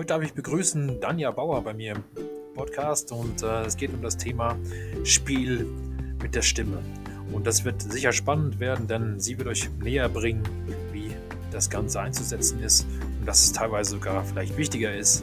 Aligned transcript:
Heute 0.00 0.14
darf 0.14 0.22
ich 0.22 0.32
begrüßen 0.32 0.98
Danja 0.98 1.30
Bauer 1.30 1.62
bei 1.62 1.74
mir 1.74 1.92
im 1.92 2.04
Podcast 2.54 3.12
und 3.12 3.42
äh, 3.42 3.64
es 3.66 3.76
geht 3.76 3.92
um 3.92 4.00
das 4.00 4.16
Thema 4.16 4.56
Spiel 5.04 5.66
mit 6.22 6.34
der 6.34 6.40
Stimme. 6.40 6.78
Und 7.32 7.46
das 7.46 7.66
wird 7.66 7.82
sicher 7.82 8.10
spannend 8.10 8.60
werden, 8.60 8.86
denn 8.86 9.20
sie 9.20 9.36
wird 9.36 9.46
euch 9.46 9.68
näher 9.78 10.08
bringen, 10.08 10.42
wie 10.90 11.10
das 11.50 11.68
Ganze 11.68 12.00
einzusetzen 12.00 12.62
ist 12.62 12.86
und 13.18 13.26
dass 13.26 13.44
es 13.44 13.52
teilweise 13.52 13.90
sogar 13.90 14.24
vielleicht 14.24 14.56
wichtiger 14.56 14.94
ist 14.94 15.22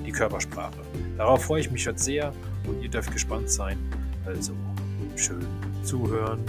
wie 0.00 0.06
die 0.06 0.10
Körpersprache. 0.10 0.80
Darauf 1.16 1.44
freue 1.44 1.60
ich 1.60 1.70
mich 1.70 1.86
heute 1.86 2.02
sehr 2.02 2.32
und 2.66 2.82
ihr 2.82 2.90
dürft 2.90 3.12
gespannt 3.12 3.48
sein. 3.48 3.78
Also 4.26 4.54
schön 5.14 5.46
zuhören. 5.84 6.40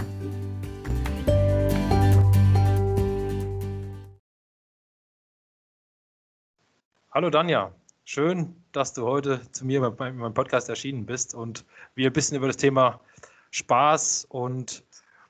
Hallo 7.14 7.28
Danja, 7.28 7.74
schön, 8.04 8.56
dass 8.72 8.94
du 8.94 9.04
heute 9.04 9.42
zu 9.52 9.66
mir 9.66 9.82
bei 9.90 10.10
meinem 10.10 10.32
Podcast 10.32 10.70
erschienen 10.70 11.04
bist 11.04 11.34
und 11.34 11.66
wir 11.94 12.06
ein 12.06 12.12
bisschen 12.14 12.38
über 12.38 12.46
das 12.46 12.56
Thema 12.56 13.02
Spaß 13.50 14.24
und 14.30 14.82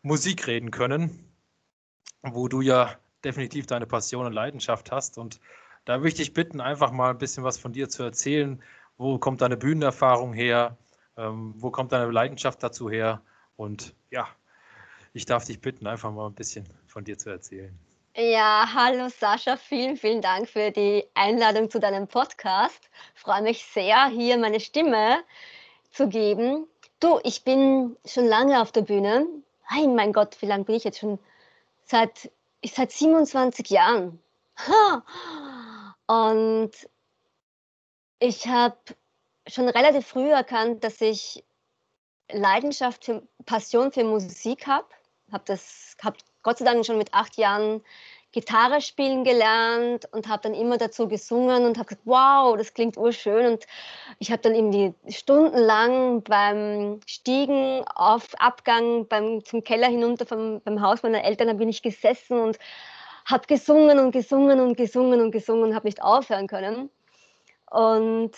Musik 0.02 0.46
reden 0.46 0.70
können, 0.70 1.26
wo 2.22 2.46
du 2.46 2.60
ja 2.60 2.94
definitiv 3.24 3.66
deine 3.66 3.86
Passion 3.86 4.26
und 4.26 4.32
Leidenschaft 4.32 4.92
hast. 4.92 5.18
Und 5.18 5.40
da 5.84 5.96
würde 5.96 6.10
ich 6.10 6.14
dich 6.14 6.32
bitten, 6.32 6.60
einfach 6.60 6.92
mal 6.92 7.10
ein 7.10 7.18
bisschen 7.18 7.42
was 7.42 7.58
von 7.58 7.72
dir 7.72 7.88
zu 7.88 8.04
erzählen. 8.04 8.62
Wo 8.96 9.18
kommt 9.18 9.40
deine 9.40 9.56
Bühnenerfahrung 9.56 10.34
her? 10.34 10.78
Ähm, 11.16 11.52
wo 11.56 11.72
kommt 11.72 11.90
deine 11.90 12.12
Leidenschaft 12.12 12.62
dazu 12.62 12.90
her? 12.90 13.20
Und 13.56 13.92
ja, 14.12 14.28
ich 15.14 15.26
darf 15.26 15.46
dich 15.46 15.60
bitten, 15.60 15.88
einfach 15.88 16.12
mal 16.12 16.28
ein 16.28 16.34
bisschen 16.34 16.64
von 16.86 17.02
dir 17.02 17.18
zu 17.18 17.28
erzählen. 17.28 17.76
Ja, 18.14 18.68
hallo 18.74 19.08
Sascha, 19.08 19.56
vielen, 19.56 19.96
vielen 19.96 20.20
Dank 20.20 20.46
für 20.46 20.70
die 20.70 21.08
Einladung 21.14 21.70
zu 21.70 21.80
deinem 21.80 22.06
Podcast. 22.06 22.90
Freue 23.14 23.40
mich 23.40 23.64
sehr, 23.64 24.06
hier 24.08 24.36
meine 24.36 24.60
Stimme 24.60 25.24
zu 25.92 26.08
geben. 26.08 26.68
Du, 27.00 27.20
ich 27.24 27.42
bin 27.42 27.96
schon 28.04 28.26
lange 28.26 28.60
auf 28.60 28.70
der 28.70 28.82
Bühne. 28.82 29.26
Nein, 29.70 29.94
mein 29.94 30.12
Gott, 30.12 30.36
wie 30.42 30.46
lange 30.46 30.64
bin 30.64 30.74
ich 30.74 30.84
jetzt 30.84 30.98
schon? 30.98 31.18
Seit, 31.86 32.30
seit 32.62 32.92
27 32.92 33.70
Jahren. 33.70 34.22
Und 36.06 36.72
ich 38.18 38.46
habe 38.46 38.76
schon 39.46 39.70
relativ 39.70 40.06
früh 40.06 40.30
erkannt, 40.30 40.84
dass 40.84 41.00
ich 41.00 41.42
Leidenschaft, 42.30 43.06
für, 43.06 43.26
Passion 43.46 43.90
für 43.90 44.04
Musik 44.04 44.66
habe. 44.66 44.88
Habe 45.32 45.44
das 45.46 45.96
hab 46.02 46.18
Gott 46.42 46.58
sei 46.58 46.64
Dank 46.64 46.84
schon 46.84 46.98
mit 46.98 47.14
acht 47.14 47.36
Jahren 47.36 47.82
Gitarre 48.32 48.80
spielen 48.80 49.24
gelernt 49.24 50.08
und 50.10 50.26
habe 50.26 50.42
dann 50.42 50.54
immer 50.54 50.78
dazu 50.78 51.06
gesungen 51.06 51.66
und 51.66 51.76
habe 51.76 51.88
gesagt, 51.88 52.06
wow, 52.06 52.56
das 52.56 52.72
klingt 52.72 52.96
urschön. 52.96 53.52
Und 53.52 53.66
ich 54.18 54.32
habe 54.32 54.40
dann 54.40 54.54
irgendwie 54.54 54.94
stundenlang 55.08 56.22
beim 56.22 57.00
Stiegen 57.06 57.84
auf 57.94 58.28
Abgang 58.38 59.06
beim, 59.06 59.44
zum 59.44 59.62
Keller 59.62 59.88
hinunter 59.88 60.24
vom, 60.24 60.62
beim 60.62 60.80
Haus 60.80 61.02
meiner 61.02 61.24
Eltern, 61.24 61.58
bin 61.58 61.68
ich 61.68 61.82
gesessen 61.82 62.40
und 62.40 62.58
habe 63.26 63.46
gesungen 63.46 63.98
und 63.98 64.12
gesungen 64.12 64.60
und 64.60 64.76
gesungen 64.76 65.20
und 65.20 65.30
gesungen 65.30 65.64
und 65.64 65.74
habe 65.74 65.86
nicht 65.86 66.02
aufhören 66.02 66.46
können. 66.46 66.88
Und 67.70 68.32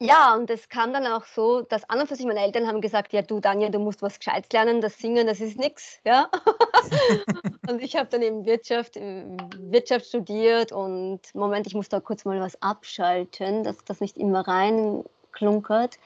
ja, 0.00 0.34
und 0.34 0.48
es 0.48 0.68
kam 0.68 0.92
dann 0.92 1.06
auch 1.06 1.24
so, 1.24 1.62
dass 1.62 1.88
an 1.90 2.00
und 2.00 2.06
für 2.06 2.14
sich 2.14 2.24
meine 2.24 2.40
Eltern 2.40 2.68
haben 2.68 2.80
gesagt, 2.80 3.12
ja 3.12 3.22
du 3.22 3.40
Daniel, 3.40 3.70
du 3.70 3.80
musst 3.80 4.00
was 4.00 4.18
Gescheites 4.18 4.52
lernen, 4.52 4.80
das 4.80 4.98
Singen, 4.98 5.26
das 5.26 5.40
ist 5.40 5.58
nichts, 5.58 5.98
ja. 6.04 6.30
und 7.68 7.82
ich 7.82 7.96
habe 7.96 8.08
dann 8.08 8.22
eben 8.22 8.44
Wirtschaft, 8.46 8.96
äh, 8.96 9.24
Wirtschaft 9.58 10.06
studiert 10.06 10.70
und 10.70 11.20
Moment, 11.34 11.66
ich 11.66 11.74
muss 11.74 11.88
da 11.88 11.98
kurz 11.98 12.24
mal 12.24 12.40
was 12.40 12.60
abschalten, 12.62 13.64
dass 13.64 13.84
das 13.84 14.00
nicht 14.00 14.16
immer 14.16 14.46
reinklunkert. 14.46 15.98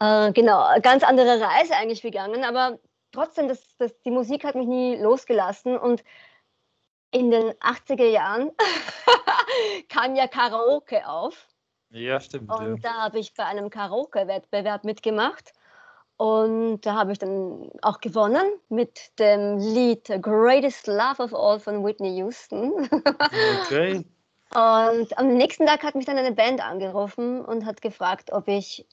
Äh, 0.00 0.32
genau, 0.32 0.66
ganz 0.80 1.02
andere 1.02 1.40
Reise 1.40 1.74
eigentlich 1.76 2.02
begangen, 2.02 2.42
aber 2.44 2.78
trotzdem, 3.12 3.48
das, 3.48 3.60
das, 3.76 4.00
die 4.00 4.10
Musik 4.10 4.44
hat 4.44 4.54
mich 4.54 4.66
nie 4.66 4.96
losgelassen 4.96 5.76
und 5.76 6.02
in 7.10 7.30
den 7.30 7.52
80er 7.54 8.08
Jahren 8.08 8.50
kam 9.90 10.14
ja 10.16 10.26
Karaoke 10.26 11.06
auf. 11.06 11.49
Ja, 11.90 12.20
stimmt. 12.20 12.50
Und 12.50 12.82
ja. 12.82 12.90
da 12.90 12.94
habe 13.02 13.18
ich 13.18 13.34
bei 13.34 13.44
einem 13.44 13.70
Karaoke-Wettbewerb 13.70 14.84
mitgemacht. 14.84 15.52
Und 16.16 16.82
da 16.82 16.94
habe 16.94 17.12
ich 17.12 17.18
dann 17.18 17.70
auch 17.80 18.00
gewonnen 18.00 18.44
mit 18.68 19.18
dem 19.18 19.58
Lied 19.58 20.04
Greatest 20.20 20.86
Love 20.86 21.22
of 21.22 21.34
All 21.34 21.58
von 21.58 21.84
Whitney 21.84 22.16
Houston. 22.18 22.88
Okay. 23.62 24.04
Und 24.52 25.16
am 25.16 25.28
nächsten 25.36 25.64
Tag 25.64 25.84
hat 25.84 25.94
mich 25.94 26.06
dann 26.06 26.18
eine 26.18 26.32
Band 26.32 26.60
angerufen 26.60 27.44
und 27.44 27.64
hat 27.64 27.80
gefragt, 27.82 28.32
ob 28.32 28.48
ich 28.48 28.84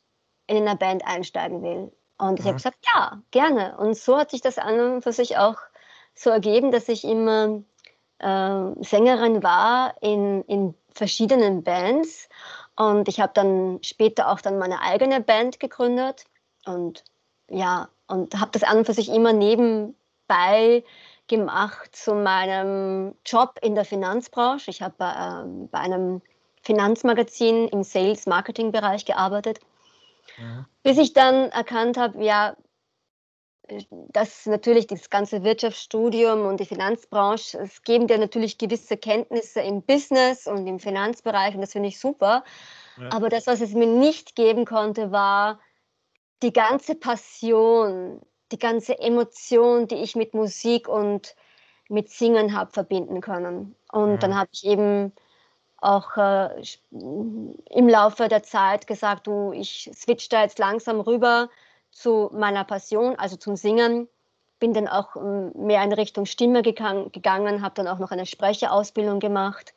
in 0.46 0.68
eine 0.68 0.76
Band 0.76 1.04
einsteigen 1.04 1.64
will. 1.64 1.92
Und 2.20 2.40
ich 2.40 2.46
habe 2.46 2.56
gesagt, 2.56 2.78
ja, 2.94 3.22
gerne. 3.32 3.76
Und 3.78 3.98
so 3.98 4.18
hat 4.18 4.30
sich 4.30 4.42
das 4.42 4.60
an 4.60 4.80
und 4.80 5.02
für 5.02 5.12
sich 5.12 5.38
auch 5.38 5.58
so 6.14 6.30
ergeben, 6.30 6.72
dass 6.72 6.88
ich 6.90 7.04
immer 7.04 7.64
äh, 8.20 8.84
Sängerin 8.84 9.42
war 9.42 9.96
in, 10.02 10.44
in 10.44 10.76
verschiedenen 10.92 11.64
Bands. 11.64 12.30
Und 12.78 13.08
ich 13.08 13.20
habe 13.20 13.34
dann 13.34 13.80
später 13.82 14.32
auch 14.32 14.40
dann 14.40 14.60
meine 14.60 14.82
eigene 14.82 15.20
Band 15.20 15.60
gegründet 15.60 16.26
und 16.66 17.04
ja, 17.50 17.90
und 18.08 18.40
habe 18.40 18.52
das 18.52 18.64
an 18.64 18.78
und 18.78 18.86
für 18.86 18.94
sich 18.94 19.10
immer 19.10 19.34
nebenbei 19.34 20.84
gemacht 21.28 21.96
zu 21.96 22.14
meinem 22.14 23.16
Job 23.26 23.60
in 23.62 23.76
der 23.76 23.84
Finanzbranche. 23.84 24.70
Ich 24.70 24.82
habe 24.82 24.94
bei, 24.98 25.14
ähm, 25.14 25.68
bei 25.70 25.80
einem 25.80 26.22
Finanzmagazin 26.62 27.68
im 27.70 27.84
Sales-Marketing-Bereich 27.84 29.06
gearbeitet, 29.06 29.60
Mhm. 30.38 30.66
bis 30.84 30.98
ich 30.98 31.14
dann 31.14 31.50
erkannt 31.50 31.98
habe, 31.98 32.24
ja, 32.24 32.56
dass 34.14 34.46
natürlich 34.46 34.88
das 34.88 35.10
ganze 35.10 35.44
Wirtschaftsstudium 35.44 36.46
und 36.46 36.60
die 36.60 36.66
Finanzbranche, 36.66 37.60
es 37.60 37.84
geben 37.84 38.08
dir 38.08 38.18
natürlich 38.18 38.58
gewisse 38.58 38.98
Kenntnisse 38.98 39.62
im 39.62 39.82
Business 39.82 40.48
und 40.48 40.68
im 40.68 40.80
Finanzbereich 40.80 41.56
und 41.56 41.62
das 41.62 41.74
finde 41.74 41.90
ich 41.90 42.00
super. 42.00 42.44
Ja. 42.98 43.10
Aber 43.12 43.30
das, 43.30 43.48
was 43.48 43.62
es 43.62 43.74
mir 43.74 43.88
nicht 43.88 44.36
geben 44.36 44.66
konnte, 44.66 45.12
war 45.12 45.60
die 46.44 46.54
ganze 46.54 46.96
Passion, 46.96 48.22
die 48.52 48.60
ganze 48.60 49.00
Emotion, 49.00 49.88
die 49.88 49.96
ich 49.96 50.16
mit 50.16 50.34
Musik 50.34 50.88
und 50.88 51.36
mit 51.90 52.10
Singen 52.10 52.56
habe 52.56 52.72
verbinden 52.72 53.22
können. 53.22 53.76
Und 53.92 54.12
Mhm. 54.16 54.20
dann 54.20 54.36
habe 54.38 54.50
ich 54.54 54.66
eben 54.66 55.14
auch 55.80 56.18
äh, 56.18 56.62
im 56.92 57.90
Laufe 57.90 58.28
der 58.28 58.44
Zeit 58.44 58.88
gesagt, 58.88 59.28
du, 59.28 59.52
ich 59.54 59.90
switch 59.94 60.30
da 60.30 60.44
jetzt 60.44 60.60
langsam 60.60 61.00
rüber 61.00 61.50
zu 61.98 62.30
meiner 62.32 62.64
Passion, 62.64 63.16
also 63.18 63.38
zum 63.38 63.56
Singen. 63.56 64.08
Bin 64.60 64.74
dann 64.74 64.88
auch 64.88 65.16
ähm, 65.16 65.52
mehr 65.56 65.84
in 65.84 65.94
Richtung 65.94 66.26
Stimme 66.26 66.62
gegangen, 66.62 67.62
habe 67.62 67.76
dann 67.76 67.88
auch 67.88 68.00
noch 68.00 68.12
eine 68.12 68.26
Sprecherausbildung 68.26 69.20
gemacht, 69.20 69.74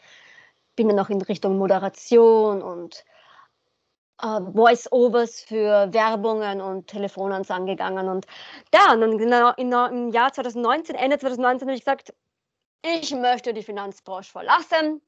bin 0.77 0.89
dann 0.89 0.99
auch 0.99 1.09
in 1.11 1.21
Richtung 1.23 1.59
Moderation 1.59 2.63
und 2.63 3.05
äh, 4.23 4.41
Voice-Overs 4.55 5.41
für 5.43 5.93
Werbungen 5.93 6.61
und 6.61 6.87
Telefonansagen 6.89 7.67
gegangen. 7.67 8.09
Und 8.09 8.27
ja, 8.75 8.93
und 8.93 9.01
dann 9.01 9.19
genau 9.19 9.53
in, 9.57 9.73
im 9.73 10.11
Jahr 10.11 10.33
2019, 10.33 10.97
Ende 10.97 11.19
2019 11.19 11.69
habe 11.69 11.77
ich 11.77 11.85
gesagt, 11.85 12.15
ich 12.83 13.15
möchte 13.15 13.53
die 13.53 13.63
Finanzbranche 13.63 14.31
verlassen 14.31 15.03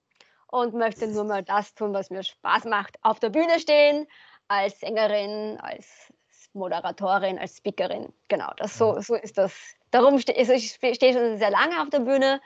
und 0.48 0.74
möchte 0.74 1.06
nur 1.08 1.24
mal 1.24 1.42
das 1.42 1.74
tun, 1.74 1.94
was 1.94 2.10
mir 2.10 2.22
Spaß 2.22 2.64
macht. 2.64 2.98
Auf 3.02 3.20
der 3.20 3.30
Bühne 3.30 3.58
stehen, 3.58 4.06
als 4.48 4.80
Sängerin, 4.80 5.58
als 5.60 6.12
Moderatorin, 6.54 7.38
als 7.38 7.56
Speakerin. 7.56 8.12
Genau, 8.28 8.52
das 8.56 8.76
so, 8.76 9.00
so 9.00 9.14
ist 9.14 9.38
das. 9.38 9.52
Darum 9.90 10.18
stehe 10.18 10.38
also 10.38 10.52
ich 10.52 10.72
stehe 10.72 11.12
schon 11.12 11.38
sehr 11.38 11.50
lange 11.50 11.80
auf 11.80 11.90
der 11.90 12.00
Bühne. 12.00 12.40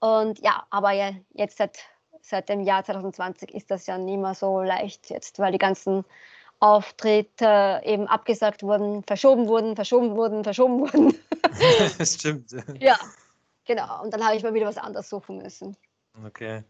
Und 0.00 0.38
ja, 0.40 0.66
aber 0.70 0.92
ja, 0.92 1.12
jetzt 1.32 1.58
seit, 1.58 1.78
seit 2.20 2.48
dem 2.48 2.60
Jahr 2.60 2.84
2020 2.84 3.54
ist 3.54 3.70
das 3.70 3.86
ja 3.86 3.98
nicht 3.98 4.18
mehr 4.18 4.34
so 4.34 4.62
leicht 4.62 5.10
jetzt, 5.10 5.38
weil 5.38 5.52
die 5.52 5.58
ganzen 5.58 6.04
Auftritte 6.58 7.80
eben 7.84 8.06
abgesagt 8.06 8.62
wurden, 8.62 9.02
verschoben 9.04 9.46
wurden, 9.46 9.76
verschoben 9.76 10.16
wurden, 10.16 10.42
verschoben 10.42 10.80
wurden. 10.80 11.14
Stimmt. 12.04 12.50
ja, 12.80 12.96
genau. 13.64 14.02
Und 14.02 14.12
dann 14.12 14.24
habe 14.24 14.36
ich 14.36 14.42
mal 14.42 14.54
wieder 14.54 14.66
was 14.66 14.78
anderes 14.78 15.08
suchen 15.08 15.38
müssen. 15.38 15.76
Okay. 16.24 16.62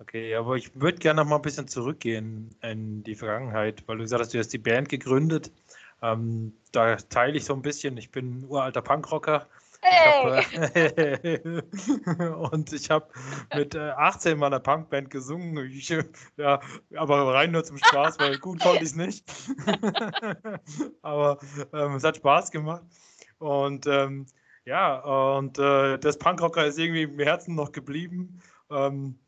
Okay, 0.00 0.34
aber 0.34 0.56
ich 0.56 0.80
würde 0.80 0.96
gerne 0.96 1.20
noch 1.20 1.28
mal 1.28 1.36
ein 1.36 1.42
bisschen 1.42 1.68
zurückgehen 1.68 2.56
in 2.62 3.02
die 3.02 3.14
Vergangenheit, 3.14 3.86
weil 3.86 3.98
du 3.98 4.04
gesagt 4.04 4.22
hast, 4.22 4.32
du 4.32 4.38
hast 4.38 4.48
die 4.48 4.58
Band 4.58 4.88
gegründet. 4.88 5.52
Ähm, 6.02 6.54
da 6.72 6.96
teile 6.96 7.36
ich 7.36 7.44
so 7.44 7.54
ein 7.54 7.62
bisschen. 7.62 7.96
Ich 7.96 8.10
bin 8.10 8.40
ein 8.40 8.44
uralter 8.48 8.82
Punkrocker. 8.82 9.46
Hey. 9.82 10.40
Ich 10.40 10.58
hab, 10.58 10.76
äh, 10.76 11.62
und 12.52 12.72
ich 12.72 12.90
habe 12.90 13.08
mit 13.54 13.74
äh, 13.74 13.90
18 13.90 14.32
in 14.32 14.38
meiner 14.38 14.60
Punkband 14.60 15.08
gesungen. 15.10 15.56
Ich, 15.70 15.88
ja, 16.36 16.60
aber 16.96 17.34
rein 17.34 17.52
nur 17.52 17.64
zum 17.64 17.78
Spaß, 17.78 18.18
weil 18.18 18.38
gut 18.38 18.60
konnte 18.60 18.84
ich 18.84 18.90
es 18.90 18.96
nicht. 18.96 19.24
aber 21.02 21.38
ähm, 21.72 21.94
es 21.94 22.04
hat 22.04 22.16
Spaß 22.16 22.50
gemacht. 22.50 22.82
Und 23.38 23.86
ähm, 23.86 24.26
ja, 24.66 24.98
und 25.36 25.58
äh, 25.58 25.98
das 25.98 26.18
Punkrocker 26.18 26.66
ist 26.66 26.78
irgendwie 26.78 27.02
im 27.02 27.18
Herzen 27.18 27.54
noch 27.54 27.72
geblieben. 27.72 28.42
Ähm, 28.70 29.18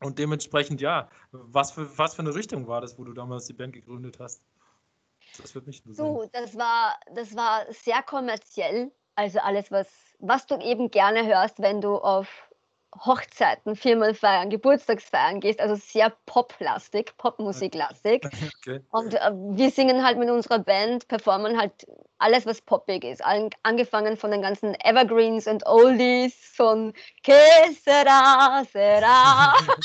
und 0.00 0.18
dementsprechend, 0.18 0.80
ja, 0.80 1.08
was 1.32 1.72
für, 1.72 1.98
was 1.98 2.14
für 2.14 2.22
eine 2.22 2.34
Richtung 2.34 2.68
war 2.68 2.80
das, 2.80 2.98
wo 2.98 3.04
du 3.04 3.12
damals 3.12 3.46
die 3.46 3.54
Band 3.54 3.72
gegründet 3.72 4.18
hast? 4.20 4.42
Das 5.38 5.54
wird 5.54 5.66
nicht 5.66 5.84
nur 5.86 5.94
so, 5.94 6.28
das 6.32 6.56
war, 6.56 6.98
das 7.14 7.34
war 7.36 7.64
sehr 7.72 8.02
kommerziell. 8.02 8.92
Also 9.16 9.38
alles, 9.40 9.70
was, 9.70 9.86
was 10.18 10.46
du 10.46 10.58
eben 10.58 10.90
gerne 10.90 11.26
hörst, 11.26 11.60
wenn 11.60 11.80
du 11.80 11.96
auf 11.96 12.28
Hochzeiten, 13.04 13.74
Firmenfeiern, 13.74 14.50
Geburtstagsfeiern 14.50 15.40
gehst, 15.40 15.60
also 15.60 15.74
sehr 15.74 16.12
poplastig, 16.26 17.16
Popmusiklastig. 17.16 18.24
Okay. 18.66 18.80
Und 18.90 19.14
äh, 19.14 19.30
wir 19.32 19.70
singen 19.70 20.04
halt 20.04 20.18
mit 20.18 20.30
unserer 20.30 20.58
Band, 20.58 21.06
performen 21.08 21.58
halt 21.58 21.86
alles, 22.16 22.46
was 22.46 22.62
poppig 22.62 23.04
ist. 23.04 23.22
An, 23.22 23.50
angefangen 23.62 24.16
von 24.16 24.30
den 24.30 24.40
ganzen 24.40 24.74
Evergreens 24.80 25.46
und 25.46 25.66
Oldies, 25.66 26.34
von 26.54 26.94
Que 27.22 27.34
sera, 27.84 28.64
sera, 28.72 29.54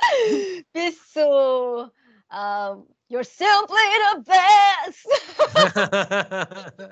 bis 0.72 1.12
zu 1.12 1.90
äh, 2.30 2.74
You're 3.10 3.24
simply 3.24 3.76
the 4.06 4.22
best. 4.24 5.04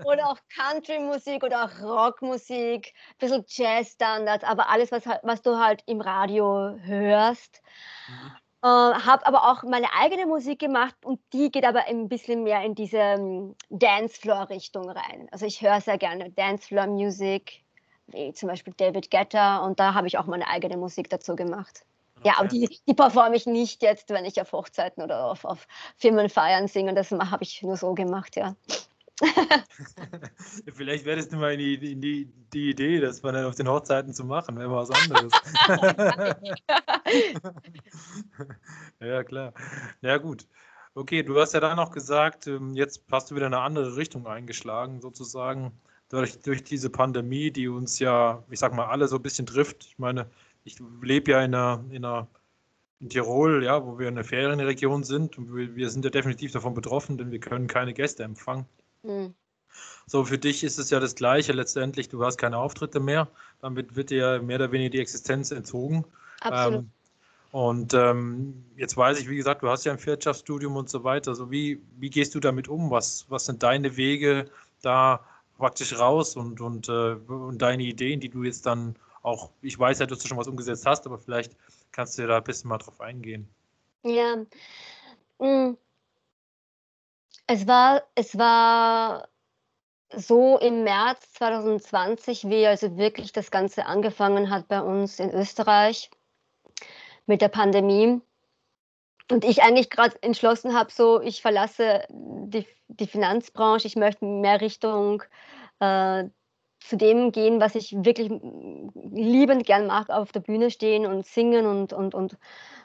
oder 0.05 0.27
auch 0.27 0.39
Country-Musik 0.53 1.45
oder 1.45 1.65
auch 1.65 1.81
Rockmusik, 1.81 2.93
ein 2.93 3.19
bisschen 3.21 3.45
Jazz-Standards, 3.47 4.43
aber 4.43 4.69
alles, 4.69 4.91
was, 4.91 5.07
halt, 5.07 5.21
was 5.23 5.43
du 5.43 5.57
halt 5.57 5.85
im 5.87 6.01
Radio 6.01 6.77
hörst. 6.83 7.63
Mhm. 8.09 8.33
Äh, 8.65 8.67
habe 8.67 9.25
aber 9.25 9.49
auch 9.49 9.63
meine 9.63 9.93
eigene 9.93 10.27
Musik 10.27 10.59
gemacht 10.59 10.97
und 11.05 11.21
die 11.33 11.53
geht 11.53 11.65
aber 11.65 11.87
ein 11.87 12.09
bisschen 12.09 12.43
mehr 12.43 12.63
in 12.63 12.75
diese 12.75 13.15
um, 13.15 13.55
Dancefloor-Richtung 13.71 14.91
rein. 14.91 15.29
Also 15.31 15.47
ich 15.47 15.63
höre 15.63 15.81
sehr 15.81 15.99
gerne 15.99 16.31
Dancefloor-Musik, 16.31 17.63
wie 18.09 18.33
zum 18.33 18.49
Beispiel 18.49 18.75
David 18.77 19.13
Guetta 19.13 19.59
und 19.59 19.79
da 19.79 19.95
habe 19.95 20.09
ich 20.09 20.19
auch 20.19 20.27
meine 20.27 20.49
eigene 20.49 20.77
Musik 20.77 21.09
dazu 21.11 21.37
gemacht. 21.37 21.85
Ja, 22.25 22.35
aber 22.39 22.49
die, 22.49 22.69
die 22.87 22.95
performe 22.95 23.37
ich 23.37 23.47
nicht 23.47 23.83
jetzt, 23.83 24.11
wenn 24.11 24.25
ich 24.25 24.41
auf 24.41 24.53
Hochzeiten 24.53 25.03
oder 25.03 25.25
auf, 25.25 25.45
auf 25.45 25.67
Firmenfeiern 25.97 26.69
singe. 26.69 26.95
Das 26.95 27.11
habe 27.11 27.45
ich 27.45 27.63
nur 27.63 27.77
so 27.77 27.95
gemacht, 27.95 28.37
ja. 28.37 28.55
Vielleicht 30.75 31.05
wäre 31.05 31.17
das 31.17 31.31
mal 31.33 31.57
die, 31.57 31.77
die, 31.79 32.33
die 32.53 32.71
Idee, 32.71 33.01
das 33.01 33.23
mal 33.23 33.45
auf 33.45 33.57
den 33.57 33.69
Hochzeiten 33.69 34.15
zu 34.15 34.25
machen, 34.25 34.59
wäre 34.59 34.71
was 34.71 34.91
anderes. 34.91 35.33
ja, 39.01 39.25
klar. 39.25 39.53
Ja, 40.03 40.19
gut. 40.19 40.47
Okay, 40.95 41.23
du 41.23 41.41
hast 41.41 41.55
ja 41.55 41.61
dann 41.61 41.77
noch 41.77 41.91
gesagt, 41.91 42.47
ähm, 42.47 42.75
jetzt 42.75 43.03
hast 43.11 43.31
du 43.31 43.35
wieder 43.35 43.47
eine 43.47 43.61
andere 43.61 43.97
Richtung 43.97 44.27
eingeschlagen, 44.27 45.01
sozusagen, 45.01 45.73
durch, 46.09 46.41
durch 46.41 46.65
diese 46.65 46.91
Pandemie, 46.91 47.51
die 47.51 47.69
uns 47.69 47.99
ja, 47.99 48.43
ich 48.51 48.59
sag 48.59 48.75
mal, 48.75 48.87
alle 48.87 49.09
so 49.09 49.17
ein 49.17 49.23
bisschen 49.23 49.47
trifft. 49.47 49.85
Ich 49.85 49.99
meine, 49.99 50.27
ich 50.69 50.79
lebe 51.03 51.33
ja 51.33 51.43
in 51.43 51.55
einer, 51.55 51.85
in 51.91 52.05
einer 52.05 52.29
in 53.01 53.09
Tirol, 53.09 53.65
ja, 53.65 53.85
wo 53.85 53.99
wir 53.99 54.09
eine 54.09 54.25
Ferienregion 54.25 55.05
sind 55.05 55.39
und 55.39 55.55
wir, 55.55 55.77
wir, 55.77 55.89
sind 55.89 56.05
ja 56.05 56.11
definitiv 56.11 56.53
davon 56.53 56.75
betroffen, 56.75 57.17
denn 57.17 57.31
wir 57.31 57.39
können 57.39 57.69
keine 57.69 57.95
Gäste 57.95 58.25
empfangen. 58.25 58.67
Mhm. 59.03 59.35
So, 60.07 60.25
für 60.25 60.39
dich 60.39 60.65
ist 60.65 60.79
es 60.79 60.91
ja 60.91 60.99
das 60.99 61.15
Gleiche 61.15 61.53
letztendlich, 61.53 62.09
du 62.09 62.25
hast 62.25 62.39
keine 62.39 62.59
Auftritte 62.59 62.99
mehr, 62.99 63.29
damit 63.61 63.95
wird 63.95 64.11
dir 64.11 64.43
mehr 64.43 64.57
oder 64.57 64.73
weniger 64.73 64.91
die 64.91 65.01
Existenz 65.01 65.51
entzogen. 65.53 66.05
Absolut. 66.41 66.81
Ähm, 66.81 66.91
und 67.51 67.95
ähm, 67.95 68.65
jetzt 68.77 68.97
weiß 68.97 69.21
ich, 69.21 69.29
wie 69.29 69.37
gesagt, 69.37 69.63
du 69.63 69.69
hast 69.69 69.85
ja 69.85 69.93
ein 69.93 70.05
Wirtschaftsstudium 70.05 70.77
und 70.77 70.91
so 70.91 71.05
weiter. 71.05 71.31
Also 71.31 71.51
wie, 71.51 71.81
wie 71.99 72.11
gehst 72.11 72.35
du 72.35 72.41
damit 72.41 72.69
um? 72.69 72.91
Was, 72.91 73.27
was 73.29 73.47
sind 73.47 73.63
deine 73.63 73.97
Wege 73.97 74.51
da 74.83 75.21
praktisch 75.57 75.99
raus 75.99 76.37
und, 76.37 76.61
und, 76.61 76.89
äh, 76.89 77.15
und 77.27 77.59
deine 77.63 77.85
Ideen, 77.85 78.21
die 78.21 78.29
du 78.29 78.43
jetzt 78.45 78.67
dann 78.67 78.97
auch, 79.29 79.51
ich 79.63 79.79
weiß 79.79 80.01
ja, 80.01 80.07
dass 80.07 80.19
du 80.19 80.29
schon 80.29 80.39
was 80.39 80.49
umgesetzt 80.49 80.87
hast, 80.87 81.07
aber 81.07 81.19
vielleicht 81.19 81.57
kannst 81.93 82.19
du 82.19 82.27
da 82.27 82.39
ein 82.39 82.45
bisschen 82.45 82.69
mal 82.69 82.79
drauf 82.79 83.01
eingehen. 83.01 83.49
Ja. 84.03 84.37
Mm. 85.39 85.77
Es 87.47 87.67
war, 87.67 88.03
es 88.15 88.37
war 88.37 89.29
so 90.15 90.59
im 90.59 90.85
März 90.85 91.33
2020, 91.35 92.49
wie 92.49 92.67
also 92.67 92.97
wirklich 92.97 93.33
das 93.33 93.51
Ganze 93.51 93.87
angefangen 93.87 94.51
hat 94.51 94.69
bei 94.69 94.81
uns 94.81 95.19
in 95.19 95.31
Österreich 95.31 96.11
mit 97.27 97.41
der 97.41 97.49
Pandemie. 97.49 98.21
Und 99.31 99.45
ich 99.45 99.63
eigentlich 99.63 99.91
gerade 99.91 100.23
entschlossen 100.23 100.75
habe, 100.75 100.91
so 100.91 101.21
ich 101.21 101.43
verlasse 101.43 102.05
die, 102.09 102.67
die 102.89 103.07
Finanzbranche, 103.07 103.87
ich 103.87 103.97
möchte 103.97 104.25
mehr 104.25 104.61
Richtung 104.61 105.23
äh, 105.81 106.25
zu 106.81 106.97
dem 106.97 107.33
gehen, 107.33 107.61
was 107.61 107.75
ich 107.75 107.93
wirklich 108.05 108.31
liebend 108.31 109.67
gern 109.67 109.87
mag, 109.87 110.11
auf 110.11 110.33
der 110.33 110.41
Bühne 110.41 110.71
stehen 110.71 111.07
und 111.07 111.27
singen 111.27 111.67
und, 111.67 111.93
und, 111.93 112.15
und, 112.15 112.39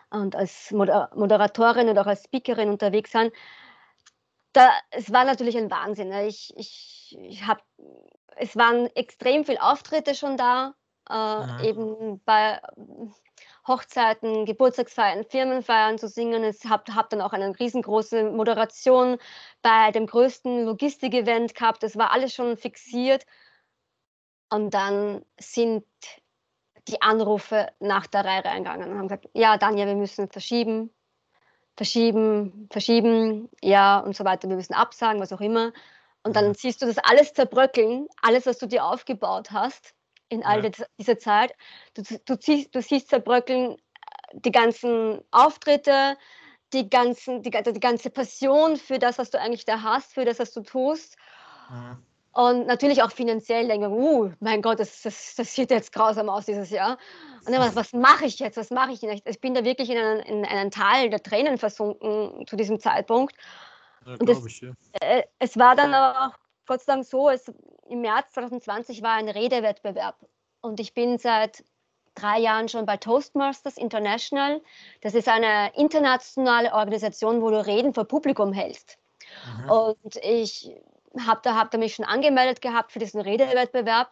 und 0.10 0.36
als 0.36 0.72
Moderatorin 0.72 1.90
oder 1.90 2.02
auch 2.02 2.08
als 2.08 2.24
Speakerin 2.24 2.70
unterwegs 2.70 3.12
sein. 3.12 3.32
Da, 4.54 4.70
es 4.92 5.12
war 5.12 5.26
natürlich 5.26 5.58
ein 5.58 5.72
Wahnsinn. 5.72 6.10
Ne? 6.10 6.28
Ich, 6.28 6.54
ich, 6.56 7.18
ich 7.22 7.48
hab, 7.48 7.64
es 8.36 8.56
waren 8.56 8.88
extrem 8.96 9.46
viele 9.46 9.62
Auftritte 9.62 10.16
schon 10.16 10.38
da, 10.38 10.76
äh, 11.10 11.70
eben 11.70 12.22
bei 12.26 12.60
Hochzeiten, 13.68 14.46
Geburtstagsfeiern, 14.46 15.24
Firmenfeiern 15.24 15.98
zu 15.98 16.08
singen. 16.08 16.44
Ich 16.44 16.66
habe 16.66 16.94
hab 16.94 17.10
dann 17.10 17.22
auch 17.22 17.32
eine 17.34 17.58
riesengroße 17.58 18.30
Moderation 18.32 19.18
bei 19.62 19.92
dem 19.92 20.06
größten 20.06 20.66
Logistik-Event 20.66 21.56
gehabt. 21.56 21.82
Das 21.82 21.98
war 21.98 22.12
alles 22.12 22.34
schon 22.34 22.58
fixiert. 22.58 23.26
Und 24.54 24.76
dann 24.76 25.26
sind 25.40 25.84
die 26.88 27.02
Anrufe 27.02 27.72
nach 27.80 28.06
der 28.06 28.24
Reihe 28.24 28.46
reingegangen 28.46 28.92
und 28.92 28.98
haben 29.00 29.08
gesagt, 29.08 29.28
ja, 29.34 29.58
Daniel, 29.58 29.88
wir 29.88 29.96
müssen 29.96 30.30
verschieben, 30.30 30.94
verschieben, 31.76 32.70
verschieben, 32.72 33.50
ja 33.64 33.98
und 33.98 34.16
so 34.16 34.24
weiter, 34.26 34.48
wir 34.48 34.56
müssen 34.56 34.76
absagen, 34.76 35.20
was 35.20 35.34
auch 35.34 35.42
immer. 35.42 35.74
Und 36.22 36.36
dann 36.36 36.50
mhm. 36.50 36.54
siehst 36.54 36.84
du 36.84 36.86
das 36.86 37.00
alles 37.00 37.34
zerbröckeln, 37.34 38.08
alles, 38.22 38.46
was 38.46 38.60
du 38.60 38.68
dir 38.68 38.86
aufgebaut 38.86 39.50
hast 39.50 39.96
in 40.30 40.46
all 40.46 40.64
ja. 40.64 40.70
dieser 41.00 41.18
Zeit. 41.18 41.56
Du, 41.96 42.04
du, 42.04 42.38
siehst, 42.40 42.76
du 42.76 42.82
siehst 42.84 43.10
zerbröckeln 43.10 43.72
äh, 43.72 43.78
die 44.34 44.52
ganzen 44.52 45.24
Auftritte, 45.32 46.16
die, 46.74 46.92
ganzen, 46.92 47.42
die, 47.42 47.50
die 47.50 47.80
ganze 47.80 48.12
Passion 48.12 48.78
für 48.78 49.00
das, 49.00 49.18
was 49.18 49.32
du 49.32 49.40
eigentlich 49.40 49.66
da 49.66 49.82
hast, 49.82 50.14
für 50.14 50.26
das, 50.26 50.38
was 50.38 50.52
du 50.52 50.62
tust. 50.62 51.18
Mhm. 51.72 52.06
Und 52.34 52.66
natürlich 52.66 53.04
auch 53.04 53.12
finanziell 53.12 53.68
denke, 53.68 53.90
uh, 53.90 54.32
mein 54.40 54.64
Gott, 54.64 54.80
das, 54.80 55.04
das, 55.04 55.36
das 55.36 55.54
sieht 55.54 55.70
jetzt 55.70 55.94
grausam 55.94 56.30
aus 56.30 56.46
dieses 56.46 56.72
Jahr. 56.72 56.98
Und 57.46 57.54
dann, 57.54 57.62
was, 57.62 57.76
was 57.76 57.94
mache 57.94 58.26
ich 58.26 58.40
jetzt? 58.40 58.58
Was 58.58 58.72
mache 58.72 58.92
ich 58.92 59.02
denn? 59.02 59.22
Ich 59.24 59.40
bin 59.40 59.54
da 59.54 59.64
wirklich 59.64 59.90
in 59.90 59.98
einen, 59.98 60.20
in 60.22 60.46
einen 60.46 60.72
Tal 60.72 61.12
der 61.12 61.22
Tränen 61.22 61.60
versunken 61.60 62.48
zu 62.48 62.56
diesem 62.56 62.80
Zeitpunkt. 62.80 63.36
Ja, 64.06 64.16
und 64.20 64.28
es, 64.28 64.46
ich, 64.46 64.62
ja. 64.62 64.72
äh, 65.02 65.24
es 65.38 65.58
war 65.58 65.76
dann 65.76 65.94
aber 65.94 66.28
auch 66.28 66.38
Gott 66.66 66.82
sei 66.82 66.94
Dank 66.94 67.06
so, 67.06 67.30
es, 67.30 67.52
im 67.88 68.02
März 68.02 68.34
2020 68.34 69.04
war 69.04 69.14
ein 69.14 69.30
Redewettbewerb. 69.30 70.16
Und 70.62 70.80
ich 70.80 70.96
bin 70.96 71.20
seit 71.20 71.64
drei 72.16 72.40
Jahren 72.40 72.68
schon 72.68 72.88
bei 72.88 72.98
Toastmasters 72.98 73.78
International. 73.78 74.62
Das 75.02 75.14
ist 75.14 75.28
eine 75.28 75.72
internationale 75.76 76.74
Organisation, 76.74 77.42
wo 77.42 77.52
du 77.52 77.64
Reden 77.64 77.94
vor 77.94 78.06
Publikum 78.06 78.54
hältst. 78.54 78.98
Mhm. 79.64 79.70
Und 79.70 80.16
ich 80.24 80.72
habe 81.26 81.42
da, 81.44 81.56
hab 81.56 81.72
da 81.72 81.78
mich 81.78 81.96
schon 81.96 82.06
angemeldet 82.06 82.62
gehabt 82.62 82.92
für 82.92 83.00
diesen 83.00 83.22
Redewettbewerb. 83.22 84.12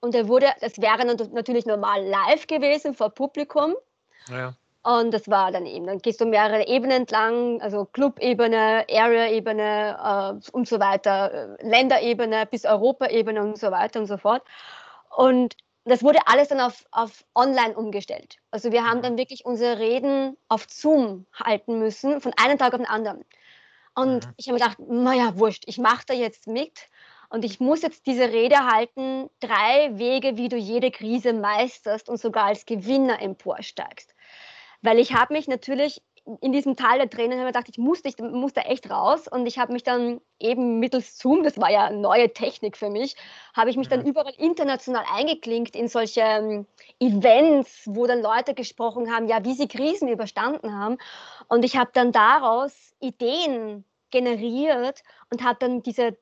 Und 0.00 0.14
er 0.14 0.28
wurde, 0.28 0.52
das 0.60 0.80
wäre 0.80 1.04
natürlich 1.04 1.66
normal 1.66 2.02
live 2.04 2.46
gewesen 2.46 2.94
vor 2.94 3.10
Publikum. 3.10 3.74
Ja. 4.28 4.54
Und 4.82 5.12
das 5.12 5.28
war 5.28 5.52
dann 5.52 5.66
eben, 5.66 5.86
dann 5.86 5.98
gehst 5.98 6.22
du 6.22 6.24
mehrere 6.24 6.66
Ebenen 6.66 7.02
entlang, 7.02 7.60
also 7.60 7.84
Club-Ebene, 7.84 8.86
Area-Ebene 8.90 10.40
äh, 10.42 10.50
und 10.52 10.66
so 10.66 10.80
weiter, 10.80 11.58
äh, 11.60 11.68
Länderebene 11.68 12.46
bis 12.46 12.64
Europa-Ebene 12.64 13.42
und 13.42 13.58
so 13.58 13.70
weiter 13.70 14.00
und 14.00 14.06
so 14.06 14.16
fort. 14.16 14.42
Und 15.14 15.54
das 15.84 16.02
wurde 16.02 16.20
alles 16.26 16.48
dann 16.48 16.60
auf, 16.60 16.86
auf 16.92 17.24
online 17.34 17.74
umgestellt. 17.74 18.36
Also 18.50 18.72
wir 18.72 18.84
haben 18.84 18.98
mhm. 18.98 19.02
dann 19.02 19.18
wirklich 19.18 19.44
unsere 19.44 19.78
Reden 19.78 20.38
auf 20.48 20.66
Zoom 20.68 21.26
halten 21.34 21.78
müssen, 21.78 22.22
von 22.22 22.32
einem 22.42 22.58
Tag 22.58 22.72
auf 22.72 22.78
den 22.78 22.88
anderen. 22.88 23.24
Und 23.94 24.26
mhm. 24.26 24.34
ich 24.36 24.48
habe 24.48 24.58
mir 24.58 24.64
gedacht, 24.64 24.78
naja, 24.78 25.38
wurscht, 25.38 25.64
ich 25.66 25.78
mache 25.78 26.04
da 26.06 26.14
jetzt 26.14 26.46
mit. 26.46 26.88
Und 27.28 27.44
ich 27.44 27.60
muss 27.60 27.82
jetzt 27.82 28.06
diese 28.06 28.28
Rede 28.28 28.66
halten, 28.66 29.30
drei 29.38 29.96
Wege, 29.98 30.36
wie 30.36 30.48
du 30.48 30.56
jede 30.56 30.90
Krise 30.90 31.32
meisterst 31.32 32.08
und 32.08 32.20
sogar 32.20 32.46
als 32.46 32.66
Gewinner 32.66 33.22
emporsteigst. 33.22 34.14
Weil 34.82 34.98
ich 34.98 35.14
habe 35.14 35.34
mich 35.34 35.46
natürlich 35.46 36.02
in 36.40 36.52
diesem 36.52 36.76
Tal 36.76 36.98
der 36.98 37.10
Tränen 37.10 37.38
habe 37.38 37.48
ich 37.48 37.54
gedacht, 37.54 37.68
ich 37.70 37.78
muss, 37.78 38.00
ich 38.04 38.18
muss 38.18 38.52
da 38.52 38.62
echt 38.62 38.90
raus. 38.90 39.26
Und 39.28 39.46
ich 39.46 39.58
habe 39.58 39.72
mich 39.72 39.82
dann 39.82 40.20
eben 40.38 40.78
mittels 40.78 41.18
Zoom, 41.18 41.42
das 41.42 41.58
war 41.58 41.70
ja 41.70 41.90
neue 41.90 42.32
Technik 42.32 42.76
für 42.76 42.90
mich, 42.90 43.16
habe 43.54 43.70
ich 43.70 43.76
mich 43.76 43.88
dann 43.88 44.04
überall 44.04 44.34
international 44.38 45.04
eingeklinkt 45.12 45.74
in 45.74 45.88
solche 45.88 46.20
ähm, 46.20 46.66
Events, 46.98 47.82
wo 47.86 48.06
dann 48.06 48.22
Leute 48.22 48.54
gesprochen 48.54 49.12
haben, 49.12 49.28
ja, 49.28 49.44
wie 49.44 49.54
sie 49.54 49.68
Krisen 49.68 50.08
überstanden 50.08 50.74
haben. 50.74 50.98
Und 51.48 51.64
ich 51.64 51.76
habe 51.76 51.90
dann 51.92 52.12
daraus 52.12 52.94
Ideen 53.00 53.84
generiert 54.10 55.02
und 55.30 55.42
habe 55.42 55.58
dann 55.58 55.82
diese, 55.82 56.18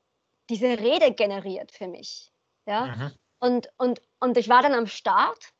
diese 0.49 0.79
Rede 0.79 1.13
generiert 1.13 1.71
für 1.71 1.87
mich. 1.87 2.31
Ja? 2.65 2.85
Mhm. 2.85 3.11
Und, 3.39 3.69
und, 3.77 4.01
und 4.19 4.37
ich 4.37 4.49
war 4.49 4.61
dann 4.61 4.73
am 4.73 4.87
Start 4.87 5.53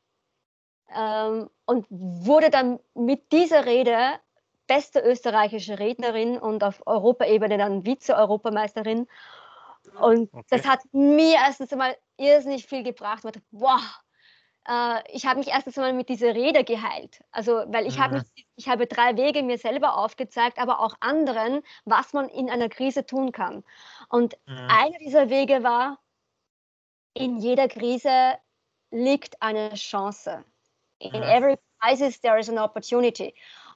ähm, 0.96 1.50
und 1.66 1.86
wurde 1.90 2.50
dann 2.50 2.80
mit 2.94 3.32
dieser 3.32 3.66
Rede 3.66 4.20
beste 4.70 5.02
österreichische 5.02 5.80
Rednerin 5.80 6.38
und 6.38 6.64
auf 6.64 6.86
Europaebene 6.86 7.58
dann 7.58 7.84
Vize-Europameisterin. 7.84 9.08
Und 10.00 10.34
okay. 10.34 10.46
das 10.50 10.68
hat 10.68 10.80
mir 10.92 11.36
erstens 11.36 11.74
einmal 11.74 11.98
irrsinnig 12.18 12.66
viel 12.66 12.84
gebracht. 12.84 13.26
Ich 13.26 13.32
dachte, 13.32 13.42
wow, 13.52 13.82
äh, 14.68 15.02
ich 15.12 15.26
habe 15.26 15.40
mich 15.40 15.48
erstens 15.48 15.78
einmal 15.78 15.94
mit 15.94 16.08
dieser 16.08 16.36
Rede 16.36 16.64
geheilt. 16.64 17.24
Also, 17.32 17.64
weil 17.68 17.88
ich, 17.88 17.98
mhm. 17.98 18.02
habe, 18.02 18.26
ich 18.56 18.70
habe 18.70 18.86
drei 18.86 19.18
Wege 19.18 19.42
mir 19.42 19.58
selber 19.58 19.98
aufgezeigt, 19.98 20.60
aber 20.60 20.80
auch 20.80 20.96
anderen, 21.00 21.64
was 21.86 22.14
man 22.14 22.30
in 22.30 22.50
einer 22.50 22.70
Krise 22.70 23.06
tun 23.06 23.32
kann. 23.32 23.64
Und 24.10 24.38
mhm. 24.46 24.68
einer 24.70 24.98
dieser 25.00 25.30
Wege 25.30 25.64
war, 25.64 25.98
in 27.16 27.38
jeder 27.38 27.68
Krise 27.68 28.36
liegt 28.92 29.42
eine 29.42 29.74
Chance. 29.74 30.46
In 31.00 31.12
mhm. 31.12 31.24
every 31.24 31.58
crisis 31.82 32.22
there 32.22 32.38
is 32.38 32.50
an 32.50 32.60
opportunity. 32.60 33.34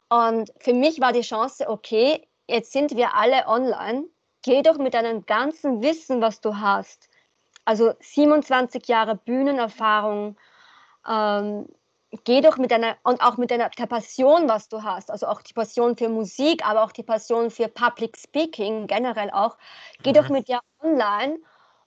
Und 0.10 0.52
für 0.60 0.74
mich 0.74 1.02
war 1.02 1.14
die 1.14 1.22
Chance, 1.22 1.70
okay, 1.70 2.28
jetzt 2.48 2.72
sind 2.72 2.96
wir 2.96 3.16
alle 3.16 3.48
online. 3.48 4.06
Geh 4.44 4.62
doch 4.62 4.78
mit 4.78 4.94
deinem 4.94 5.26
ganzen 5.26 5.82
Wissen, 5.82 6.22
was 6.22 6.42
du 6.42 6.58
hast, 6.58 7.10
also 7.66 7.94
27 8.02 8.88
Jahre 8.88 9.16
Bühnenerfahrung, 9.16 10.36
ähm, 11.08 11.68
geh 12.24 12.42
doch 12.42 12.58
mit 12.58 12.72
deiner 12.72 12.98
und 13.04 13.22
auch 13.22 13.38
mit 13.38 13.52
deiner 13.52 13.70
der 13.70 13.88
Passion, 13.88 14.48
was 14.48 14.70
du 14.70 14.84
hast, 14.84 15.10
also 15.10 15.28
auch 15.28 15.42
die 15.42 15.54
Passion 15.54 15.98
für 15.98 16.10
Musik, 16.10 16.68
aber 16.68 16.84
auch 16.84 16.92
die 16.92 17.04
Passion 17.04 17.50
für 17.50 17.68
Public 17.68 18.18
Speaking 18.18 18.88
generell 18.88 19.32
auch, 19.32 19.58
geh 20.04 20.12
mhm. 20.12 20.16
doch 20.16 20.30
mit 20.30 20.48
dir 20.48 20.60
online. 20.82 21.40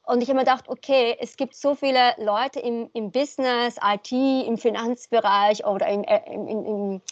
Und 0.02 0.22
ich 0.22 0.28
habe 0.28 0.38
mir 0.38 0.44
gedacht, 0.44 0.68
okay, 0.68 1.16
es 1.18 1.36
gibt 1.36 1.56
so 1.56 1.74
viele 1.74 2.14
Leute 2.18 2.60
im, 2.60 2.88
im 2.92 3.10
Business, 3.10 3.76
IT, 3.82 4.12
im 4.12 4.56
Finanzbereich 4.56 5.66
oder 5.66 5.88
im, 5.88 6.04
im, 6.04 6.48
im, 6.48 7.02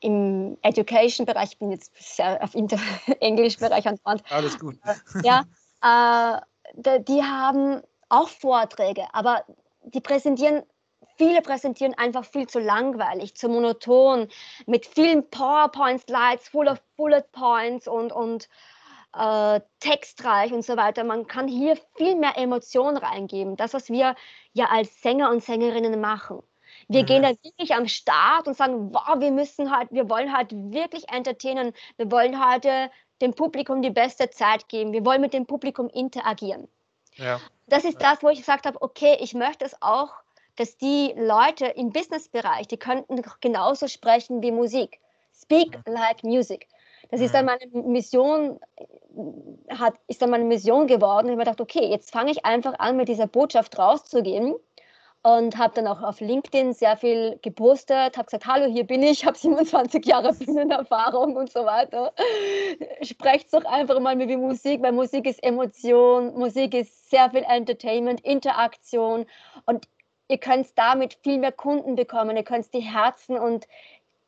im 0.00 0.58
Education-Bereich, 0.62 1.52
ich 1.52 1.58
bin 1.58 1.70
jetzt 1.70 1.92
sehr 1.98 2.42
auf 2.42 2.54
Inter 2.54 2.78
Englisch-Bereich 3.20 3.86
angewandt. 3.86 4.22
Alles 4.30 4.58
gut. 4.58 4.76
Ja, 5.22 5.44
äh, 6.76 7.00
die 7.00 7.22
haben 7.22 7.82
auch 8.08 8.28
Vorträge, 8.28 9.06
aber 9.12 9.44
die 9.84 10.00
präsentieren, 10.00 10.62
viele 11.16 11.42
präsentieren 11.42 11.94
einfach 11.94 12.24
viel 12.24 12.46
zu 12.46 12.58
langweilig, 12.58 13.34
zu 13.34 13.48
monoton, 13.48 14.28
mit 14.66 14.86
vielen 14.86 15.28
PowerPoint-Slides, 15.30 16.48
full 16.48 16.68
of 16.68 16.80
Bullet 16.96 17.24
Points 17.32 17.88
und, 17.88 18.12
und 18.12 18.48
äh, 19.16 19.60
textreich 19.80 20.52
und 20.52 20.64
so 20.64 20.76
weiter. 20.76 21.04
Man 21.04 21.26
kann 21.26 21.48
hier 21.48 21.76
viel 21.96 22.16
mehr 22.16 22.36
Emotionen 22.36 22.96
reingeben. 22.96 23.56
Das, 23.56 23.74
was 23.74 23.88
wir 23.88 24.14
ja 24.52 24.66
als 24.66 25.00
Sänger 25.02 25.30
und 25.30 25.42
Sängerinnen 25.42 26.00
machen. 26.00 26.42
Wir 26.88 27.02
mhm. 27.02 27.06
gehen 27.06 27.22
da 27.22 27.30
wirklich 27.42 27.74
am 27.74 27.88
Start 27.88 28.46
und 28.46 28.56
sagen, 28.56 28.92
wow, 28.92 29.18
wir 29.18 29.30
müssen 29.30 29.70
halt, 29.70 29.88
wir 29.90 30.08
wollen 30.08 30.36
halt 30.36 30.52
wirklich 30.52 31.08
entertainen. 31.08 31.72
Wir 31.96 32.10
wollen 32.10 32.44
heute 32.44 32.90
dem 33.20 33.34
Publikum 33.34 33.82
die 33.82 33.90
beste 33.90 34.30
Zeit 34.30 34.68
geben. 34.68 34.92
Wir 34.92 35.04
wollen 35.04 35.20
mit 35.20 35.32
dem 35.32 35.46
Publikum 35.46 35.88
interagieren. 35.88 36.68
Ja. 37.16 37.40
Das 37.66 37.84
ist 37.84 38.02
das, 38.02 38.22
wo 38.22 38.28
ich 38.28 38.38
gesagt 38.38 38.66
habe, 38.66 38.80
okay, 38.82 39.16
ich 39.20 39.34
möchte 39.34 39.64
es 39.64 39.80
auch, 39.80 40.10
dass 40.56 40.76
die 40.76 41.14
Leute 41.16 41.66
im 41.66 41.90
Businessbereich, 41.90 42.68
die 42.68 42.76
könnten 42.76 43.22
genauso 43.40 43.88
sprechen 43.88 44.42
wie 44.42 44.52
Musik. 44.52 45.00
Speak 45.32 45.78
mhm. 45.86 45.92
like 45.92 46.22
music. 46.22 46.68
Das 47.10 47.20
ist 47.20 47.34
dann 47.34 47.44
mhm. 47.44 47.52
meine 47.72 47.88
Mission, 47.88 48.60
hat, 49.68 49.94
ist 50.06 50.22
dann 50.22 50.30
meine 50.30 50.44
Mission 50.44 50.86
geworden. 50.86 51.26
Ich 51.26 51.32
habe 51.32 51.36
mir 51.36 51.44
gedacht, 51.44 51.60
okay, 51.60 51.86
jetzt 51.86 52.12
fange 52.12 52.30
ich 52.30 52.44
einfach 52.44 52.78
an, 52.78 52.96
mit 52.96 53.08
dieser 53.08 53.26
Botschaft 53.26 53.78
rauszugehen 53.78 54.54
und 55.24 55.56
habe 55.56 55.74
dann 55.74 55.86
auch 55.86 56.02
auf 56.02 56.20
LinkedIn 56.20 56.74
sehr 56.74 56.98
viel 56.98 57.38
gepostet, 57.40 58.18
habe 58.18 58.26
gesagt, 58.26 58.46
hallo, 58.46 58.66
hier 58.66 58.84
bin 58.84 59.02
ich, 59.02 59.24
habe 59.26 59.36
27 59.36 60.04
Jahre 60.04 60.34
Bühnenerfahrung 60.34 61.34
und 61.34 61.50
so 61.50 61.64
weiter. 61.64 62.12
Sprecht 63.00 63.52
doch 63.54 63.64
einfach 63.64 63.98
mal 64.00 64.16
mit 64.16 64.28
Musik, 64.38 64.82
weil 64.82 64.92
Musik 64.92 65.26
ist 65.26 65.42
Emotion, 65.42 66.34
Musik 66.34 66.74
ist 66.74 67.10
sehr 67.10 67.30
viel 67.30 67.42
Entertainment, 67.48 68.20
Interaktion 68.20 69.24
und 69.64 69.88
ihr 70.28 70.38
könnt 70.38 70.66
damit 70.76 71.14
viel 71.22 71.38
mehr 71.38 71.52
Kunden 71.52 71.96
bekommen, 71.96 72.36
ihr 72.36 72.44
könnt 72.44 72.72
die 72.74 72.80
Herzen 72.80 73.38
und 73.38 73.66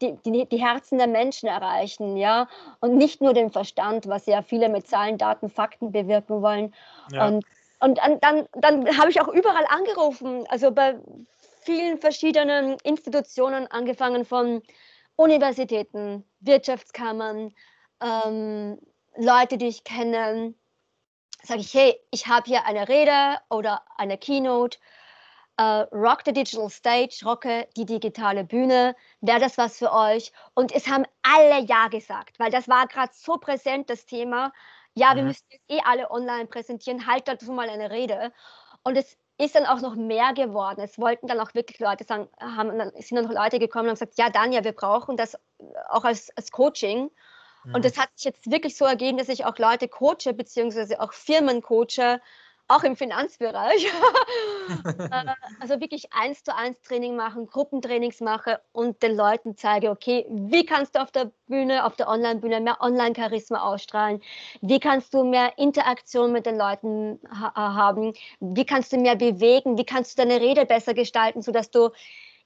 die, 0.01 0.17
die, 0.25 0.47
die 0.47 0.65
Herzen 0.65 0.97
der 0.99 1.07
Menschen 1.07 1.49
erreichen, 1.49 2.17
ja, 2.17 2.49
und 2.81 2.97
nicht 2.97 3.21
nur 3.21 3.35
den 3.35 3.51
Verstand, 3.51 4.09
was 4.09 4.27
ja 4.27 4.43
viele 4.43 4.69
mit 4.69 4.87
Zahlen, 4.87 5.19
Daten, 5.19 5.51
Fakten 5.51 5.93
bewirken 5.93 6.43
wollen. 6.43 6.75
Ja. 7.13 7.29
Und 7.29 7.45
und 7.81 7.99
dann, 7.99 8.49
dann 8.53 8.99
habe 8.99 9.11
ich 9.11 9.21
auch 9.21 9.29
überall 9.29 9.67
angerufen, 9.69 10.47
also 10.49 10.71
bei 10.71 10.99
vielen 11.63 11.99
verschiedenen 11.99 12.77
Institutionen, 12.85 13.67
angefangen 13.67 14.25
von 14.25 14.63
Universitäten, 15.17 16.25
Wirtschaftskammern, 16.41 17.55
ähm, 18.01 18.79
Leute, 19.17 19.57
die 19.59 19.69
ich 19.69 19.85
kenne, 19.85 20.55
sage 21.43 21.61
ich, 21.61 21.75
hey, 21.75 21.99
ich 22.11 22.27
habe 22.27 22.47
hier 22.47 22.65
eine 22.67 22.89
Rede 22.89 23.39
oder 23.51 23.83
eine 23.97 24.19
Keynote, 24.19 24.79
uh, 25.61 25.85
Rock 25.93 26.23
the 26.27 26.33
Digital 26.33 26.69
Stage, 26.69 27.21
rocke 27.25 27.69
die 27.77 27.87
digitale 27.87 28.45
Bühne, 28.45 28.95
wäre 29.21 29.41
das 29.41 29.57
was 29.57 29.79
für 29.79 29.93
euch? 29.93 30.33
Und 30.55 30.73
es 30.73 30.87
haben 30.89 31.05
alle 31.23 31.65
Ja 31.65 31.89
gesagt, 31.89 32.39
weil 32.39 32.51
das 32.51 32.69
war 32.69 32.87
gerade 32.87 33.13
so 33.15 33.39
präsent, 33.39 33.89
das 33.91 34.07
Thema 34.07 34.53
ja, 34.97 35.15
wir 35.15 35.23
mhm. 35.23 35.29
müssen 35.29 35.45
jetzt 35.51 35.65
eh 35.69 35.81
alle 35.85 36.11
online 36.11 36.47
präsentieren, 36.47 37.07
halt 37.07 37.29
dazu 37.29 37.53
mal 37.53 37.69
eine 37.69 37.91
Rede. 37.91 38.33
Und 38.83 38.97
es 38.97 39.17
ist 39.39 39.55
dann 39.55 39.67
auch 39.67 39.81
noch 39.83 39.95
mehr 39.95 40.33
geworden. 40.33 40.81
Es 40.81 40.99
wollten 40.99 41.27
dann 41.27 41.39
auch 41.39 41.55
wirklich 41.55 41.79
Leute 41.79 42.05
sagen, 42.05 42.29
haben, 42.41 42.79
sind 42.95 43.17
dann 43.17 43.27
noch 43.27 43.33
Leute 43.33 43.59
gekommen 43.59 43.85
und 43.85 43.91
haben 43.91 43.95
gesagt, 43.95 44.19
ja, 44.19 44.31
Danja, 44.31 44.65
wir 44.65 44.73
brauchen 44.73 45.19
das 45.19 45.37
auch 45.91 46.05
als, 46.05 46.35
als 46.37 46.51
Coaching. 46.51 47.11
Mhm. 47.65 47.75
Und 47.75 47.85
das 47.85 47.99
hat 47.99 48.09
sich 48.15 48.25
jetzt 48.25 48.51
wirklich 48.51 48.77
so 48.77 48.87
ergeben, 48.87 49.19
dass 49.19 49.29
ich 49.29 49.45
auch 49.45 49.59
Leute 49.59 49.87
coache, 49.87 50.33
beziehungsweise 50.33 50.99
auch 51.01 51.13
Firmen 51.13 51.61
coache, 51.61 52.21
auch 52.69 52.83
im 52.83 52.97
Finanzbereich. 52.97 53.87
Äh, 54.99 55.35
also 55.61 55.81
wirklich 55.81 56.13
eins 56.13 56.43
zu 56.43 56.55
eins 56.55 56.81
Training 56.83 57.17
machen, 57.17 57.47
Gruppentrainings 57.47 58.21
mache 58.21 58.61
und 58.73 59.03
den 59.03 59.17
Leuten 59.17 59.57
zeige, 59.57 59.91
okay, 59.91 60.27
wie 60.29 60.67
kannst 60.67 60.97
du 60.97 61.03
auf 61.03 61.13
der 61.13 61.31
Bühne, 61.47 61.85
auf 61.85 61.97
der 61.97 62.09
Online-Bühne 62.09 62.61
mehr 62.61 62.81
Online-Charisma 62.81 63.61
ausstrahlen? 63.61 64.21
Wie 64.63 64.81
kannst 64.81 65.15
du 65.15 65.23
mehr 65.23 65.57
Interaktion 65.59 66.33
mit 66.33 66.47
den 66.47 66.57
Leuten 66.57 67.21
ha 67.31 67.53
haben? 67.55 68.15
Wie 68.41 68.67
kannst 68.67 68.93
du 68.93 68.97
mehr 68.97 69.17
bewegen? 69.17 69.79
Wie 69.79 69.85
kannst 69.85 70.19
du 70.19 70.23
deine 70.23 70.41
Rede 70.41 70.67
besser 70.67 70.95
gestalten, 70.95 71.43
sodass 71.43 71.71
du 71.71 71.91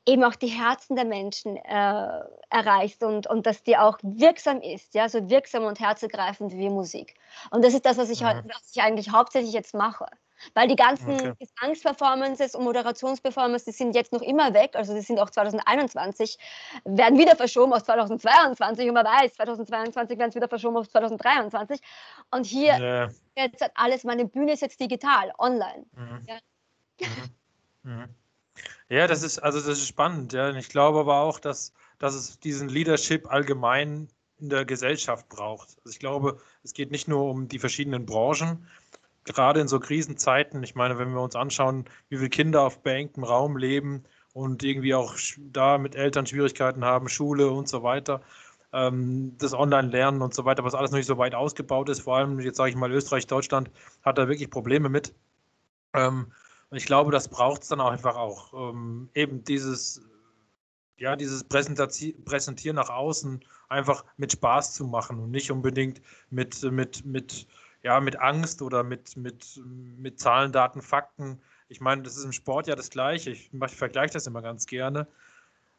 eben 0.07 0.25
auch 0.25 0.35
die 0.35 0.49
Herzen 0.49 0.97
der 0.97 1.05
Menschen 1.05 1.57
äh, 1.57 2.21
erreichst 2.49 3.03
und, 3.03 3.27
und 3.27 3.47
dass 3.47 3.63
die 3.63 3.77
auch 3.77 3.99
wirksam 4.03 4.61
ist, 4.61 4.95
ja, 4.95 5.09
so 5.09 5.29
wirksam 5.29 5.65
und 5.65 5.79
herzergreifend 5.79 6.53
wie 6.53 6.69
Musik. 6.69 7.15
Und 7.51 7.65
das 7.65 7.75
ist 7.75 7.87
das, 7.87 7.99
was 7.99 8.11
ich, 8.11 8.21
ja. 8.21 8.43
was 8.45 8.75
ich 8.75 8.83
eigentlich 8.83 9.11
hauptsächlich 9.11 9.53
jetzt 9.53 9.75
mache. 9.75 10.07
Weil 10.55 10.69
die 10.69 10.77
ganzen 10.77 11.13
okay. 11.13 11.33
Gesangsperformances 11.39 12.55
und 12.55 12.65
Moderationsperformances, 12.65 13.67
die 13.67 13.73
sind 13.73 13.95
jetzt 13.95 14.11
noch 14.11 14.23
immer 14.23 14.55
weg, 14.55 14.71
also 14.75 14.95
die 14.95 15.03
sind 15.03 15.19
auch 15.19 15.29
2021, 15.29 16.39
werden 16.85 17.19
wieder 17.19 17.37
verschoben 17.37 17.75
auf 17.75 17.83
2022 17.83 18.89
und 18.89 18.95
man 18.95 19.05
weiß, 19.05 19.35
2022 19.35 20.19
werden 20.19 20.31
es 20.31 20.35
wieder 20.35 20.49
verschoben 20.49 20.79
auf 20.79 20.89
2023. 20.89 21.81
Und 22.31 22.47
hier 22.47 22.79
ja. 22.79 23.09
jetzt 23.37 23.63
alles, 23.75 24.05
meine 24.05 24.25
Bühne 24.25 24.53
ist 24.53 24.63
jetzt 24.63 24.81
digital, 24.81 25.33
online. 25.39 25.85
Mhm. 25.93 26.27
Ja. 26.27 26.37
Mhm. 27.83 27.91
Mhm. 27.93 28.15
Ja, 28.89 29.07
das 29.07 29.23
ist, 29.23 29.39
also 29.39 29.59
das 29.59 29.79
ist 29.79 29.89
spannend, 29.89 30.33
ja. 30.33 30.49
Und 30.49 30.57
ich 30.57 30.69
glaube 30.69 31.01
aber 31.01 31.21
auch, 31.21 31.39
dass, 31.39 31.73
dass 31.99 32.15
es 32.15 32.39
diesen 32.41 32.69
Leadership 32.69 33.31
allgemein 33.31 34.09
in 34.39 34.49
der 34.49 34.65
Gesellschaft 34.65 35.29
braucht. 35.29 35.69
Also 35.79 35.91
ich 35.91 35.99
glaube, 35.99 36.41
es 36.63 36.73
geht 36.73 36.91
nicht 36.91 37.09
nur 37.09 37.31
um 37.31 37.49
die 37.49 37.59
verschiedenen 37.59 38.07
Branchen, 38.07 38.67
gerade 39.25 39.61
in 39.61 39.69
so 39.69 39.79
Krisenzeiten. 39.81 40.63
Ich 40.63 40.75
meine, 40.75 40.99
wenn 40.99 41.13
wir 41.13 41.21
uns 41.21 41.37
anschauen, 41.37 41.85
wie 42.09 42.17
viele 42.17 42.31
Kinder 42.31 42.63
auf 42.63 42.83
beengtem 42.83 43.25
Raum 43.25 43.57
leben 43.57 44.05
und 44.33 44.63
irgendwie 44.63 44.95
auch 44.95 45.15
da 45.39 45.79
mit 45.79 45.95
Eltern 45.95 46.27
Schwierigkeiten 46.27 46.85
haben, 46.85 47.09
Schule 47.09 47.51
und 47.51 47.69
so 47.69 47.83
weiter, 47.83 48.23
ähm, 48.73 49.37
das 49.39 49.53
Online-Lernen 49.53 50.23
und 50.23 50.35
so 50.35 50.45
weiter, 50.45 50.65
was 50.65 50.75
alles 50.75 50.91
noch 50.91 50.99
nicht 50.99 51.07
so 51.07 51.19
weit 51.19 51.35
ausgebaut 51.35 51.89
ist, 51.89 52.01
vor 52.03 52.17
allem 52.17 52.41
jetzt 52.41 52.57
sage 52.57 52.71
ich 52.71 52.77
mal 52.77 52.91
Österreich, 52.93 53.27
Deutschland 53.27 53.71
hat 54.03 54.19
da 54.19 54.29
wirklich 54.29 54.51
Probleme 54.51 54.89
mit. 54.89 55.15
Und 56.71 56.77
ich 56.77 56.87
glaube, 56.87 57.11
das 57.11 57.29
braucht 57.29 57.63
es 57.63 57.69
dann 57.69 57.81
auch 57.81 57.91
einfach 57.91 58.17
auch. 58.17 58.53
Ähm, 58.55 59.11
eben 59.15 59.45
dieses, 59.45 60.03
ja, 60.97 61.17
dieses 61.17 61.45
Präsentieren 61.45 62.77
nach 62.77 62.91
außen 62.91 63.45
einfach 63.69 64.05
mit 64.17 64.33
Spaß 64.33 64.75
zu 64.75 64.85
machen 64.85 65.19
und 65.19 65.31
nicht 65.31 65.51
unbedingt 65.51 66.01
mit, 66.31 66.63
mit, 66.63 67.05
mit, 67.05 67.47
ja, 67.83 68.01
mit 68.01 68.21
Angst 68.21 68.63
oder 68.63 68.85
mit, 68.85 69.17
mit, 69.17 69.61
mit 69.65 70.21
Zahlen, 70.21 70.53
Daten, 70.53 70.81
Fakten. 70.81 71.41
Ich 71.69 71.81
meine, 71.81 72.03
das 72.03 72.17
ist 72.17 72.25
im 72.25 72.33
Sport 72.33 72.69
ja 72.69 72.77
das 72.77 72.91
Gleiche. 72.91 73.31
Ich, 73.31 73.51
ich 73.53 73.77
vergleiche 73.77 74.13
das 74.13 74.27
immer 74.27 74.43
ganz 74.43 74.67
gerne. 74.67 75.09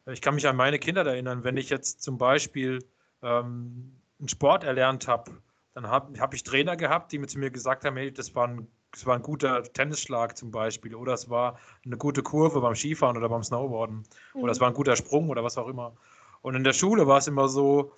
Ich 0.06 0.20
kann 0.20 0.34
mich 0.34 0.46
an 0.48 0.56
meine 0.56 0.78
Kinder 0.78 1.06
erinnern, 1.06 1.44
wenn 1.44 1.56
ich 1.56 1.70
jetzt 1.70 2.02
zum 2.02 2.18
Beispiel 2.18 2.80
ähm, 3.22 3.96
einen 4.18 4.28
Sport 4.28 4.64
erlernt 4.64 5.08
habe, 5.08 5.30
dann 5.74 5.86
habe 5.86 6.18
hab 6.20 6.34
ich 6.34 6.42
Trainer 6.42 6.76
gehabt, 6.76 7.12
die 7.12 7.18
mir 7.18 7.28
zu 7.28 7.38
mir 7.38 7.50
gesagt 7.50 7.84
haben, 7.84 7.96
hey, 7.96 8.12
das 8.12 8.34
war 8.34 8.48
ein 8.48 8.66
es 8.94 9.06
war 9.06 9.16
ein 9.16 9.22
guter 9.22 9.62
Tennisschlag 9.62 10.36
zum 10.36 10.50
Beispiel 10.50 10.94
oder 10.94 11.14
es 11.14 11.30
war 11.30 11.58
eine 11.84 11.96
gute 11.96 12.22
Kurve 12.22 12.60
beim 12.60 12.74
Skifahren 12.74 13.16
oder 13.16 13.28
beim 13.28 13.42
Snowboarden 13.42 14.04
mhm. 14.34 14.42
oder 14.42 14.52
es 14.52 14.60
war 14.60 14.68
ein 14.68 14.74
guter 14.74 14.96
Sprung 14.96 15.28
oder 15.30 15.42
was 15.42 15.58
auch 15.58 15.68
immer. 15.68 15.96
Und 16.42 16.54
in 16.54 16.64
der 16.64 16.72
Schule 16.72 17.06
war 17.06 17.18
es 17.18 17.26
immer 17.26 17.48
so, 17.48 17.92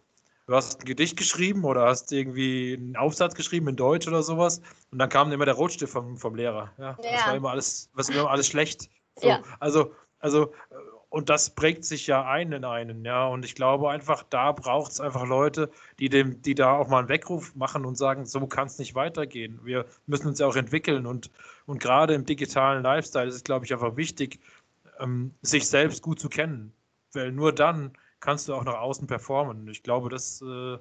du 0.46 0.54
hast 0.54 0.80
ein 0.80 0.84
Gedicht 0.84 1.16
geschrieben 1.16 1.64
oder 1.64 1.86
hast 1.86 2.12
irgendwie 2.12 2.74
einen 2.78 2.96
Aufsatz 2.96 3.34
geschrieben 3.34 3.68
in 3.68 3.76
Deutsch 3.76 4.06
oder 4.06 4.22
sowas 4.22 4.60
und 4.90 4.98
dann 4.98 5.08
kam 5.08 5.32
immer 5.32 5.46
der 5.46 5.54
Rotstift 5.54 5.92
vom, 5.92 6.16
vom 6.16 6.34
Lehrer. 6.34 6.70
Ja, 6.78 6.96
ja. 7.02 7.12
Das 7.12 7.26
war 7.26 7.34
immer 7.36 7.50
alles, 7.50 7.90
was 7.94 8.08
immer 8.08 8.30
alles 8.30 8.46
schlecht. 8.46 8.88
So, 9.16 9.28
ja. 9.28 9.42
Also, 9.60 9.92
also 10.20 10.52
und 11.14 11.30
das 11.30 11.50
prägt 11.50 11.84
sich 11.84 12.08
ja 12.08 12.26
ein 12.26 12.50
in 12.50 12.64
einen, 12.64 13.04
ja. 13.04 13.28
Und 13.28 13.44
ich 13.44 13.54
glaube 13.54 13.88
einfach, 13.88 14.24
da 14.30 14.50
braucht 14.50 14.90
es 14.90 15.00
einfach 15.00 15.24
Leute, 15.24 15.70
die 16.00 16.08
dem, 16.08 16.42
die 16.42 16.56
da 16.56 16.76
auch 16.76 16.88
mal 16.88 16.98
einen 16.98 17.08
Weckruf 17.08 17.54
machen 17.54 17.86
und 17.86 17.94
sagen, 17.96 18.26
so 18.26 18.44
kann 18.48 18.66
es 18.66 18.80
nicht 18.80 18.96
weitergehen. 18.96 19.60
Wir 19.62 19.86
müssen 20.06 20.26
uns 20.26 20.40
ja 20.40 20.48
auch 20.48 20.56
entwickeln 20.56 21.06
und, 21.06 21.30
und 21.66 21.78
gerade 21.78 22.14
im 22.14 22.24
digitalen 22.24 22.82
Lifestyle 22.82 23.28
ist 23.28 23.36
es, 23.36 23.44
glaube 23.44 23.64
ich, 23.64 23.72
einfach 23.72 23.96
wichtig, 23.96 24.40
ähm, 24.98 25.32
sich 25.40 25.68
selbst 25.68 26.02
gut 26.02 26.18
zu 26.18 26.28
kennen. 26.28 26.72
Weil 27.12 27.30
nur 27.30 27.52
dann 27.52 27.92
kannst 28.18 28.48
du 28.48 28.54
auch 28.54 28.64
nach 28.64 28.80
außen 28.80 29.06
performen. 29.06 29.68
Ich 29.68 29.84
glaube, 29.84 30.08
das 30.08 30.42
äh, 30.42 30.78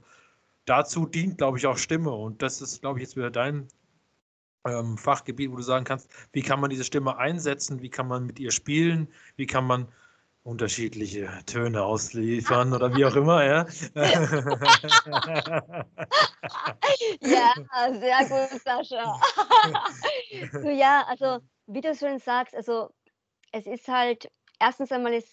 dazu 0.65 1.05
dient, 1.05 1.37
glaube 1.37 1.59
ich, 1.59 1.67
auch 1.67 1.77
Stimme. 1.77 2.09
Und 2.09 2.41
das 2.41 2.59
ist, 2.59 2.81
glaube 2.81 2.97
ich, 2.97 3.03
jetzt 3.03 3.15
wieder 3.15 3.29
dein 3.29 3.67
ähm, 4.65 4.97
Fachgebiet, 4.97 5.51
wo 5.51 5.57
du 5.57 5.61
sagen 5.61 5.85
kannst, 5.85 6.09
wie 6.31 6.41
kann 6.41 6.59
man 6.59 6.71
diese 6.71 6.85
Stimme 6.85 7.17
einsetzen, 7.17 7.83
wie 7.83 7.89
kann 7.89 8.07
man 8.07 8.25
mit 8.25 8.39
ihr 8.39 8.51
spielen, 8.51 9.07
wie 9.35 9.45
kann 9.45 9.67
man 9.67 9.87
unterschiedliche 10.43 11.29
Töne 11.45 11.83
ausliefern 11.83 12.73
oder 12.73 12.93
wie 12.95 13.05
auch 13.05 13.15
immer, 13.15 13.45
ja. 13.45 13.65
ja, 17.21 17.53
sehr 17.93 18.19
gut, 18.27 18.61
Sascha. 18.61 19.21
ja, 20.73 21.05
also 21.07 21.39
wie 21.67 21.79
du 21.81 21.95
schon 21.95 22.19
sagst, 22.19 22.53
also 22.55 22.89
es 23.53 23.65
ist 23.67 23.87
halt, 23.87 24.29
erstens 24.59 24.91
einmal 24.91 25.13
ist 25.13 25.29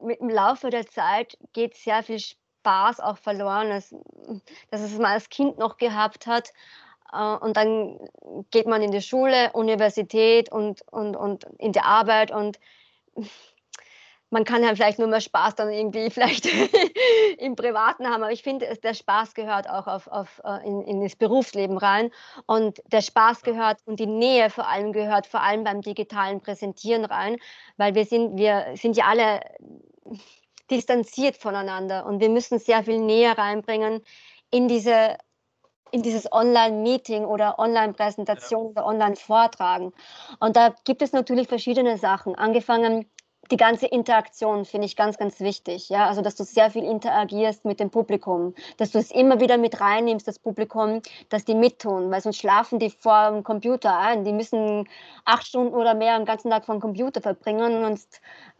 mit 0.00 0.20
dem 0.20 0.30
Laufe 0.30 0.70
der 0.70 0.86
Zeit 0.86 1.36
geht 1.52 1.76
sehr 1.76 2.02
viel 2.04 2.20
Spaß 2.20 3.00
auch 3.00 3.18
verloren, 3.18 3.70
dass, 3.70 3.94
dass 4.70 4.80
es 4.80 4.96
mal 4.98 5.14
als 5.14 5.28
Kind 5.28 5.58
noch 5.58 5.76
gehabt 5.76 6.26
hat. 6.28 6.52
Äh, 7.12 7.36
und 7.36 7.56
dann 7.56 7.98
geht 8.50 8.66
man 8.66 8.82
in 8.82 8.92
die 8.92 9.02
Schule, 9.02 9.52
Universität 9.52 10.50
und, 10.52 10.82
und, 10.92 11.16
und 11.16 11.44
in 11.58 11.72
die 11.72 11.80
Arbeit 11.80 12.30
und 12.30 12.58
man 14.32 14.44
kann 14.44 14.62
ja 14.64 14.74
vielleicht 14.74 14.98
nur 14.98 15.08
mehr 15.08 15.20
Spaß 15.20 15.56
dann 15.56 15.70
irgendwie 15.70 16.10
vielleicht 16.10 16.46
im 17.38 17.54
Privaten 17.54 18.06
haben, 18.06 18.22
aber 18.22 18.32
ich 18.32 18.42
finde, 18.42 18.66
der 18.82 18.94
Spaß 18.94 19.34
gehört 19.34 19.68
auch 19.68 19.86
auf, 19.86 20.08
auf, 20.08 20.40
äh, 20.44 20.66
in, 20.66 20.82
in, 20.82 21.02
das 21.02 21.16
Berufsleben 21.16 21.76
rein 21.76 22.10
und 22.46 22.82
der 22.90 23.02
Spaß 23.02 23.42
gehört 23.42 23.78
und 23.84 24.00
die 24.00 24.06
Nähe 24.06 24.48
vor 24.48 24.66
allem 24.66 24.92
gehört 24.92 25.26
vor 25.26 25.42
allem 25.42 25.64
beim 25.64 25.82
digitalen 25.82 26.40
Präsentieren 26.40 27.04
rein, 27.04 27.36
weil 27.76 27.94
wir 27.94 28.06
sind, 28.06 28.38
wir 28.38 28.72
sind 28.74 28.96
ja 28.96 29.04
alle 29.04 29.40
distanziert 30.70 31.36
voneinander 31.36 32.06
und 32.06 32.20
wir 32.20 32.30
müssen 32.30 32.58
sehr 32.58 32.82
viel 32.84 32.98
Nähe 32.98 33.36
reinbringen 33.36 34.02
in 34.50 34.66
diese 34.66 35.18
in 35.90 36.00
dieses 36.00 36.32
Online-Meeting 36.32 37.26
oder 37.26 37.58
Online-Präsentation 37.58 38.64
ja. 38.64 38.70
oder 38.70 38.86
Online-Vortragen. 38.86 39.92
Und 40.40 40.56
da 40.56 40.74
gibt 40.84 41.02
es 41.02 41.12
natürlich 41.12 41.48
verschiedene 41.48 41.98
Sachen, 41.98 42.34
angefangen 42.34 43.04
die 43.50 43.56
ganze 43.56 43.86
Interaktion 43.86 44.64
finde 44.64 44.86
ich 44.86 44.96
ganz, 44.96 45.18
ganz 45.18 45.40
wichtig. 45.40 45.88
Ja? 45.88 46.06
Also, 46.06 46.22
dass 46.22 46.36
du 46.36 46.44
sehr 46.44 46.70
viel 46.70 46.84
interagierst 46.84 47.64
mit 47.64 47.80
dem 47.80 47.90
Publikum, 47.90 48.54
dass 48.76 48.92
du 48.92 48.98
es 48.98 49.10
immer 49.10 49.40
wieder 49.40 49.58
mit 49.58 49.80
reinnimmst, 49.80 50.26
das 50.26 50.38
Publikum, 50.38 51.02
dass 51.28 51.44
die 51.44 51.54
mittun, 51.54 52.10
weil 52.10 52.20
sonst 52.20 52.38
schlafen 52.38 52.78
die 52.78 52.90
vor 52.90 53.30
dem 53.30 53.42
Computer 53.42 53.98
ein. 53.98 54.24
Die 54.24 54.32
müssen 54.32 54.88
acht 55.24 55.46
Stunden 55.46 55.74
oder 55.74 55.94
mehr 55.94 56.14
am 56.14 56.24
ganzen 56.24 56.50
Tag 56.50 56.64
vor 56.64 56.76
dem 56.76 56.80
Computer 56.80 57.20
verbringen 57.20 57.84
und 57.84 58.00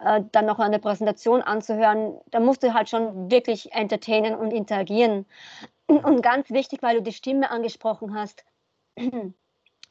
äh, 0.04 0.22
dann 0.32 0.46
noch 0.46 0.58
eine 0.58 0.78
Präsentation 0.78 1.42
anzuhören. 1.42 2.18
Da 2.30 2.40
musst 2.40 2.62
du 2.62 2.74
halt 2.74 2.88
schon 2.88 3.30
wirklich 3.30 3.72
entertainen 3.72 4.34
und 4.34 4.52
interagieren. 4.52 5.26
Und 5.86 6.22
ganz 6.22 6.50
wichtig, 6.50 6.82
weil 6.82 6.96
du 6.96 7.02
die 7.02 7.12
Stimme 7.12 7.50
angesprochen 7.50 8.14
hast. 8.14 8.44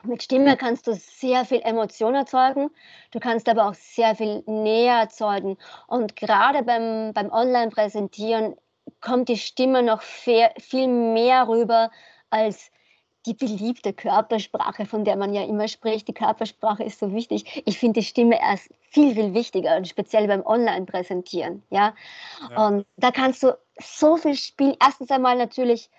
Mit 0.04 0.24
Stimme 0.24 0.58
kannst 0.58 0.88
du 0.88 0.94
sehr 0.94 1.46
viel 1.46 1.62
Emotion 1.62 2.16
erzeugen, 2.16 2.70
du 3.12 3.20
kannst 3.20 3.48
aber 3.48 3.68
auch 3.68 3.74
sehr 3.74 4.16
viel 4.16 4.44
Nähe 4.48 4.92
erzeugen. 4.92 5.58
Und 5.88 6.16
gerade 6.16 6.64
beim, 6.64 7.14
beim 7.14 7.32
Online-Präsentieren 7.32 8.56
kommt 9.00 9.30
die 9.30 9.38
Stimme 9.38 9.84
noch 9.84 10.02
viel 10.02 10.88
mehr 10.88 11.48
rüber 11.48 11.92
als 12.30 12.72
die 13.26 13.34
beliebte 13.34 13.94
Körpersprache, 13.94 14.86
von 14.86 15.06
der 15.06 15.16
man 15.16 15.34
ja 15.34 15.44
immer 15.44 15.68
spricht. 15.68 16.08
Die 16.08 16.14
Körpersprache 16.14 16.84
ist 16.84 17.00
so 17.00 17.14
wichtig. 17.14 17.62
Ich 17.66 17.78
finde 17.78 18.00
die 18.00 18.06
Stimme 18.06 18.40
erst 18.42 18.70
viel, 18.90 19.14
viel 19.14 19.34
wichtiger, 19.34 19.78
und 19.78 19.88
speziell 19.88 20.28
beim 20.28 20.44
Online-Präsentieren. 20.44 21.62
Ja? 21.70 21.94
ja? 22.50 22.68
Und 22.68 22.88
da 22.98 23.12
kannst 23.12 23.44
du 23.44 23.56
so 23.80 24.18
viel 24.18 24.36
spielen. 24.36 24.76
Erstens 24.84 25.12
einmal 25.12 25.38
natürlich 25.38 25.90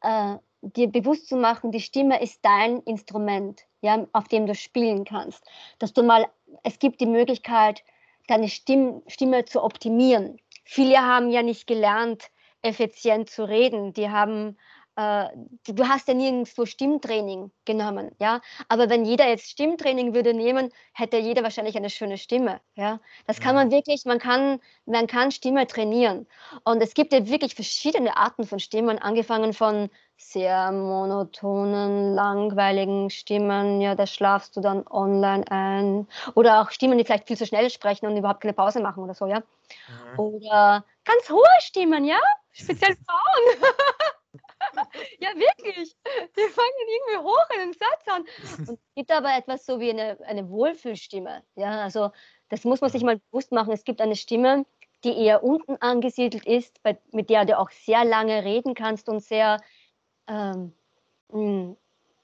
äh, 0.00 0.36
dir 0.72 0.88
bewusst 0.88 1.28
zu 1.28 1.36
machen, 1.36 1.70
die 1.70 1.80
Stimme 1.80 2.20
ist 2.22 2.40
dein 2.42 2.80
Instrument, 2.82 3.62
ja, 3.80 4.06
auf 4.12 4.28
dem 4.28 4.46
du 4.46 4.54
spielen 4.54 5.04
kannst. 5.04 5.44
Dass 5.78 5.92
du 5.92 6.02
mal, 6.02 6.26
es 6.62 6.78
gibt 6.78 7.00
die 7.00 7.06
Möglichkeit, 7.06 7.84
deine 8.26 8.48
Stimm, 8.48 9.02
Stimme 9.06 9.44
zu 9.44 9.62
optimieren. 9.62 10.38
Viele 10.64 10.98
haben 10.98 11.30
ja 11.30 11.42
nicht 11.42 11.66
gelernt, 11.66 12.30
effizient 12.62 13.28
zu 13.28 13.46
reden. 13.46 13.92
Die 13.92 14.08
haben 14.08 14.56
äh, 14.96 15.28
du 15.66 15.88
hast 15.88 16.08
ja 16.08 16.14
nirgendwo 16.14 16.66
Stimmtraining 16.66 17.50
genommen, 17.64 18.12
ja. 18.20 18.40
Aber 18.68 18.88
wenn 18.88 19.04
jeder 19.04 19.28
jetzt 19.28 19.50
Stimmtraining 19.50 20.14
würde 20.14 20.34
nehmen, 20.34 20.70
hätte 20.92 21.16
jeder 21.16 21.42
wahrscheinlich 21.42 21.76
eine 21.76 21.90
schöne 21.90 22.18
Stimme, 22.18 22.60
ja. 22.76 23.00
Das 23.26 23.40
kann 23.40 23.54
man 23.54 23.70
wirklich, 23.70 24.04
man 24.04 24.18
kann, 24.18 24.60
man 24.86 25.06
kann 25.06 25.30
Stimme 25.32 25.66
trainieren. 25.66 26.26
Und 26.64 26.80
es 26.82 26.94
gibt 26.94 27.12
ja 27.12 27.26
wirklich 27.26 27.54
verschiedene 27.54 28.16
Arten 28.16 28.46
von 28.46 28.60
Stimmen, 28.60 28.98
angefangen 28.98 29.52
von 29.52 29.90
sehr 30.16 30.70
monotonen, 30.70 32.14
langweiligen 32.14 33.10
Stimmen, 33.10 33.80
ja, 33.80 33.94
da 33.94 34.06
schlafst 34.06 34.56
du 34.56 34.60
dann 34.60 34.86
online 34.86 35.44
ein. 35.50 36.06
Oder 36.34 36.60
auch 36.60 36.70
Stimmen, 36.70 36.98
die 36.98 37.04
vielleicht 37.04 37.26
viel 37.26 37.36
zu 37.36 37.46
schnell 37.46 37.68
sprechen 37.68 38.06
und 38.06 38.16
überhaupt 38.16 38.40
keine 38.40 38.54
Pause 38.54 38.80
machen 38.80 39.02
oder 39.02 39.14
so, 39.14 39.26
ja. 39.26 39.40
Mhm. 39.40 40.18
Oder 40.18 40.84
ganz 41.04 41.30
hohe 41.30 41.42
Stimmen, 41.60 42.04
ja, 42.04 42.18
speziell 42.52 42.96
Frauen. 43.04 43.72
ja, 45.20 45.28
wirklich. 45.34 45.96
Die 46.36 46.50
fangen 46.50 46.72
irgendwie 46.86 47.28
hoch 47.28 47.50
in 47.54 47.70
den 47.70 47.72
Satz 47.72 48.08
an. 48.08 48.24
Und 48.68 48.78
es 48.78 48.94
gibt 48.94 49.10
aber 49.10 49.36
etwas 49.36 49.66
so 49.66 49.80
wie 49.80 49.90
eine, 49.90 50.18
eine 50.26 50.48
Wohlfühlstimme. 50.48 51.42
Ja, 51.56 51.82
also 51.82 52.10
das 52.48 52.64
muss 52.64 52.80
man 52.80 52.90
sich 52.90 53.02
mal 53.02 53.18
bewusst 53.30 53.52
machen. 53.52 53.72
Es 53.72 53.84
gibt 53.84 54.00
eine 54.00 54.16
Stimme, 54.16 54.64
die 55.04 55.16
eher 55.16 55.44
unten 55.44 55.76
angesiedelt 55.76 56.46
ist, 56.46 56.82
bei, 56.82 56.98
mit 57.12 57.30
der 57.30 57.44
du 57.44 57.58
auch 57.58 57.70
sehr 57.70 58.04
lange 58.04 58.44
reden 58.44 58.74
kannst 58.74 59.08
und 59.08 59.20
sehr, 59.20 59.60
ähm, 60.26 60.72
hm, 61.30 61.76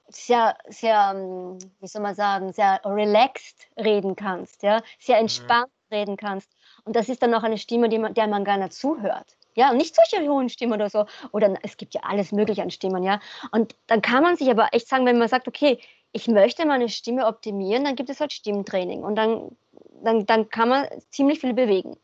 sehr, 0.07 0.57
sehr, 0.67 1.11
hm, 1.11 1.59
wie 1.79 1.87
soll 1.87 2.01
man 2.01 2.15
sagen, 2.15 2.51
sehr 2.53 2.81
relaxed 2.83 3.67
reden 3.77 4.15
kannst, 4.15 4.63
ja, 4.63 4.81
sehr 4.99 5.17
mhm. 5.17 5.21
entspannt 5.21 5.71
mhm. 5.89 5.95
reden 5.95 6.17
kannst. 6.17 6.51
Und 6.83 6.95
das 6.95 7.09
ist 7.09 7.21
dann 7.21 7.33
auch 7.33 7.43
eine 7.43 7.57
Stimme, 7.57 7.87
man, 7.99 8.13
der 8.13 8.27
man 8.27 8.43
gerne 8.43 8.69
zuhört. 8.69 9.37
Ja, 9.55 9.73
nicht 9.73 9.95
solche 9.95 10.27
hohen 10.27 10.49
Stimmen 10.49 10.73
oder 10.73 10.89
so. 10.89 11.05
Oder 11.31 11.55
es 11.63 11.77
gibt 11.77 11.93
ja 11.93 12.01
alles 12.03 12.31
Mögliche 12.31 12.61
an 12.61 12.71
Stimmen, 12.71 13.03
ja. 13.03 13.19
Und 13.51 13.75
dann 13.87 14.01
kann 14.01 14.23
man 14.23 14.37
sich 14.37 14.49
aber 14.49 14.69
echt 14.71 14.87
sagen, 14.87 15.05
wenn 15.05 15.17
man 15.17 15.27
sagt, 15.27 15.47
okay, 15.47 15.79
ich 16.13 16.27
möchte 16.27 16.65
meine 16.65 16.89
Stimme 16.89 17.25
optimieren, 17.27 17.83
dann 17.83 17.95
gibt 17.95 18.09
es 18.09 18.19
halt 18.19 18.33
Stimmtraining. 18.33 19.03
Und 19.03 19.15
dann, 19.15 19.55
dann, 20.03 20.25
dann 20.25 20.49
kann 20.49 20.69
man 20.69 20.87
ziemlich 21.09 21.39
viel 21.39 21.53
bewegen. 21.53 21.97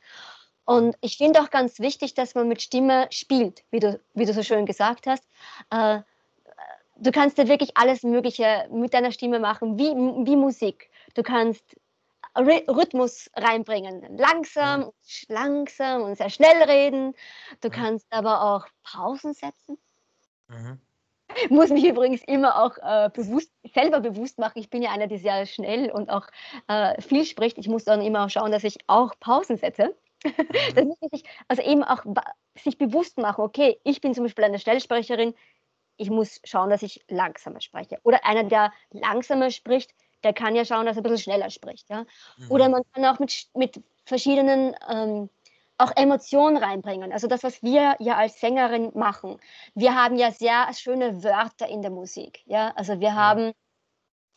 Und 0.65 0.97
ich 1.01 1.17
finde 1.17 1.41
auch 1.41 1.49
ganz 1.49 1.79
wichtig, 1.79 2.13
dass 2.13 2.35
man 2.35 2.47
mit 2.47 2.61
Stimme 2.61 3.07
spielt, 3.09 3.63
wie 3.71 3.79
du, 3.79 3.99
wie 4.13 4.25
du 4.25 4.33
so 4.33 4.43
schön 4.43 4.65
gesagt 4.65 5.07
hast. 5.07 5.23
Äh, 5.69 5.99
du 6.97 7.11
kannst 7.11 7.37
ja 7.37 7.47
wirklich 7.47 7.77
alles 7.77 8.03
Mögliche 8.03 8.67
mit 8.71 8.93
deiner 8.93 9.11
Stimme 9.11 9.39
machen, 9.39 9.77
wie, 9.77 9.91
wie 10.25 10.35
Musik. 10.35 10.89
Du 11.15 11.23
kannst 11.23 11.63
Rhythmus 12.37 13.29
reinbringen. 13.35 14.17
Langsam, 14.17 14.81
mhm. 14.81 14.91
langsam 15.29 16.03
und 16.03 16.17
sehr 16.17 16.29
schnell 16.29 16.63
reden. 16.63 17.13
Du 17.61 17.69
mhm. 17.69 17.73
kannst 17.73 18.07
aber 18.09 18.41
auch 18.43 18.67
Pausen 18.83 19.33
setzen. 19.33 19.77
Mhm. 20.47 20.79
muss 21.49 21.69
mich 21.69 21.85
übrigens 21.85 22.23
immer 22.23 22.61
auch 22.63 22.77
äh, 22.77 23.09
bewusst, 23.13 23.51
selber 23.73 23.99
bewusst 23.99 24.39
machen. 24.39 24.59
Ich 24.59 24.69
bin 24.69 24.81
ja 24.81 24.91
einer, 24.91 25.07
der 25.07 25.19
sehr 25.19 25.45
schnell 25.45 25.91
und 25.91 26.09
auch 26.09 26.27
äh, 26.67 27.01
viel 27.01 27.25
spricht. 27.25 27.57
Ich 27.57 27.67
muss 27.67 27.83
dann 27.83 28.01
immer 28.01 28.25
auch 28.25 28.29
schauen, 28.29 28.51
dass 28.51 28.63
ich 28.63 28.77
auch 28.87 29.13
Pausen 29.19 29.57
setze. 29.57 29.95
Mhm. 30.23 30.33
das 30.75 30.85
muss 30.85 30.97
ich, 31.11 31.23
also 31.47 31.61
eben 31.61 31.83
auch 31.83 32.03
sich 32.57 32.77
bewusst 32.77 33.17
machen, 33.17 33.43
okay, 33.43 33.79
ich 33.83 34.01
bin 34.01 34.13
zum 34.13 34.23
Beispiel 34.23 34.45
eine 34.45 34.59
Schnellsprecherin, 34.59 35.33
ich 35.97 36.09
muss 36.09 36.39
schauen, 36.43 36.69
dass 36.69 36.83
ich 36.83 37.03
langsamer 37.07 37.61
spreche. 37.61 37.99
Oder 38.03 38.25
einer, 38.25 38.43
der 38.43 38.71
langsamer 38.91 39.51
spricht, 39.51 39.91
der 40.23 40.33
kann 40.33 40.55
ja 40.55 40.65
schauen, 40.65 40.85
dass 40.85 40.97
er 40.97 41.01
ein 41.01 41.03
bisschen 41.03 41.19
schneller 41.19 41.49
spricht. 41.49 41.89
Ja? 41.89 42.05
Mhm. 42.37 42.51
Oder 42.51 42.69
man 42.69 42.83
kann 42.93 43.05
auch 43.05 43.19
mit, 43.19 43.47
mit 43.53 43.81
verschiedenen 44.05 44.75
ähm, 44.89 45.29
auch 45.77 45.91
Emotionen 45.95 46.57
reinbringen. 46.57 47.13
Also 47.13 47.27
das, 47.27 47.43
was 47.43 47.61
wir 47.61 47.95
ja 47.99 48.15
als 48.17 48.39
Sängerin 48.39 48.91
machen. 48.95 49.39
Wir 49.75 49.93
haben 49.95 50.17
ja 50.17 50.31
sehr 50.31 50.67
schöne 50.73 51.23
Wörter 51.23 51.67
in 51.67 51.81
der 51.81 51.91
Musik. 51.91 52.41
Ja, 52.45 52.73
also 52.75 52.99
wir 52.99 53.13
haben, 53.13 53.53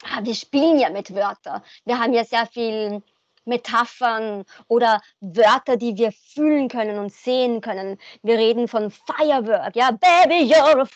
ah, 0.04 0.20
wir 0.22 0.34
spielen 0.34 0.78
ja 0.78 0.90
mit 0.90 1.14
Wörtern. 1.14 1.62
Wir 1.84 1.98
haben 1.98 2.12
ja 2.12 2.24
sehr 2.24 2.46
viel 2.46 3.02
Metaphern 3.46 4.44
oder 4.68 5.00
Wörter, 5.20 5.78
die 5.78 5.96
wir 5.96 6.12
fühlen 6.12 6.68
können 6.68 6.98
und 6.98 7.12
sehen 7.12 7.62
können. 7.62 7.98
Wir 8.22 8.36
reden 8.36 8.68
von 8.68 8.90
Firework, 8.90 9.74
ja, 9.76 9.90
Baby, 9.92 10.52
you're 10.52 10.80
a 10.80 10.86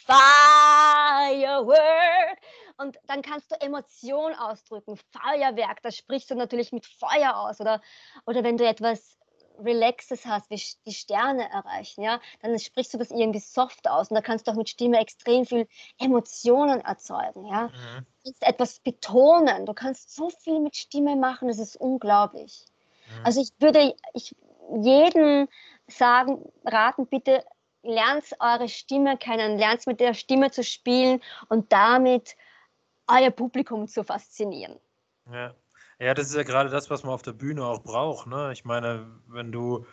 firework. 1.49 2.39
Und 2.77 2.99
dann 3.07 3.23
kannst 3.23 3.51
du 3.51 3.61
Emotion 3.61 4.35
ausdrücken. 4.35 4.99
Feuerwerk, 5.13 5.81
das 5.83 5.97
sprichst 5.97 6.31
du 6.31 6.35
natürlich 6.35 6.73
mit 6.73 6.87
Feuer 6.87 7.37
aus. 7.37 7.61
Oder, 7.61 7.81
oder 8.27 8.43
wenn 8.43 8.57
du 8.57 8.67
etwas 8.67 9.19
Relaxes 9.59 10.27
hast, 10.27 10.51
wie 10.51 10.61
die 10.87 10.95
Sterne 10.95 11.49
erreichen, 11.51 12.03
ja, 12.03 12.21
dann 12.43 12.59
sprichst 12.59 12.95
du 12.95 12.99
das 12.99 13.11
irgendwie 13.11 13.41
soft 13.41 13.89
aus 13.89 14.11
und 14.11 14.17
da 14.17 14.21
kannst 14.21 14.47
du 14.47 14.51
auch 14.51 14.57
mit 14.57 14.69
Stimme 14.69 14.99
extrem 14.99 15.47
viel 15.47 15.69
Emotionen 15.99 16.81
erzeugen, 16.81 17.47
ja. 17.47 17.69
Mhm. 17.69 18.07
Du 18.25 18.31
kannst 18.31 18.43
etwas 18.43 18.81
betonen, 18.81 19.67
du 19.67 19.75
kannst 19.75 20.15
so 20.15 20.31
viel 20.31 20.61
mit 20.61 20.77
Stimme 20.77 21.17
machen, 21.17 21.49
das 21.49 21.59
ist 21.59 21.77
unglaublich. 21.77 22.65
Mhm. 23.07 23.27
Also 23.27 23.41
ich 23.43 23.53
würde 23.59 23.95
ich 24.15 24.35
jedem 24.83 25.49
sagen, 25.87 26.51
raten, 26.65 27.07
bitte 27.07 27.45
lernt 27.83 28.25
eure 28.41 28.69
Stimme 28.69 29.19
kennen, 29.19 29.59
lernt 29.59 29.87
mit 29.87 30.01
der 30.01 30.15
Stimme 30.15 30.51
zu 30.51 30.65
spielen 30.65 31.21
und 31.49 31.73
damit 31.73 32.37
euer 33.07 33.31
Publikum 33.31 33.87
zu 33.89 34.05
faszinieren. 34.05 34.79
Ja. 35.31 35.55
Ja, 36.01 36.13
das 36.13 36.29
ist 36.29 36.35
ja 36.35 36.43
gerade 36.43 36.71
das, 36.71 36.91
was 36.91 37.05
man 37.05 37.13
auf 37.15 37.23
der 37.23 37.33
Bühne 37.33 37.65
auch 37.65 37.83
braucht. 37.83 38.27
Ne? 38.27 38.51
Ich 38.53 38.65
meine, 38.65 39.07
wenn 39.29 39.53
du 39.53 39.87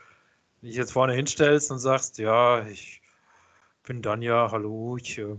dich 0.61 0.75
jetzt 0.75 0.93
vorne 0.93 1.13
hinstellst 1.13 1.71
und 1.71 1.79
sagst, 1.79 2.17
ja, 2.17 2.65
ich 2.67 3.01
bin 3.83 4.01
Danja, 4.01 4.49
hallo, 4.51 4.97
ich, 4.97 5.17
äh, 5.19 5.35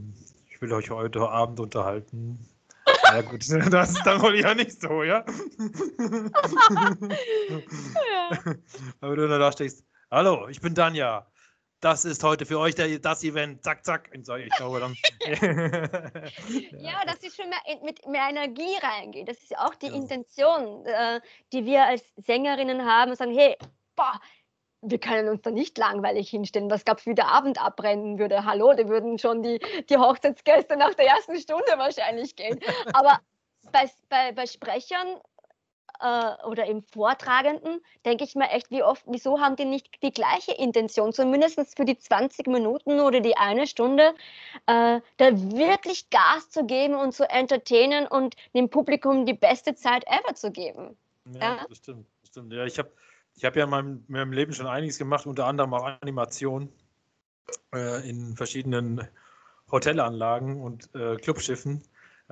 ich 0.51 0.63
will 0.63 0.73
euch 0.73 0.91
heute 0.91 1.29
Abend 1.29 1.59
unterhalten. 1.59 2.39
Ja 3.05 3.23
gut, 3.23 3.45
das 3.73 3.91
ist 3.91 4.07
dann 4.07 4.23
wohl 4.23 4.39
ja 4.39 4.55
nicht 4.55 4.81
so, 4.81 5.03
ja? 5.03 5.25
ja. 8.13 8.31
Aber 9.01 9.17
du 9.17 9.27
da 9.29 9.53
stehst, 9.53 9.85
hallo, 10.11 10.49
ich 10.49 10.61
bin 10.61 10.75
Danja 10.75 11.27
das 11.83 12.05
ist 12.05 12.23
heute 12.23 12.47
für 12.47 12.61
euch 12.61 12.77
der, 12.77 12.99
das 13.01 13.25
Event, 13.25 13.65
zack, 13.65 13.85
zack. 13.85 14.09
Ich 14.13 14.25
glaube 14.57 14.79
dann. 14.81 14.97
ja, 16.79 17.05
dass 17.05 17.21
sie 17.21 17.31
schon 17.31 17.51
mehr, 17.51 17.59
mit 17.83 18.07
mehr 18.07 18.29
Energie 18.31 18.77
reingehen. 18.81 19.27
Das 19.27 19.39
ist 19.39 19.51
ja 19.51 19.67
auch 19.67 19.75
die 19.75 19.89
ja. 19.89 19.95
Intention, 19.95 20.87
äh, 20.87 21.21
die 21.53 21.67
wir 21.67 21.85
als 21.85 22.05
Sängerinnen 22.25 22.85
haben 22.85 23.11
und 23.11 23.17
sagen, 23.17 23.37
hey, 23.37 23.57
boah, 23.97 24.21
wir 24.81 24.99
können 24.99 25.29
uns 25.29 25.43
da 25.43 25.51
nicht 25.51 25.77
langweilig 25.77 26.31
hinstellen. 26.31 26.71
Was 26.71 26.85
gab 26.85 26.99
es, 26.99 27.07
wie 27.07 27.15
der 27.15 27.29
Abend 27.29 27.61
abbrennen 27.61 28.17
würde? 28.17 28.45
Hallo, 28.45 28.73
da 28.75 28.89
würden 28.89 29.19
schon 29.19 29.43
die, 29.43 29.59
die 29.91 29.97
Hochzeitsgäste 29.97 30.77
nach 30.77 30.95
der 30.95 31.09
ersten 31.09 31.37
Stunde 31.41 31.73
wahrscheinlich 31.77 32.37
gehen. 32.37 32.61
Aber 32.95 33.19
bei, 33.73 33.91
bei, 34.09 34.31
bei 34.31 34.47
Sprechern 34.47 35.17
äh, 36.03 36.47
oder 36.47 36.67
im 36.67 36.83
Vortragenden, 36.83 37.81
denke 38.05 38.25
ich 38.25 38.35
mir 38.35 38.51
echt, 38.51 38.71
wie 38.71 38.83
oft, 38.83 39.05
wieso 39.07 39.41
haben 39.41 39.57
die 39.57 39.65
nicht 39.65 40.03
die 40.03 40.13
gleiche 40.13 40.53
Intention, 40.53 41.13
zumindest 41.13 41.77
für 41.77 41.85
die 41.85 41.97
20 41.97 42.47
Minuten 42.49 43.01
oder 43.01 43.21
die 43.21 43.37
eine 43.37 43.67
Stunde, 43.67 44.15
äh, 44.67 45.01
da 45.17 45.53
wirklich 45.53 46.11
Gas 46.11 46.51
zu 46.51 46.67
geben 46.67 46.95
und 46.95 47.13
zu 47.13 47.29
entertainen 47.31 48.07
und 48.07 48.35
dem 48.55 48.69
Publikum 48.69 49.27
die 49.27 49.35
beste 49.35 49.75
Zeit 49.75 50.05
ever 50.07 50.35
zu 50.35 50.51
geben. 50.51 50.97
Ja, 51.33 51.41
ja? 51.41 51.67
das 51.69 51.79
stimmt. 51.79 52.07
Das 52.21 52.31
stimmt. 52.31 52.53
Ja, 52.53 52.65
ich 52.65 52.79
habe 52.79 52.91
ich 53.35 53.45
hab 53.45 53.57
ja 53.57 53.65
in 53.65 53.71
meinem, 53.71 54.05
in 54.09 54.13
meinem, 54.13 54.33
Leben 54.33 54.53
schon 54.53 54.67
einiges 54.67 54.99
gemacht, 54.99 55.27
unter 55.27 55.47
anderem 55.47 55.73
auch 55.73 55.85
Animation 56.01 56.71
äh, 57.75 58.09
in 58.09 58.37
verschiedenen 58.37 59.09
Hotelanlagen 59.71 60.61
und 60.61 60.95
äh, 60.95 61.17
Clubschiffen. 61.17 61.83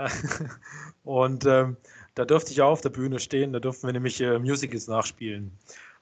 und 1.05 1.47
ähm, 1.47 1.77
da 2.15 2.25
durfte 2.25 2.53
ich 2.53 2.63
auch 2.63 2.73
auf 2.73 2.81
der 2.81 2.91
Bühne 2.91 3.19
stehen, 3.19 3.53
da 3.53 3.61
durften 3.61 3.87
wir 3.87 3.93
nämlich 3.93 4.21
äh, 4.21 4.39
Musicals 4.39 4.89
nachspielen. 4.89 5.57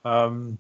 Ähm, 0.05 0.59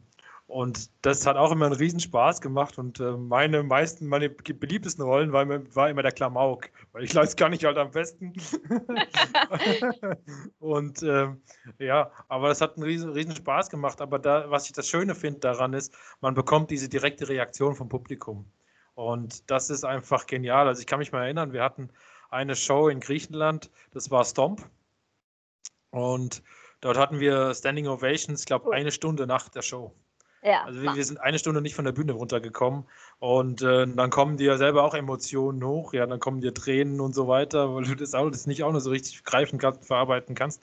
und 0.48 0.90
das 1.02 1.26
hat 1.26 1.36
auch 1.36 1.52
immer 1.52 1.66
einen 1.66 1.74
Riesenspaß 1.74 2.40
gemacht 2.40 2.78
und 2.78 3.00
äh, 3.00 3.12
meine 3.12 3.62
meisten, 3.62 4.06
meine 4.06 4.30
beliebtesten 4.30 5.04
Rollen 5.04 5.30
war, 5.30 5.46
war 5.46 5.90
immer 5.90 6.02
der 6.02 6.12
Klamauk, 6.12 6.70
weil 6.92 7.04
ich 7.04 7.14
weiß 7.14 7.36
gar 7.36 7.50
nicht 7.50 7.66
halt 7.66 7.76
am 7.76 7.90
besten. 7.90 8.32
und 10.58 11.02
äh, 11.02 11.28
ja, 11.78 12.10
aber 12.28 12.48
das 12.48 12.62
hat 12.62 12.76
einen 12.76 12.84
riesen, 12.84 13.10
riesen 13.10 13.36
Spaß 13.36 13.68
gemacht. 13.68 14.00
Aber 14.00 14.18
da, 14.18 14.50
was 14.50 14.64
ich 14.64 14.72
das 14.72 14.88
Schöne 14.88 15.14
finde 15.14 15.40
daran 15.40 15.74
ist, 15.74 15.94
man 16.22 16.32
bekommt 16.32 16.70
diese 16.70 16.88
direkte 16.88 17.28
Reaktion 17.28 17.74
vom 17.74 17.90
Publikum. 17.90 18.50
Und 18.94 19.50
das 19.50 19.68
ist 19.68 19.84
einfach 19.84 20.26
genial. 20.26 20.66
Also 20.66 20.80
ich 20.80 20.86
kann 20.86 20.98
mich 20.98 21.12
mal 21.12 21.24
erinnern, 21.24 21.52
wir 21.52 21.62
hatten 21.62 21.90
eine 22.28 22.56
Show 22.56 22.88
in 22.88 23.00
Griechenland, 23.00 23.70
das 23.92 24.10
war 24.10 24.24
Stomp. 24.24 24.68
Und 25.90 26.42
dort 26.80 26.98
hatten 26.98 27.20
wir 27.20 27.54
Standing 27.54 27.86
Ovations, 27.86 28.40
ich 28.40 28.46
glaube, 28.46 28.72
eine 28.72 28.92
Stunde 28.92 29.26
nach 29.26 29.48
der 29.48 29.62
Show. 29.62 29.94
Ja, 30.42 30.62
also 30.64 30.82
wir, 30.82 30.94
wir, 30.94 31.04
sind 31.04 31.18
eine 31.18 31.38
Stunde 31.38 31.60
nicht 31.60 31.74
von 31.74 31.84
der 31.84 31.92
Bühne 31.92 32.12
runtergekommen 32.12 32.84
und 33.18 33.60
äh, 33.62 33.86
dann 33.88 34.10
kommen 34.10 34.36
dir 34.36 34.56
selber 34.56 34.84
auch 34.84 34.94
Emotionen 34.94 35.64
hoch, 35.64 35.92
ja, 35.92 36.06
dann 36.06 36.20
kommen 36.20 36.40
dir 36.40 36.54
Tränen 36.54 37.00
und 37.00 37.12
so 37.12 37.26
weiter, 37.26 37.74
weil 37.74 37.84
du 37.84 37.96
das, 37.96 38.12
das 38.12 38.46
nicht 38.46 38.62
auch 38.62 38.70
nur 38.70 38.80
so 38.80 38.90
richtig 38.90 39.24
greifen 39.24 39.58
kannst, 39.58 39.84
verarbeiten 39.84 40.36
kannst. 40.36 40.62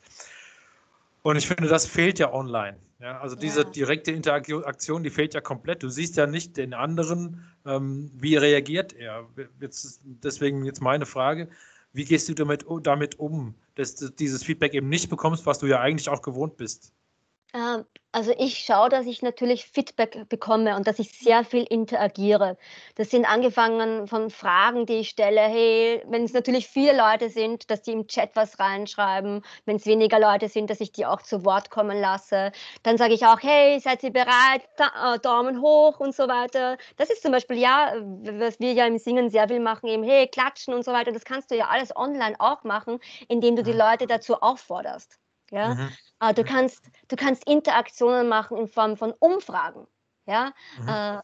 Und 1.26 1.38
ich 1.38 1.48
finde, 1.48 1.68
das 1.68 1.88
fehlt 1.88 2.20
ja 2.20 2.32
online. 2.32 2.78
Ja, 3.00 3.20
also 3.20 3.36
diese 3.36 3.64
ja. 3.64 3.70
direkte 3.72 4.12
Interaktion, 4.12 5.02
die 5.02 5.10
fehlt 5.10 5.34
ja 5.34 5.42
komplett. 5.42 5.82
Du 5.82 5.90
siehst 5.90 6.18
ja 6.18 6.28
nicht 6.28 6.56
den 6.56 6.76
anderen, 6.76 7.44
ähm, 7.66 8.12
wie 8.14 8.36
reagiert 8.36 8.94
er. 8.94 9.28
Jetzt, 9.60 10.02
deswegen 10.04 10.66
jetzt 10.66 10.84
meine 10.84 11.08
Frage, 11.08 11.50
wie 11.94 12.06
gehst 12.06 12.30
du 12.30 12.36
damit, 12.36 12.64
damit 12.84 13.18
um, 13.18 13.56
dass 13.74 13.96
du 13.96 14.10
dieses 14.10 14.44
Feedback 14.44 14.76
eben 14.76 14.88
nicht 14.88 15.10
bekommst, 15.10 15.48
was 15.48 15.58
du 15.58 15.66
ja 15.66 15.82
eigentlich 15.82 16.10
auch 16.10 16.22
gewohnt 16.22 16.58
bist? 16.58 16.94
Ähm, 17.56 17.86
also 18.16 18.34
ich 18.38 18.60
schaue, 18.60 18.88
dass 18.88 19.08
ich 19.08 19.22
natürlich 19.22 19.66
Feedback 19.66 20.30
bekomme 20.30 20.78
und 20.78 20.88
dass 20.88 21.00
ich 21.00 21.12
sehr 21.12 21.44
viel 21.44 21.64
interagiere. 21.64 22.58
Das 22.96 23.10
sind 23.10 23.26
angefangen 23.26 24.08
von 24.08 24.30
Fragen, 24.30 24.86
die 24.86 25.00
ich 25.00 25.10
stelle. 25.10 25.42
Hey, 25.42 26.02
wenn 26.08 26.24
es 26.24 26.32
natürlich 26.32 26.70
viele 26.70 26.96
Leute 26.96 27.30
sind, 27.30 27.70
dass 27.70 27.82
die 27.82 27.92
im 27.92 28.08
Chat 28.08 28.30
was 28.36 28.58
reinschreiben. 28.58 29.42
Wenn 29.66 29.76
es 29.76 29.86
weniger 29.86 30.18
Leute 30.18 30.48
sind, 30.48 30.70
dass 30.70 30.80
ich 30.80 30.94
die 30.94 31.06
auch 31.06 31.24
zu 31.24 31.44
Wort 31.44 31.70
kommen 31.72 32.00
lasse. 32.00 32.54
Dann 32.84 32.98
sage 32.98 33.16
ich 33.16 33.26
auch, 33.26 33.42
hey, 33.42 33.82
seid 33.82 34.02
ihr 34.02 34.14
bereit? 34.14 34.62
Da, 34.78 35.16
äh, 35.16 35.20
Daumen 35.20 35.60
hoch 35.60 36.00
und 36.00 36.16
so 36.16 36.30
weiter. 36.30 36.78
Das 36.96 37.10
ist 37.10 37.22
zum 37.22 37.34
Beispiel 37.34 37.58
ja, 37.58 37.96
was 37.98 38.62
wir 38.62 38.72
ja 38.72 38.86
im 38.86 38.98
Singen 38.98 39.30
sehr 39.30 39.50
viel 39.50 39.60
machen, 39.60 39.88
eben 39.90 40.04
hey, 40.04 40.28
klatschen 40.28 40.74
und 40.74 40.86
so 40.86 40.94
weiter. 40.94 41.12
Das 41.12 41.26
kannst 41.26 41.52
du 41.52 41.58
ja 41.58 41.68
alles 41.68 41.94
online 41.94 42.38
auch 42.40 42.64
machen, 42.64 43.00
indem 43.28 43.58
du 43.58 43.64
die 43.64 43.74
Leute 43.74 44.08
dazu 44.08 44.36
aufforderst. 44.36 45.20
Ja? 45.52 45.76
Mhm. 45.76 46.36
Du, 46.36 46.44
kannst, 46.44 46.82
du 47.08 47.16
kannst 47.16 47.48
Interaktionen 47.48 48.28
machen 48.28 48.58
in 48.58 48.68
Form 48.68 48.98
von 48.98 49.14
Umfragen. 49.20 49.88
Ja? 50.26 50.54
Mhm. 50.80 50.90
Äh, 50.90 51.22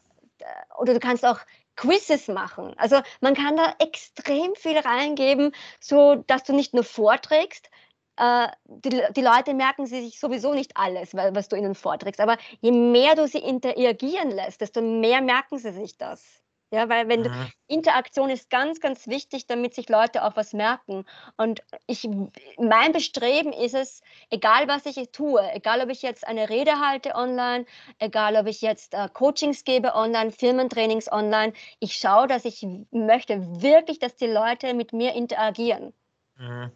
oder 0.78 0.94
du 0.94 1.00
kannst 1.00 1.24
auch 1.24 1.40
Quizzes 1.76 2.28
machen. 2.28 2.74
Also 2.76 3.00
man 3.20 3.34
kann 3.34 3.56
da 3.56 3.74
extrem 3.78 4.54
viel 4.54 4.78
reingeben, 4.78 5.54
so 5.80 6.16
dass 6.26 6.44
du 6.44 6.52
nicht 6.52 6.74
nur 6.74 6.84
vorträgst, 6.84 7.70
äh, 8.16 8.48
die, 8.66 9.02
die, 9.16 9.22
Leute 9.22 9.54
merken 9.54 9.86
sich 9.86 10.20
sowieso 10.20 10.52
nicht 10.52 10.76
alles, 10.76 11.14
was 11.14 11.48
du 11.48 11.56
ihnen 11.56 11.74
vorträgst. 11.74 12.20
Aber 12.20 12.36
je 12.60 12.72
mehr 12.72 13.14
du 13.14 13.26
sie 13.26 13.38
interagieren 13.38 14.30
lässt, 14.30 14.60
desto 14.60 14.82
mehr 14.82 15.22
merken 15.22 15.58
sie 15.58 15.72
sich 15.72 15.96
das. 15.96 16.41
Ja, 16.72 16.88
weil 16.88 17.06
wenn 17.06 17.20
mhm. 17.20 17.52
Interaktion 17.66 18.30
ist 18.30 18.48
ganz, 18.48 18.80
ganz 18.80 19.06
wichtig, 19.06 19.46
damit 19.46 19.74
sich 19.74 19.90
Leute 19.90 20.24
auch 20.24 20.36
was 20.36 20.54
merken. 20.54 21.04
Und 21.36 21.62
ich, 21.86 22.08
mein 22.56 22.92
Bestreben 22.92 23.52
ist 23.52 23.74
es, 23.74 24.00
egal 24.30 24.68
was 24.68 24.86
ich 24.86 25.10
tue, 25.10 25.42
egal 25.52 25.82
ob 25.82 25.90
ich 25.90 26.00
jetzt 26.00 26.26
eine 26.26 26.48
Rede 26.48 26.80
halte 26.80 27.14
online, 27.14 27.66
egal 27.98 28.36
ob 28.36 28.46
ich 28.46 28.62
jetzt 28.62 28.94
äh, 28.94 29.06
Coachings 29.12 29.64
gebe 29.64 29.94
online, 29.94 30.30
Firmentrainings 30.30 31.12
online, 31.12 31.52
ich 31.78 31.94
schaue, 31.94 32.26
dass 32.26 32.46
ich 32.46 32.66
möchte 32.90 33.60
wirklich, 33.60 33.98
dass 33.98 34.16
die 34.16 34.28
Leute 34.28 34.72
mit 34.72 34.94
mir 34.94 35.12
interagieren. 35.12 35.92
Mhm. 36.38 36.72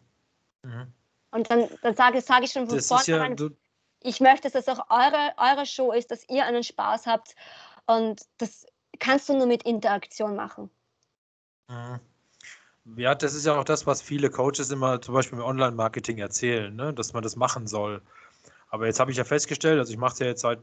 Mhm. 0.62 0.92
Und 1.30 1.50
dann, 1.50 1.70
dann 1.80 1.94
sage, 1.94 2.20
sage 2.20 2.44
ich 2.44 2.52
schon 2.52 2.68
von 2.68 2.80
vornherein, 2.82 3.34
ja, 3.38 3.48
ich 4.02 4.20
möchte, 4.20 4.50
dass 4.50 4.66
das 4.66 4.78
auch 4.78 4.90
eure, 4.90 5.32
eure 5.38 5.64
Show 5.64 5.92
ist, 5.92 6.10
dass 6.10 6.28
ihr 6.28 6.44
einen 6.44 6.62
Spaß 6.62 7.06
habt. 7.06 7.34
Und 7.86 8.20
das 8.36 8.66
kannst 8.98 9.28
du 9.28 9.36
nur 9.36 9.46
mit 9.46 9.62
Interaktion 9.64 10.36
machen. 10.36 10.70
Mhm. 11.68 12.00
Ja, 12.96 13.14
das 13.14 13.34
ist 13.34 13.46
ja 13.46 13.58
auch 13.58 13.64
das, 13.64 13.86
was 13.86 14.00
viele 14.00 14.30
Coaches 14.30 14.70
immer 14.70 15.00
zum 15.00 15.14
Beispiel 15.14 15.38
im 15.38 15.44
Online-Marketing 15.44 16.18
erzählen, 16.18 16.74
ne? 16.74 16.94
dass 16.94 17.12
man 17.12 17.22
das 17.22 17.34
machen 17.34 17.66
soll. 17.66 18.00
Aber 18.68 18.86
jetzt 18.86 19.00
habe 19.00 19.10
ich 19.10 19.16
ja 19.16 19.24
festgestellt, 19.24 19.78
also 19.78 19.92
ich 19.92 19.98
mache 19.98 20.12
es 20.12 20.18
ja 20.20 20.26
jetzt 20.26 20.42
seit 20.42 20.60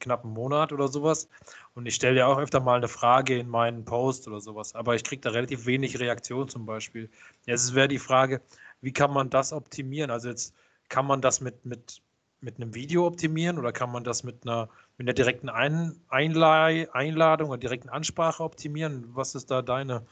knapp 0.00 0.24
einem 0.24 0.34
Monat 0.34 0.72
oder 0.72 0.88
sowas 0.88 1.28
und 1.74 1.86
ich 1.86 1.94
stelle 1.94 2.18
ja 2.18 2.26
auch 2.26 2.38
öfter 2.38 2.60
mal 2.60 2.76
eine 2.76 2.88
Frage 2.88 3.38
in 3.38 3.48
meinen 3.48 3.84
Post 3.84 4.26
oder 4.28 4.40
sowas, 4.40 4.74
aber 4.74 4.94
ich 4.94 5.04
kriege 5.04 5.22
da 5.22 5.30
relativ 5.30 5.66
wenig 5.66 5.98
Reaktion 6.00 6.48
zum 6.48 6.66
Beispiel. 6.66 7.08
Jetzt 7.46 7.74
wäre 7.74 7.88
die 7.88 7.98
Frage, 7.98 8.40
wie 8.80 8.92
kann 8.92 9.12
man 9.12 9.30
das 9.30 9.52
optimieren? 9.52 10.10
Also 10.10 10.28
jetzt 10.28 10.54
kann 10.88 11.06
man 11.06 11.22
das 11.22 11.40
mit, 11.40 11.64
mit, 11.64 12.02
mit 12.40 12.56
einem 12.56 12.74
Video 12.74 13.06
optimieren 13.06 13.58
oder 13.58 13.72
kann 13.72 13.92
man 13.92 14.04
das 14.04 14.24
mit 14.24 14.44
einer, 14.44 14.68
mit 15.00 15.08
einer 15.08 15.14
direkten 15.14 15.48
Ein 15.48 15.98
Einladung 16.10 17.48
oder 17.48 17.58
direkten 17.58 17.88
Ansprache 17.88 18.44
optimieren? 18.44 19.06
Was 19.14 19.34
ist 19.34 19.50
da 19.50 19.62
deine 19.62 20.04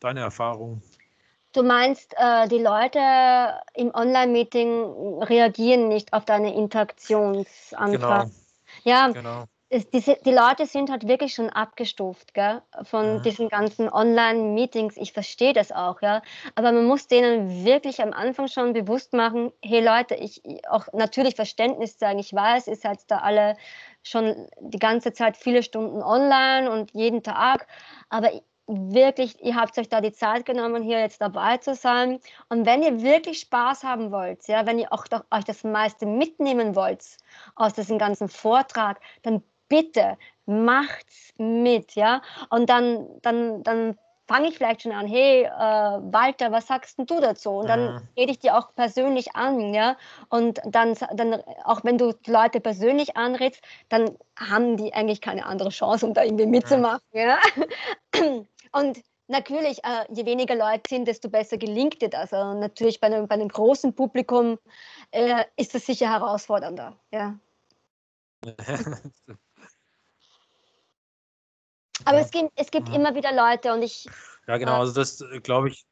deine 0.00 0.18
Erfahrung? 0.18 0.82
Du 1.52 1.62
meinst, 1.62 2.12
äh, 2.16 2.48
die 2.48 2.58
Leute 2.58 2.98
im 3.74 3.94
Online-Meeting 3.94 5.22
reagieren 5.22 5.86
nicht 5.86 6.12
auf 6.12 6.24
deine 6.24 6.54
Interaktionsanfrage? 6.54 7.98
Genau. 7.98 8.30
Ja, 8.82 9.08
genau. 9.08 9.44
Es, 9.68 9.88
die, 9.88 10.00
die, 10.00 10.32
Leute 10.32 10.66
sind 10.66 10.90
halt 10.90 11.06
wirklich 11.08 11.34
schon 11.34 11.48
abgestuft 11.48 12.34
gell, 12.34 12.60
von 12.82 13.18
mhm. 13.18 13.22
diesen 13.22 13.48
ganzen 13.48 13.88
Online-Meetings. 13.88 14.96
Ich 14.98 15.12
verstehe 15.12 15.54
das 15.54 15.72
auch, 15.72 16.02
ja. 16.02 16.20
Aber 16.56 16.72
man 16.72 16.84
muss 16.84 17.06
denen 17.06 17.64
wirklich 17.64 18.02
am 18.02 18.12
Anfang 18.12 18.48
schon 18.48 18.74
bewusst 18.74 19.14
machen, 19.14 19.50
hey 19.62 19.82
Leute, 19.82 20.14
ich 20.14 20.42
auch 20.68 20.88
natürlich 20.92 21.36
Verständnis 21.36 21.96
zeigen. 21.96 22.18
Ich 22.18 22.34
weiß, 22.34 22.66
ihr 22.66 22.76
seid 22.76 22.98
da 23.06 23.18
alle 23.18 23.56
schon 24.02 24.48
die 24.60 24.78
ganze 24.78 25.12
Zeit 25.12 25.36
viele 25.36 25.62
Stunden 25.62 26.02
online 26.02 26.70
und 26.70 26.92
jeden 26.92 27.22
Tag. 27.22 27.66
Aber 28.08 28.30
wirklich, 28.66 29.42
ihr 29.42 29.56
habt 29.56 29.76
euch 29.78 29.88
da 29.88 30.00
die 30.00 30.12
Zeit 30.12 30.46
genommen, 30.46 30.82
hier 30.82 31.00
jetzt 31.00 31.20
dabei 31.20 31.58
zu 31.58 31.74
sein. 31.74 32.20
Und 32.48 32.66
wenn 32.66 32.82
ihr 32.82 33.02
wirklich 33.02 33.40
Spaß 33.40 33.84
haben 33.84 34.10
wollt, 34.10 34.46
ja, 34.48 34.66
wenn 34.66 34.78
ihr 34.78 34.92
auch 34.92 35.06
doch, 35.08 35.24
euch 35.30 35.44
das 35.44 35.64
meiste 35.64 36.06
mitnehmen 36.06 36.74
wollt 36.74 37.16
aus 37.56 37.74
diesem 37.74 37.98
ganzen 37.98 38.28
Vortrag, 38.28 39.00
dann 39.22 39.42
bitte 39.68 40.16
macht's 40.46 41.32
mit, 41.38 41.94
ja. 41.94 42.22
Und 42.50 42.68
dann, 42.68 43.08
dann, 43.22 43.62
dann 43.62 43.98
fange 44.32 44.48
ich 44.48 44.56
vielleicht 44.56 44.80
schon 44.80 44.92
an, 44.92 45.06
hey, 45.06 45.42
äh, 45.42 45.48
Walter, 45.50 46.50
was 46.52 46.66
sagst 46.66 46.98
du 46.98 47.20
dazu? 47.20 47.50
Und 47.50 47.66
dann 47.66 47.96
mhm. 47.96 48.08
rede 48.16 48.32
ich 48.32 48.38
dir 48.38 48.56
auch 48.56 48.74
persönlich 48.74 49.36
an, 49.36 49.74
ja. 49.74 49.98
Und 50.30 50.58
dann, 50.64 50.96
dann, 51.12 51.42
auch 51.64 51.84
wenn 51.84 51.98
du 51.98 52.14
Leute 52.26 52.60
persönlich 52.60 53.14
anredest, 53.14 53.62
dann 53.90 54.16
haben 54.38 54.78
die 54.78 54.94
eigentlich 54.94 55.20
keine 55.20 55.44
andere 55.44 55.68
Chance, 55.68 56.06
um 56.06 56.14
da 56.14 56.24
irgendwie 56.24 56.46
mitzumachen, 56.46 57.02
mhm. 57.12 57.20
ja. 57.20 57.38
Und 58.72 59.02
natürlich, 59.28 59.84
äh, 59.84 60.06
je 60.10 60.24
weniger 60.24 60.54
Leute 60.54 60.88
sind, 60.88 61.06
desto 61.08 61.28
besser 61.28 61.58
gelingt 61.58 62.00
dir 62.00 62.08
das. 62.08 62.32
Also 62.32 62.58
natürlich 62.58 63.00
bei 63.00 63.08
einem, 63.08 63.28
bei 63.28 63.34
einem 63.34 63.48
großen 63.48 63.94
Publikum 63.94 64.58
äh, 65.10 65.44
ist 65.56 65.74
das 65.74 65.84
sicher 65.84 66.08
herausfordernder. 66.08 66.96
Ja. 67.10 67.38
Aber 72.04 72.18
ja. 72.18 72.24
es 72.24 72.30
gibt, 72.30 72.52
es 72.56 72.70
gibt 72.70 72.88
immer 72.88 73.14
wieder 73.14 73.32
Leute 73.32 73.72
und 73.72 73.82
ich. 73.82 74.06
Ja, 74.46 74.56
genau, 74.58 74.76
äh, 74.76 74.80
also 74.80 74.92
das 74.92 75.20
äh, 75.20 75.40
glaube 75.40 75.68
ich. 75.68 75.84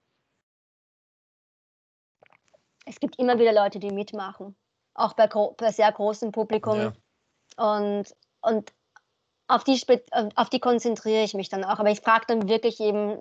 Es 2.86 2.98
gibt 2.98 3.18
immer 3.18 3.38
wieder 3.38 3.52
Leute, 3.52 3.78
die 3.78 3.90
mitmachen. 3.90 4.56
Auch 4.94 5.12
bei, 5.12 5.28
bei 5.28 5.70
sehr 5.70 5.92
großem 5.92 6.32
Publikum. 6.32 6.78
Ja. 6.78 6.92
Und, 7.56 8.14
und 8.40 8.72
auf 9.46 9.64
die, 9.64 9.80
auf 10.34 10.50
die 10.50 10.60
konzentriere 10.60 11.22
ich 11.22 11.34
mich 11.34 11.48
dann 11.48 11.64
auch. 11.64 11.78
Aber 11.78 11.90
ich 11.90 12.00
frage 12.00 12.24
dann 12.26 12.48
wirklich 12.48 12.80
eben, 12.80 13.18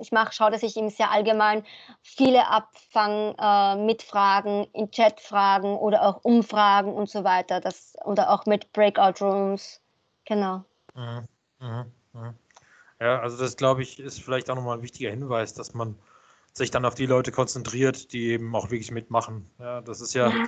ich 0.00 0.12
mache, 0.12 0.32
schaue, 0.32 0.50
dass 0.50 0.62
ich 0.62 0.76
eben 0.76 0.90
sehr 0.90 1.10
allgemein 1.10 1.64
viele 2.02 2.48
abfange 2.48 3.34
äh, 3.38 3.76
mit 3.76 4.02
Fragen, 4.02 4.66
in 4.72 4.90
Chatfragen 4.90 5.76
oder 5.76 6.02
auch 6.02 6.24
Umfragen 6.24 6.92
und 6.92 7.08
so 7.08 7.24
weiter. 7.24 7.60
Das, 7.60 7.94
oder 8.04 8.30
auch 8.30 8.46
mit 8.46 8.72
Breakout 8.72 9.24
Rooms. 9.24 9.80
Genau. 10.24 10.64
Mhm, 10.94 11.28
mhm. 11.60 11.92
Ja, 13.00 13.20
also 13.20 13.36
das 13.36 13.56
glaube 13.56 13.82
ich 13.82 13.98
ist 13.98 14.20
vielleicht 14.22 14.50
auch 14.50 14.54
nochmal 14.54 14.78
ein 14.78 14.82
wichtiger 14.82 15.10
Hinweis, 15.10 15.54
dass 15.54 15.74
man 15.74 15.96
sich 16.52 16.70
dann 16.70 16.84
auf 16.84 16.94
die 16.94 17.06
Leute 17.06 17.32
konzentriert, 17.32 18.12
die 18.12 18.28
eben 18.28 18.54
auch 18.54 18.70
wirklich 18.70 18.92
mitmachen. 18.92 19.50
Ja, 19.58 19.80
das 19.80 20.00
ist 20.00 20.14
ja, 20.14 20.28
ja 20.28 20.46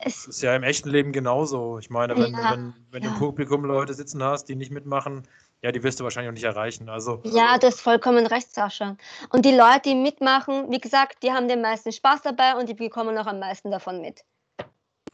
es 0.00 0.26
ist 0.26 0.42
ja 0.42 0.54
im 0.54 0.62
echten 0.62 0.90
Leben 0.90 1.12
genauso. 1.12 1.78
Ich 1.78 1.90
meine, 1.90 2.16
wenn, 2.16 2.32
ja, 2.32 2.52
wenn, 2.52 2.74
wenn 2.90 3.02
ja. 3.02 3.08
du 3.08 3.14
im 3.14 3.20
Publikum 3.20 3.64
Leute 3.64 3.94
sitzen 3.94 4.22
hast, 4.22 4.46
die 4.46 4.54
nicht 4.54 4.70
mitmachen, 4.70 5.26
ja, 5.62 5.72
die 5.72 5.82
wirst 5.82 5.98
du 5.98 6.04
wahrscheinlich 6.04 6.28
auch 6.28 6.34
nicht 6.34 6.44
erreichen. 6.44 6.88
Also, 6.88 7.20
ja, 7.24 7.58
du 7.58 7.66
hast 7.66 7.80
vollkommen 7.80 8.26
recht, 8.26 8.54
Sascha. 8.54 8.96
Und 9.30 9.44
die 9.44 9.54
Leute, 9.54 9.82
die 9.86 9.94
mitmachen, 9.96 10.70
wie 10.70 10.80
gesagt, 10.80 11.22
die 11.22 11.32
haben 11.32 11.48
den 11.48 11.62
meisten 11.62 11.90
Spaß 11.90 12.22
dabei 12.22 12.54
und 12.54 12.68
die 12.68 12.74
bekommen 12.74 13.18
auch 13.18 13.26
am 13.26 13.40
meisten 13.40 13.70
davon 13.70 14.00
mit. 14.00 14.24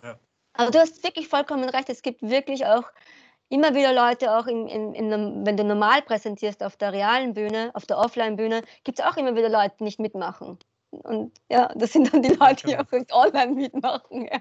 Ja. 0.02 0.18
Aber 0.52 0.70
du 0.70 0.78
hast 0.78 1.02
wirklich 1.02 1.28
vollkommen 1.28 1.68
recht. 1.68 1.88
Es 1.88 2.02
gibt 2.02 2.20
wirklich 2.22 2.66
auch 2.66 2.84
immer 3.48 3.74
wieder 3.74 3.92
Leute, 3.92 4.36
auch 4.36 4.46
in, 4.46 4.66
in, 4.68 4.94
in, 4.94 5.46
wenn 5.46 5.56
du 5.56 5.64
normal 5.64 6.02
präsentierst 6.02 6.62
auf 6.62 6.76
der 6.76 6.92
realen 6.92 7.34
Bühne, 7.34 7.70
auf 7.74 7.86
der 7.86 7.98
Offline-Bühne, 7.98 8.62
gibt 8.84 8.98
es 8.98 9.04
auch 9.04 9.16
immer 9.16 9.36
wieder 9.36 9.48
Leute, 9.48 9.76
die 9.78 9.84
nicht 9.84 10.00
mitmachen. 10.00 10.58
Und 10.90 11.38
ja, 11.50 11.72
das 11.74 11.92
sind 11.92 12.12
dann 12.12 12.22
die 12.22 12.34
Leute, 12.34 12.66
die 12.66 12.76
genau. 12.76 13.06
auch 13.10 13.26
online 13.26 13.52
mitmachen. 13.52 14.28
Ja. 14.30 14.40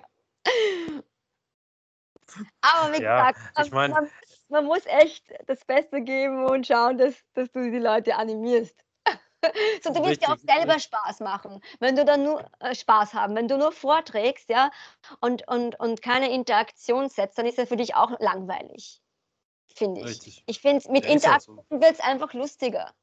Aber 2.62 2.94
wie 2.94 3.04
ja, 3.04 3.32
gesagt, 3.32 3.60
ich 3.66 3.72
mein, 3.72 3.92
man, 3.92 4.10
man, 4.50 4.66
muss 4.66 4.86
echt 4.86 5.26
das 5.48 5.64
Beste 5.66 6.02
geben 6.02 6.46
und 6.46 6.66
schauen, 6.66 6.98
dass, 6.98 7.16
dass 7.34 7.52
du 7.52 7.70
die 7.70 7.78
Leute 7.78 8.16
animierst. 8.16 8.76
So, 9.84 9.94
du 9.94 10.04
willst 10.04 10.22
ja 10.22 10.34
auch 10.34 10.38
selber 10.38 10.80
Spaß 10.80 11.20
machen. 11.20 11.62
Wenn 11.80 11.96
du 11.96 12.06
dann 12.06 12.24
nur 12.24 12.46
äh, 12.60 12.76
Spaß 12.76 13.14
haben, 13.14 13.36
wenn 13.36 13.48
du 13.48 13.58
nur 13.58 13.72
vorträgst, 13.72 14.50
ja, 14.50 14.72
und, 15.20 15.48
und, 15.48 15.80
und 15.80 16.02
keine 16.02 16.32
Interaktion 16.32 17.10
setzt, 17.10 17.38
dann 17.38 17.46
ist 17.46 17.58
das 17.58 17.70
für 17.70 17.78
dich 17.78 17.96
auch 17.96 18.20
langweilig. 18.20 19.02
Finde 19.68 20.02
ich. 20.02 20.08
Richtig. 20.08 20.44
Ich 20.46 20.60
finde, 20.60 20.92
mit 20.92 21.06
ja, 21.06 21.12
Interaktion 21.12 21.62
so. 21.70 21.82
wird 21.82 21.94
es 21.94 22.00
einfach 22.00 22.34
lustiger. 22.34 22.94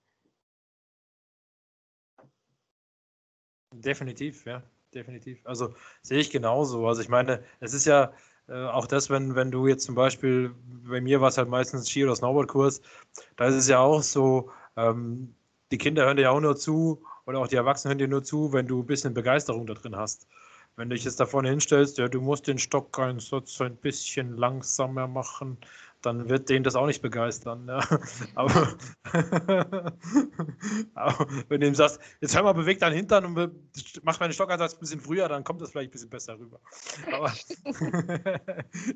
Definitiv, 3.73 4.47
ja 4.47 4.63
definitiv. 4.95 5.41
Also 5.45 5.75
sehe 6.03 6.19
ich 6.19 6.31
genauso. 6.31 6.87
Also 6.87 7.03
ich 7.03 7.09
meine, 7.09 7.43
es 7.61 7.75
ist 7.75 7.87
ja 7.87 8.13
äh, 8.49 8.67
auch 8.67 8.87
das, 8.87 9.11
wenn, 9.11 9.35
wenn 9.35 9.51
du 9.51 9.67
jetzt 9.67 9.85
zum 9.85 9.95
Beispiel, 9.95 10.55
bei 10.89 11.01
mir 11.01 11.21
war 11.21 11.29
es 11.29 11.39
halt 11.39 11.49
meistens 11.49 11.89
Ski- 11.89 12.05
oder 12.05 12.17
Snowboardkurs, 12.17 12.83
da 13.37 13.47
ist 13.47 13.55
es 13.55 13.69
ja 13.69 13.81
auch 13.81 14.03
so, 14.03 14.51
ähm, 14.77 15.35
die 15.71 15.79
Kinder 15.79 16.05
hören 16.05 16.17
dir 16.17 16.25
ja 16.25 16.31
auch 16.31 16.41
nur 16.41 16.57
zu 16.57 17.03
oder 17.27 17.39
auch 17.39 17.49
die 17.49 17.57
Erwachsenen 17.57 17.91
hören 17.91 17.99
dir 17.99 18.09
nur 18.09 18.25
zu, 18.25 18.53
wenn 18.53 18.67
du 18.67 18.81
ein 18.81 18.87
bisschen 18.87 19.15
Begeisterung 19.15 19.67
da 19.67 19.75
drin 19.75 19.97
hast. 19.97 20.27
Wenn 20.77 20.89
du 20.89 20.95
dich 20.95 21.05
jetzt 21.05 21.21
da 21.21 21.27
vorne 21.27 21.51
hinstellst, 21.51 21.99
ja, 21.99 22.09
du 22.09 22.21
musst 22.21 22.47
den 22.47 22.59
Stock 22.59 22.99
ein 22.99 23.19
bisschen 23.83 24.37
langsamer 24.37 25.07
machen, 25.09 25.59
dann 26.03 26.29
wird 26.29 26.49
den 26.49 26.63
das 26.63 26.75
auch 26.75 26.87
nicht 26.87 27.03
begeistern. 27.03 27.67
Ja. 27.69 27.81
Aber, 28.35 28.75
aber, 30.95 31.27
wenn 31.49 31.61
du 31.61 31.67
ihm 31.67 31.75
sagst, 31.75 32.01
jetzt 32.21 32.35
hör 32.35 32.43
mal, 32.43 32.53
beweg 32.53 32.79
deinen 32.79 32.95
Hintern 32.95 33.25
und 33.27 33.53
mach 34.03 34.19
meinen 34.21 34.33
Stockeinsatz 34.33 34.75
ein 34.75 34.81
bisschen 34.81 35.01
früher, 35.01 35.29
dann 35.29 35.45
kommt 35.45 35.61
das 35.61 35.71
vielleicht 35.71 35.91
ein 35.91 35.93
bisschen 35.93 36.11
besser 36.11 36.39
rüber. 36.39 36.61
Aber 37.13 37.33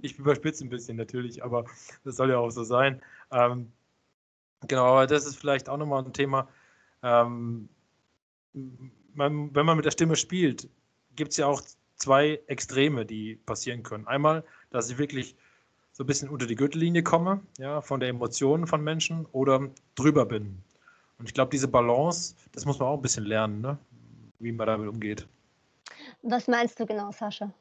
ich 0.02 0.18
überspitze 0.18 0.64
ein 0.64 0.70
bisschen 0.70 0.96
natürlich, 0.96 1.44
aber 1.44 1.64
das 2.04 2.16
soll 2.16 2.30
ja 2.30 2.38
auch 2.38 2.50
so 2.50 2.64
sein. 2.64 3.02
Ähm, 3.30 3.70
genau, 4.66 4.86
aber 4.86 5.06
das 5.06 5.26
ist 5.26 5.36
vielleicht 5.36 5.68
auch 5.68 5.76
nochmal 5.76 6.04
ein 6.04 6.12
Thema. 6.12 6.48
Ähm, 7.04 7.68
man, 9.14 9.54
wenn 9.54 9.66
man 9.66 9.76
mit 9.76 9.84
der 9.84 9.90
Stimme 9.90 10.16
spielt, 10.16 10.68
gibt 11.14 11.32
es 11.32 11.36
ja 11.36 11.46
auch 11.46 11.62
zwei 11.96 12.40
Extreme, 12.46 13.04
die 13.06 13.36
passieren 13.36 13.82
können. 13.82 14.06
Einmal, 14.06 14.42
dass 14.70 14.90
ich 14.90 14.98
wirklich 14.98 15.36
so 15.92 16.02
ein 16.02 16.06
bisschen 16.06 16.28
unter 16.28 16.46
die 16.46 16.56
Gürtellinie 16.56 17.02
komme, 17.04 17.40
ja, 17.58 17.80
von 17.80 18.00
der 18.00 18.08
Emotionen 18.08 18.66
von 18.66 18.82
Menschen 18.82 19.26
oder 19.26 19.70
drüber 19.94 20.26
bin. 20.26 20.58
Und 21.18 21.28
ich 21.28 21.34
glaube, 21.34 21.50
diese 21.50 21.68
Balance, 21.68 22.34
das 22.52 22.64
muss 22.64 22.78
man 22.80 22.88
auch 22.88 22.96
ein 22.96 23.02
bisschen 23.02 23.24
lernen, 23.24 23.60
ne? 23.60 23.78
wie 24.40 24.50
man 24.50 24.66
damit 24.66 24.88
umgeht. 24.88 25.28
Was 26.22 26.48
meinst 26.48 26.80
du 26.80 26.86
genau, 26.86 27.12
Sascha? 27.12 27.52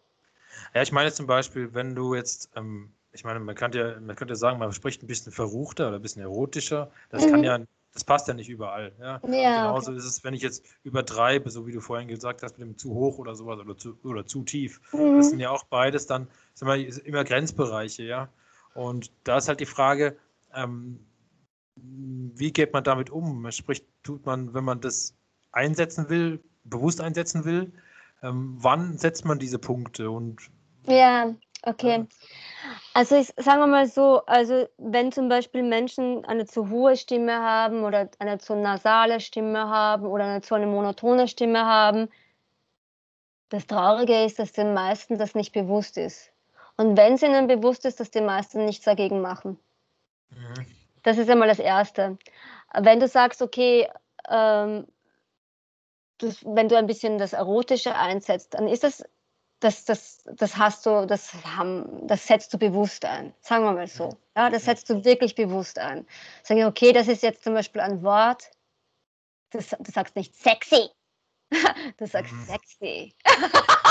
Ja, 0.73 0.81
ich 0.81 0.91
meine 0.91 1.11
zum 1.11 1.27
Beispiel, 1.27 1.73
wenn 1.73 1.93
du 1.93 2.15
jetzt, 2.15 2.49
ähm, 2.55 2.91
ich 3.11 3.23
meine, 3.23 3.39
man 3.39 3.55
könnte, 3.55 3.77
ja, 3.79 3.99
man 3.99 4.15
könnte 4.15 4.35
sagen, 4.35 4.57
man 4.57 4.71
spricht 4.71 5.03
ein 5.03 5.07
bisschen 5.07 5.31
verruchter 5.31 5.89
oder 5.89 5.97
ein 5.97 6.01
bisschen 6.01 6.21
erotischer. 6.23 6.89
Das 7.09 7.25
mhm. 7.25 7.31
kann 7.31 7.43
ja 7.43 7.59
das 7.93 8.03
passt 8.03 8.27
ja 8.27 8.33
nicht 8.33 8.49
überall. 8.49 8.91
Ja? 8.99 9.19
ja 9.27 9.67
Genauso 9.67 9.91
okay. 9.91 9.99
ist 9.99 10.05
es, 10.05 10.23
wenn 10.23 10.33
ich 10.33 10.41
jetzt 10.41 10.65
übertreibe, 10.83 11.49
so 11.49 11.67
wie 11.67 11.71
du 11.71 11.79
vorhin 11.79 12.07
gesagt 12.07 12.41
hast, 12.41 12.57
mit 12.57 12.67
dem 12.67 12.77
zu 12.77 12.93
hoch 12.93 13.19
oder 13.19 13.35
sowas 13.35 13.59
oder 13.59 13.77
zu, 13.77 13.97
oder 14.03 14.25
zu 14.25 14.43
tief. 14.43 14.81
Mhm. 14.91 15.17
Das 15.17 15.29
sind 15.29 15.39
ja 15.39 15.51
auch 15.51 15.63
beides 15.65 16.07
dann 16.07 16.27
sag 16.53 16.67
mal, 16.67 16.81
immer 16.81 17.23
Grenzbereiche, 17.23 18.03
ja. 18.03 18.29
Und 18.73 19.11
da 19.23 19.37
ist 19.37 19.47
halt 19.47 19.59
die 19.59 19.67
Frage, 19.67 20.17
ähm, 20.55 20.99
wie 21.75 22.51
geht 22.51 22.73
man 22.73 22.83
damit 22.83 23.09
um? 23.09 23.49
Sprich, 23.51 23.85
tut 24.01 24.25
man, 24.25 24.53
wenn 24.53 24.63
man 24.63 24.81
das 24.81 25.15
einsetzen 25.51 26.09
will, 26.09 26.39
bewusst 26.63 27.01
einsetzen 27.01 27.45
will, 27.45 27.71
ähm, 28.23 28.55
wann 28.57 28.97
setzt 28.97 29.25
man 29.25 29.37
diese 29.37 29.59
Punkte 29.59 30.09
und 30.09 30.49
ja, 30.87 31.33
Okay. 31.65 32.05
Also 32.93 33.15
ich, 33.15 33.33
sagen 33.37 33.59
wir 33.59 33.67
mal 33.67 33.87
so, 33.87 34.25
also 34.25 34.67
wenn 34.77 35.11
zum 35.11 35.29
Beispiel 35.29 35.63
Menschen 35.63 36.25
eine 36.25 36.45
zu 36.45 36.69
hohe 36.69 36.95
Stimme 36.95 37.39
haben 37.39 37.83
oder 37.83 38.09
eine 38.19 38.37
zu 38.37 38.55
nasale 38.55 39.19
Stimme 39.19 39.69
haben 39.69 40.05
oder 40.05 40.25
eine 40.25 40.41
zu 40.41 40.55
eine 40.55 40.67
monotone 40.67 41.27
Stimme 41.27 41.65
haben, 41.65 42.09
das 43.49 43.65
Traurige 43.67 44.23
ist, 44.25 44.39
dass 44.39 44.51
den 44.51 44.73
meisten 44.73 45.17
das 45.17 45.35
nicht 45.35 45.53
bewusst 45.53 45.97
ist. 45.97 46.31
Und 46.75 46.97
wenn 46.97 47.13
es 47.13 47.23
ihnen 47.23 47.47
bewusst 47.47 47.85
ist, 47.85 47.99
dass 47.99 48.11
die 48.11 48.21
meisten 48.21 48.65
nichts 48.65 48.85
dagegen 48.85 49.21
machen. 49.21 49.59
Mhm. 50.29 50.65
Das 51.03 51.17
ist 51.17 51.29
einmal 51.29 51.47
das 51.47 51.59
Erste. 51.59 52.17
Wenn 52.73 52.99
du 52.99 53.07
sagst, 53.07 53.41
okay, 53.41 53.87
ähm, 54.29 54.87
das, 56.17 56.43
wenn 56.45 56.69
du 56.69 56.77
ein 56.77 56.87
bisschen 56.87 57.17
das 57.17 57.33
Erotische 57.33 57.95
einsetzt, 57.95 58.53
dann 58.53 58.67
ist 58.67 58.83
das 58.83 59.03
das, 59.63 59.85
das, 59.85 60.23
das 60.25 60.57
hast 60.57 60.85
du, 60.85 61.05
das, 61.05 61.33
haben, 61.45 62.07
das 62.07 62.27
setzt 62.27 62.53
du 62.53 62.57
bewusst 62.57 63.05
ein. 63.05 63.33
Sagen 63.41 63.63
wir 63.63 63.71
mal 63.73 63.87
so. 63.87 64.17
Ja, 64.35 64.49
das 64.49 64.65
setzt 64.65 64.89
du 64.89 65.03
wirklich 65.05 65.35
bewusst 65.35 65.79
ein. 65.79 66.05
Sagen 66.43 66.65
okay, 66.65 66.91
das 66.91 67.07
ist 67.07 67.23
jetzt 67.23 67.43
zum 67.43 67.53
Beispiel 67.53 67.81
ein 67.81 68.03
Wort, 68.03 68.51
das, 69.51 69.69
du 69.69 69.91
sagst 69.91 70.15
nicht 70.15 70.35
sexy. 70.35 70.89
Du 71.97 72.07
sagst 72.07 72.33
mm. 72.33 72.43
sexy. 72.45 73.13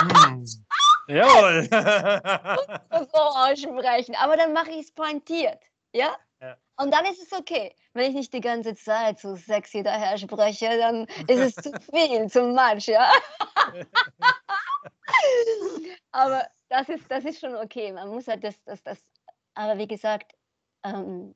Mm. 0.03 0.45
Jawohl. 1.07 1.69
so 3.13 3.19
aussprechen. 3.19 4.17
Aber 4.17 4.37
dann 4.37 4.53
mache 4.53 4.71
ich 4.71 4.87
es 4.87 4.91
pointiert. 4.91 5.61
Ja? 5.93 6.17
ja? 6.41 6.57
Und 6.77 6.93
dann 6.93 7.05
ist 7.05 7.23
es 7.23 7.33
okay. 7.33 7.75
Wenn 7.95 8.11
ich 8.11 8.17
nicht 8.17 8.35
die 8.35 8.41
ganze 8.41 8.75
Zeit 8.75 9.21
so 9.21 9.37
sexy 9.37 9.85
daher 9.85 10.19
spreche, 10.19 10.77
dann 10.79 11.07
ist 11.29 11.57
es 11.57 11.63
zu 11.63 11.73
viel, 11.93 12.29
zu 12.29 12.43
much, 12.43 12.87
ja? 12.87 13.13
Aber 16.13 16.47
das 16.69 16.89
ist, 16.89 17.11
das 17.11 17.25
ist 17.25 17.41
schon 17.41 17.55
okay. 17.55 17.93
Man 17.93 18.09
muss 18.09 18.29
halt 18.29 18.45
das, 18.45 18.55
das, 18.65 18.83
das. 18.83 18.99
Aber 19.55 19.79
wie 19.79 19.89
gesagt, 19.89 20.33
ähm, 20.85 21.35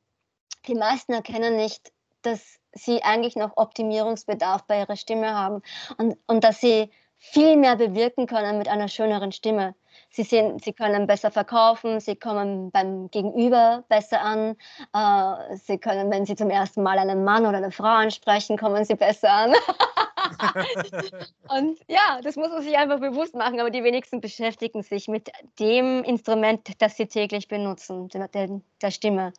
die 0.66 0.74
meisten 0.74 1.12
erkennen 1.12 1.56
nicht, 1.56 1.92
dass 2.22 2.59
sie 2.72 3.02
eigentlich 3.02 3.37
noch 3.37 3.56
Optimierungsbedarf 3.56 4.64
bei 4.66 4.80
ihrer 4.80 4.96
Stimme 4.96 5.35
haben 5.35 5.62
und, 5.98 6.18
und 6.26 6.42
dass 6.42 6.61
sie 6.61 6.90
viel 7.18 7.56
mehr 7.56 7.76
bewirken 7.76 8.26
können 8.26 8.59
mit 8.59 8.68
einer 8.68 8.88
schöneren 8.88 9.32
Stimme. 9.32 9.74
Sie, 10.11 10.22
sehen, 10.22 10.59
sie 10.59 10.72
können 10.72 11.06
besser 11.06 11.30
verkaufen, 11.30 12.00
sie 12.00 12.16
kommen 12.16 12.70
beim 12.70 13.11
Gegenüber 13.11 13.85
besser 13.88 14.20
an, 14.20 14.56
äh, 14.92 15.56
sie 15.56 15.78
können, 15.78 16.11
wenn 16.11 16.26
sie 16.26 16.37
zum 16.37 16.50
ersten 16.50 16.82
Mal 16.82 16.98
einen 16.98 17.24
Mann 17.24 17.46
oder 17.46 17.56
eine 17.56 17.70
Frau 17.70 17.85
ansprechen, 17.85 18.59
kommen 18.59 18.85
sie 18.85 18.94
besser 18.94 19.30
an. 19.30 19.54
und 21.48 21.78
ja, 21.88 22.20
das 22.22 22.36
muss 22.36 22.48
man 22.48 22.62
sich 22.62 22.76
einfach 22.76 23.00
bewusst 23.00 23.34
machen, 23.34 23.60
aber 23.60 23.70
die 23.70 23.84
wenigsten 23.84 24.20
beschäftigen 24.20 24.82
sich 24.82 25.08
mit 25.08 25.30
dem 25.58 26.04
Instrument, 26.04 26.80
das 26.80 26.96
sie 26.96 27.06
täglich 27.06 27.48
benutzen, 27.48 28.08
der, 28.08 28.60
der 28.82 28.90
Stimme. 28.90 29.32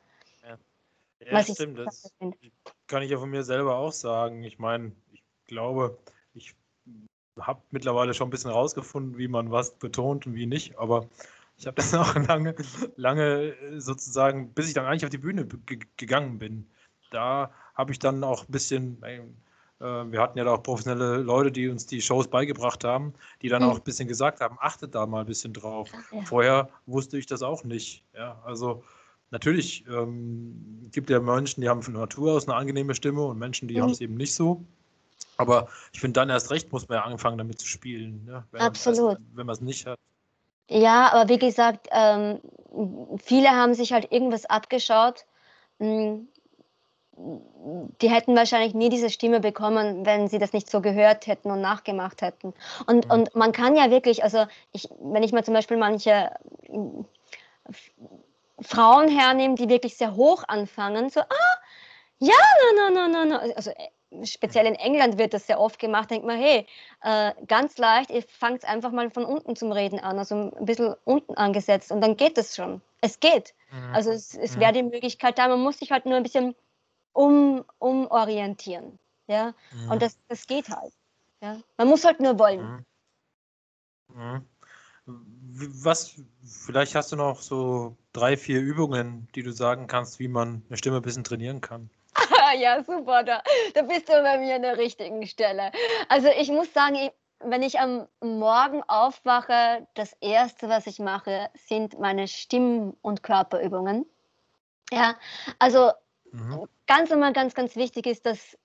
Ja, 0.43 0.57
ja 1.31 1.43
stimmt, 1.43 1.79
das 1.79 2.11
kann 2.87 3.03
ich 3.03 3.11
ja 3.11 3.17
von 3.17 3.29
mir 3.29 3.43
selber 3.43 3.77
auch 3.77 3.91
sagen. 3.91 4.43
Ich 4.43 4.59
meine, 4.59 4.91
ich 5.11 5.23
glaube, 5.45 5.97
ich 6.33 6.55
habe 7.39 7.61
mittlerweile 7.71 8.13
schon 8.13 8.27
ein 8.27 8.31
bisschen 8.31 8.51
rausgefunden, 8.51 9.17
wie 9.17 9.27
man 9.27 9.51
was 9.51 9.75
betont 9.75 10.25
und 10.25 10.35
wie 10.35 10.45
nicht, 10.45 10.77
aber 10.77 11.07
ich 11.57 11.67
habe 11.67 11.75
das 11.75 11.93
auch 11.93 12.15
lange, 12.15 12.55
lange 12.95 13.55
sozusagen, 13.79 14.53
bis 14.53 14.67
ich 14.67 14.73
dann 14.73 14.85
eigentlich 14.85 15.05
auf 15.05 15.11
die 15.11 15.17
Bühne 15.17 15.47
gegangen 15.97 16.39
bin. 16.39 16.69
Da 17.11 17.51
habe 17.75 17.91
ich 17.91 17.99
dann 17.99 18.23
auch 18.23 18.47
ein 18.47 18.51
bisschen, 18.51 19.01
äh, 19.03 19.21
wir 19.79 20.21
hatten 20.21 20.37
ja 20.37 20.43
da 20.43 20.53
auch 20.53 20.63
professionelle 20.63 21.17
Leute, 21.17 21.51
die 21.51 21.67
uns 21.67 21.85
die 21.85 22.01
Shows 22.01 22.27
beigebracht 22.27 22.83
haben, 22.83 23.13
die 23.41 23.49
dann 23.49 23.63
mhm. 23.63 23.69
auch 23.69 23.75
ein 23.75 23.83
bisschen 23.83 24.07
gesagt 24.07 24.41
haben, 24.41 24.57
achtet 24.59 24.95
da 24.95 25.05
mal 25.05 25.21
ein 25.21 25.27
bisschen 25.27 25.53
drauf. 25.53 25.89
Ja. 26.11 26.21
Vorher 26.23 26.69
wusste 26.85 27.17
ich 27.17 27.25
das 27.25 27.41
auch 27.43 27.63
nicht. 27.63 28.03
Ja, 28.15 28.41
also 28.43 28.83
natürlich 29.31 29.85
ähm, 29.87 30.89
gibt 30.91 31.09
ja 31.09 31.19
Menschen, 31.19 31.61
die 31.61 31.69
haben 31.69 31.83
von 31.83 31.93
Natur 31.93 32.33
aus 32.33 32.47
eine 32.47 32.57
angenehme 32.57 32.95
Stimme 32.95 33.23
und 33.23 33.37
Menschen, 33.37 33.67
die 33.67 33.75
mhm. 33.75 33.81
haben 33.81 33.91
es 33.91 34.01
eben 34.01 34.15
nicht 34.15 34.33
so. 34.33 34.63
Aber 35.37 35.67
ich 35.93 35.99
finde, 35.99 36.19
dann 36.19 36.29
erst 36.29 36.49
recht 36.49 36.71
muss 36.71 36.87
man 36.89 36.97
ja 36.97 37.03
anfangen, 37.03 37.37
damit 37.37 37.59
zu 37.59 37.67
spielen. 37.67 38.25
Ne? 38.25 38.43
Wenn 38.51 38.61
Absolut. 38.61 39.17
wenn 39.33 39.45
man 39.45 39.53
es 39.53 39.61
nicht 39.61 39.85
hat. 39.85 39.99
Ja, 40.69 41.13
aber 41.13 41.29
wie 41.29 41.37
gesagt, 41.37 41.87
ähm, 41.91 42.39
viele 43.23 43.49
haben 43.49 43.73
sich 43.73 43.93
halt 43.93 44.11
irgendwas 44.11 44.45
abgeschaut. 44.45 45.25
Hm, 45.79 46.27
die 47.17 48.09
hätten 48.09 48.35
wahrscheinlich 48.35 48.75
nie 48.75 48.89
diese 48.89 49.09
Stimme 49.09 49.39
bekommen, 49.39 50.05
wenn 50.05 50.27
sie 50.27 50.37
das 50.37 50.53
nicht 50.53 50.69
so 50.69 50.81
gehört 50.81 51.25
hätten 51.25 51.49
und 51.49 51.61
nachgemacht 51.61 52.21
hätten. 52.21 52.53
Und, 52.85 53.05
mhm. 53.05 53.11
und 53.11 53.35
man 53.35 53.51
kann 53.51 53.75
ja 53.75 53.89
wirklich, 53.89 54.23
also 54.23 54.45
ich, 54.71 54.87
wenn 54.99 55.23
ich 55.23 55.31
mal 55.31 55.43
zum 55.43 55.55
Beispiel 55.55 55.77
manche 55.77 56.31
hm, 56.67 57.05
Frauen 58.61 59.07
hernehme, 59.07 59.55
die 59.55 59.69
wirklich 59.69 59.97
sehr 59.97 60.15
hoch 60.15 60.43
anfangen, 60.47 61.09
so, 61.09 61.21
ah, 61.21 61.57
ja, 62.19 62.33
no, 62.75 62.89
no, 62.89 63.07
no, 63.07 63.25
no, 63.25 63.25
no. 63.25 63.53
Also 63.55 63.71
speziell 64.23 64.65
in 64.65 64.75
England 64.75 65.17
wird 65.17 65.33
das 65.33 65.47
sehr 65.47 65.59
oft 65.59 65.79
gemacht, 65.79 66.11
denkt 66.11 66.25
man, 66.25 66.37
hey, 66.37 66.65
äh, 67.03 67.33
ganz 67.47 67.77
leicht, 67.77 68.11
ihr 68.11 68.23
fangt 68.23 68.63
einfach 68.63 68.91
mal 68.91 69.09
von 69.09 69.25
unten 69.25 69.55
zum 69.55 69.71
Reden 69.71 69.99
an, 69.99 70.19
also 70.19 70.51
ein 70.55 70.65
bisschen 70.65 70.95
unten 71.03 71.35
angesetzt 71.35 71.91
und 71.91 72.01
dann 72.01 72.15
geht 72.15 72.37
es 72.37 72.55
schon. 72.55 72.81
Es 73.01 73.19
geht. 73.19 73.53
Mhm. 73.71 73.93
Also 73.93 74.11
es, 74.11 74.35
es 74.35 74.55
mhm. 74.55 74.59
wäre 74.61 74.73
die 74.73 74.83
Möglichkeit 74.83 75.37
da, 75.37 75.47
man 75.47 75.61
muss 75.61 75.79
sich 75.79 75.91
halt 75.91 76.05
nur 76.05 76.15
ein 76.15 76.23
bisschen 76.23 76.55
um, 77.17 77.65
umorientieren. 77.79 78.99
Ja? 79.27 79.53
Mhm. 79.71 79.91
Und 79.91 80.01
das, 80.01 80.17
das 80.27 80.45
geht 80.45 80.69
halt. 80.69 80.93
Ja? 81.41 81.57
Man 81.77 81.87
muss 81.87 82.05
halt 82.05 82.19
nur 82.19 82.37
wollen. 82.37 82.85
Mhm. 84.13 84.15
Mhm. 84.15 84.47
Was, 85.05 86.15
vielleicht 86.43 86.93
hast 86.93 87.11
du 87.11 87.15
noch 87.15 87.41
so 87.41 87.95
drei, 88.13 88.37
vier 88.37 88.59
Übungen, 88.59 89.27
die 89.35 89.41
du 89.41 89.51
sagen 89.51 89.87
kannst, 89.87 90.19
wie 90.19 90.27
man 90.27 90.63
eine 90.67 90.77
Stimme 90.77 90.97
ein 90.97 91.01
bisschen 91.01 91.23
trainieren 91.23 91.61
kann. 91.61 91.89
ja, 92.59 92.83
super, 92.83 93.23
da, 93.23 93.41
da 93.73 93.81
bist 93.83 94.09
du 94.09 94.13
bei 94.13 94.37
mir 94.37 94.55
an 94.55 94.61
der 94.61 94.77
richtigen 94.77 95.25
Stelle. 95.25 95.71
Also 96.09 96.27
ich 96.27 96.49
muss 96.49 96.71
sagen, 96.73 97.09
wenn 97.39 97.63
ich 97.63 97.79
am 97.79 98.07
Morgen 98.21 98.83
aufwache, 98.87 99.87
das 99.93 100.13
Erste, 100.19 100.67
was 100.69 100.87
ich 100.87 100.99
mache, 100.99 101.49
sind 101.55 101.99
meine 101.99 102.27
Stimm- 102.27 102.97
und 103.01 103.23
Körperübungen. 103.23 104.05
Ja, 104.91 105.15
also 105.59 105.91
mhm. 106.31 106.67
ganz 106.85 107.11
immer 107.11 107.33
ganz, 107.33 107.53
ganz 107.53 107.75
wichtig 107.75 108.07
ist, 108.07 108.25
dass 108.25 108.57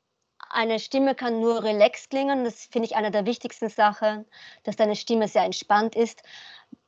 eine 0.51 0.79
Stimme 0.79 1.15
kann 1.15 1.41
nur 1.41 1.63
relaxed 1.63 2.11
klingen. 2.11 2.45
Das 2.45 2.67
finde 2.67 2.87
ich 2.87 2.97
eine 2.97 3.11
der 3.11 3.27
wichtigsten 3.27 3.69
Sachen, 3.69 4.27
dass 4.65 4.77
deine 4.77 4.97
Stimme 4.97 5.29
sehr 5.29 5.45
entspannt 5.45 5.97
ist, 5.97 6.23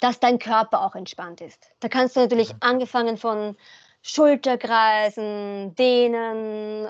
dass 0.01 0.21
dein 0.21 0.39
Körper 0.39 0.83
auch 0.83 0.95
entspannt 0.95 1.41
ist. 1.41 1.71
Da 1.81 1.89
kannst 1.89 2.17
du 2.17 2.21
natürlich 2.21 2.53
mhm. 2.53 2.59
angefangen 2.61 3.17
von 3.17 3.57
Schulterkreisen, 4.03 5.75
Dehnen, 5.77 6.89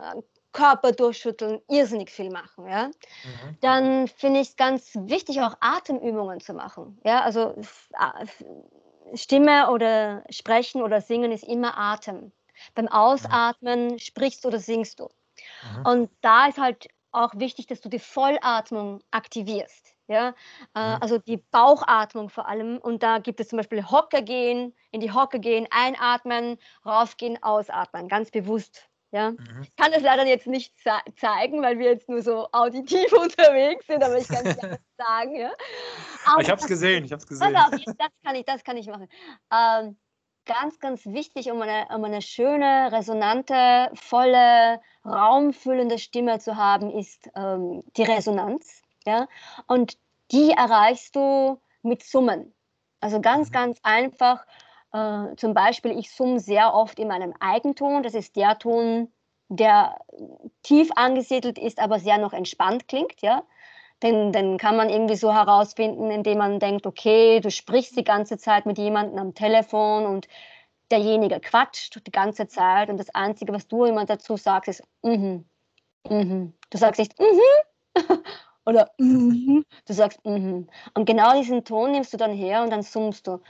Körper 0.53 0.92
durchschütteln, 0.92 1.61
irrsinnig 1.68 2.11
viel 2.11 2.31
machen. 2.31 2.66
Ja? 2.68 2.87
Mhm. 2.87 3.59
Dann 3.61 4.09
finde 4.09 4.40
ich 4.40 4.49
es 4.51 4.57
ganz 4.57 4.90
wichtig, 4.94 5.40
auch 5.40 5.57
Atemübungen 5.61 6.40
zu 6.40 6.55
machen. 6.55 6.99
Ja? 7.05 7.23
Also 7.23 7.55
Stimme 9.14 9.70
oder 9.70 10.25
Sprechen 10.31 10.83
oder 10.83 11.01
Singen 11.01 11.31
ist 11.31 11.44
immer 11.44 11.77
Atem. 11.77 12.33
Beim 12.74 12.88
Ausatmen 12.88 13.98
sprichst 13.98 14.46
oder 14.46 14.59
singst 14.59 15.00
du. 15.00 15.09
Mhm. 15.79 15.87
Und 15.87 16.11
da 16.20 16.46
ist 16.46 16.59
halt 16.59 16.88
auch 17.12 17.35
wichtig, 17.37 17.66
dass 17.66 17.81
du 17.81 17.88
die 17.88 17.98
Vollatmung 17.98 19.03
aktivierst. 19.11 19.94
Ja, 20.07 20.35
äh, 20.74 20.96
mhm. 20.96 21.03
also 21.03 21.18
die 21.18 21.38
Bauchatmung 21.38 22.29
vor 22.29 22.46
allem. 22.46 22.77
Und 22.79 23.03
da 23.03 23.18
gibt 23.18 23.40
es 23.40 23.48
zum 23.48 23.57
Beispiel 23.57 23.83
Hocker 23.90 24.20
gehen, 24.20 24.74
in 24.90 25.00
die 25.00 25.12
Hocke 25.12 25.40
gehen, 25.40 25.66
einatmen, 25.70 26.59
raufgehen, 26.85 27.42
ausatmen, 27.42 28.09
ganz 28.09 28.31
bewusst. 28.31 28.90
Ja, 29.12 29.31
mhm. 29.31 29.62
ich 29.62 29.74
kann 29.77 29.92
das 29.92 30.03
leider 30.03 30.27
jetzt 30.27 30.48
nicht 30.48 30.74
zeigen, 31.16 31.62
weil 31.62 31.79
wir 31.79 31.87
jetzt 31.87 32.09
nur 32.09 32.20
so 32.20 32.48
auditiv 32.50 33.12
unterwegs 33.12 33.87
sind, 33.87 34.03
aber 34.03 34.18
ich 34.18 34.27
kann 34.27 34.44
es 34.44 34.61
ja 34.61 34.77
sagen. 34.98 35.37
Ja. 35.37 35.53
Ich 36.40 36.50
habe 36.50 36.61
es 36.61 36.66
gesehen, 36.66 37.05
ich 37.05 37.12
habe 37.12 37.20
es 37.20 37.27
gesehen. 37.27 37.57
Auf, 37.57 37.70
das 37.70 38.09
kann 38.24 38.35
ich, 38.35 38.44
das 38.44 38.64
kann 38.64 38.77
ich 38.77 38.88
machen. 38.88 39.09
Ähm, 39.53 39.96
ganz, 40.46 40.78
ganz 40.80 41.07
wichtig, 41.07 41.50
um 41.50 41.61
eine, 41.62 41.87
um 41.94 42.04
eine 42.04 42.22
schöne, 42.22 42.90
resonante, 42.92 43.90
volle, 43.94 44.80
raumfüllende 45.04 45.99
Stimme 45.99 46.38
zu 46.38 46.57
haben, 46.57 46.90
ist 46.90 47.30
ähm, 47.34 47.82
die 47.97 48.03
Resonanz. 48.03 48.82
Ja? 49.07 49.28
Und 49.66 49.97
die 50.32 50.51
erreichst 50.51 51.14
du 51.16 51.61
mit 51.82 52.03
Summen. 52.03 52.55
Also 53.01 53.20
ganz, 53.20 53.51
mhm. 53.51 53.53
ganz 53.53 53.78
einfach. 53.82 54.47
Äh, 54.92 55.36
zum 55.36 55.55
Beispiel, 55.55 55.99
ich 55.99 56.11
summe 56.11 56.40
sehr 56.40 56.74
oft 56.74 56.99
in 56.99 57.09
meinem 57.09 57.34
Eigenton. 57.40 58.03
Das 58.03 58.14
ist 58.14 58.36
der 58.36 58.59
Ton, 58.59 59.12
der 59.49 59.99
tief 60.62 60.90
angesiedelt 60.97 61.59
ist, 61.59 61.78
aber 61.78 61.99
sehr 61.99 62.18
noch 62.18 62.32
entspannt 62.32 62.88
klingt. 62.88 63.20
Ja? 63.20 63.42
Den, 64.03 64.32
den 64.32 64.59
kann 64.59 64.76
man 64.76 64.90
irgendwie 64.90 65.16
so 65.16 65.32
herausfinden, 65.32 66.11
indem 66.11 66.38
man 66.38 66.59
denkt, 66.59 66.86
okay, 66.86 67.40
du 67.40 67.51
sprichst 67.51 67.97
die 67.97 68.05
ganze 68.05 68.36
Zeit 68.36 68.66
mit 68.66 68.78
jemandem 68.78 69.18
am 69.18 69.34
Telefon 69.34 70.05
und 70.05 70.28
derjenige 70.90 71.40
quatscht 71.40 72.07
die 72.07 72.11
ganze 72.11 72.47
Zeit 72.47 72.90
und 72.90 72.99
das 72.99 73.14
Einzige, 73.14 73.53
was 73.53 73.66
du 73.68 73.84
immer 73.84 74.05
dazu 74.05 74.36
sagst, 74.36 74.68
ist 74.68 74.82
mhm, 75.03 75.45
mhm. 76.09 76.53
Du 76.70 76.78
sagst 76.78 76.99
nicht 76.99 77.18
mhm 77.18 77.97
Oder 78.66 78.90
mm, 78.99 79.61
du 79.86 79.92
sagst 79.92 80.24
mm. 80.24 80.62
Und 80.95 81.05
genau 81.05 81.34
diesen 81.38 81.64
Ton 81.64 81.92
nimmst 81.92 82.12
du 82.12 82.16
dann 82.16 82.32
her 82.32 82.62
und 82.62 82.70
dann 82.70 82.82
summst 82.82 83.26
du. 83.26 83.40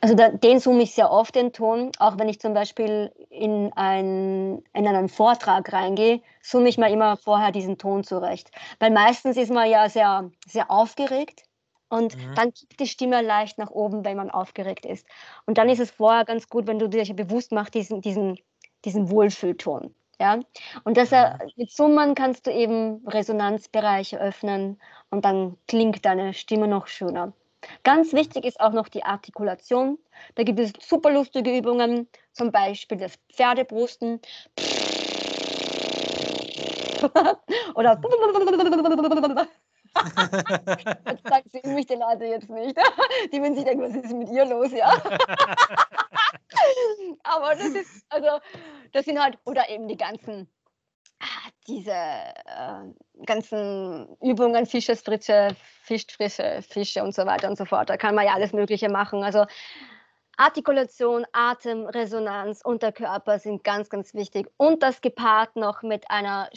Also 0.00 0.14
da, 0.14 0.28
den 0.30 0.60
summe 0.60 0.82
ich 0.82 0.94
sehr 0.94 1.10
oft, 1.10 1.34
den 1.34 1.52
Ton. 1.52 1.92
Auch 1.98 2.18
wenn 2.18 2.28
ich 2.28 2.40
zum 2.40 2.54
Beispiel 2.54 3.12
in, 3.30 3.72
ein, 3.74 4.62
in 4.72 4.86
einen 4.86 5.08
Vortrag 5.08 5.72
reingehe, 5.72 6.20
summe 6.42 6.68
ich 6.68 6.78
mir 6.78 6.90
immer 6.90 7.16
vorher 7.16 7.52
diesen 7.52 7.78
Ton 7.78 8.04
zurecht. 8.04 8.50
Weil 8.78 8.90
meistens 8.90 9.36
ist 9.36 9.50
man 9.50 9.68
ja 9.68 9.88
sehr, 9.88 10.30
sehr 10.46 10.70
aufgeregt 10.70 11.42
und 11.88 12.16
mhm. 12.16 12.34
dann 12.34 12.52
kippt 12.52 12.80
die 12.80 12.86
Stimme 12.86 13.22
leicht 13.22 13.58
nach 13.58 13.70
oben, 13.70 14.04
wenn 14.04 14.16
man 14.16 14.30
aufgeregt 14.30 14.86
ist. 14.86 15.06
Und 15.46 15.58
dann 15.58 15.68
ist 15.68 15.80
es 15.80 15.90
vorher 15.90 16.24
ganz 16.24 16.48
gut, 16.48 16.66
wenn 16.66 16.78
du 16.78 16.88
dir 16.88 17.02
bewusst 17.14 17.52
machst, 17.52 17.74
diesen, 17.74 18.00
diesen, 18.00 18.38
diesen 18.84 19.10
Wohlfühlton. 19.10 19.94
Ja? 20.20 20.40
Und 20.84 20.96
das, 20.96 21.10
mhm. 21.10 21.50
mit 21.56 21.70
Summen 21.70 22.14
kannst 22.14 22.46
du 22.46 22.52
eben 22.52 23.06
Resonanzbereiche 23.06 24.20
öffnen 24.20 24.80
und 25.10 25.24
dann 25.24 25.56
klingt 25.66 26.04
deine 26.04 26.34
Stimme 26.34 26.68
noch 26.68 26.86
schöner. 26.86 27.32
Ganz 27.82 28.12
wichtig 28.12 28.44
ist 28.44 28.60
auch 28.60 28.72
noch 28.72 28.88
die 28.88 29.02
Artikulation. 29.02 29.98
Da 30.34 30.42
gibt 30.42 30.60
es 30.60 30.72
super 30.80 31.10
lustige 31.10 31.56
Übungen, 31.56 32.08
zum 32.32 32.52
Beispiel 32.52 32.98
das 32.98 33.14
Pferdebrusten. 33.32 34.20
Oder 37.74 37.96
das 41.04 41.22
sagt 41.22 41.50
sie 41.50 41.66
mich 41.68 41.86
den 41.86 42.00
Leute 42.00 42.26
jetzt 42.26 42.50
nicht. 42.50 42.76
Die 43.32 43.40
würden 43.40 43.54
sich 43.54 43.64
denken, 43.64 43.82
was 43.82 43.94
ist 43.94 44.12
mit 44.12 44.28
ihr 44.30 44.44
los, 44.44 44.70
ja. 44.72 44.90
Aber 47.24 47.54
das 47.54 47.68
ist, 47.68 48.04
also, 48.08 48.40
das 48.92 49.04
sind 49.04 49.22
halt, 49.22 49.38
oder 49.44 49.68
eben 49.68 49.88
die 49.88 49.96
ganzen 49.96 50.48
diese 51.66 51.92
äh, 51.92 53.24
ganzen 53.26 54.16
Übungen, 54.20 54.66
Fischesfrische, 54.66 55.54
Fischfrische, 55.82 56.62
Fische 56.68 57.02
und 57.02 57.14
so 57.14 57.26
weiter 57.26 57.48
und 57.48 57.58
so 57.58 57.64
fort. 57.64 57.90
Da 57.90 57.96
kann 57.96 58.14
man 58.14 58.24
ja 58.24 58.34
alles 58.34 58.52
Mögliche 58.52 58.88
machen. 58.88 59.22
Also 59.22 59.44
Artikulation, 60.36 61.26
Atem, 61.32 61.86
Resonanz, 61.86 62.62
Unterkörper 62.62 63.38
sind 63.38 63.64
ganz, 63.64 63.90
ganz 63.90 64.14
wichtig. 64.14 64.48
Und 64.56 64.82
das 64.82 65.00
gepaart 65.00 65.56
noch 65.56 65.82
mit 65.82 66.10
einer 66.10 66.48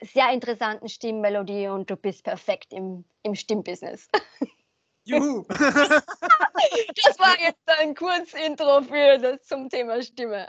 sehr 0.00 0.30
interessanten 0.32 0.88
Stimmmelodie 0.88 1.68
und 1.68 1.88
du 1.88 1.96
bist 1.96 2.24
perfekt 2.24 2.72
im, 2.72 3.04
im 3.22 3.34
Stimmbusiness. 3.34 4.08
Juhu! 5.06 5.44
das 5.48 7.18
war 7.18 7.38
jetzt 7.38 7.68
ein 7.78 7.94
Kurzintro 7.94 8.82
für 8.82 9.18
das 9.18 9.46
zum 9.46 9.68
Thema 9.68 10.02
Stimme. 10.02 10.48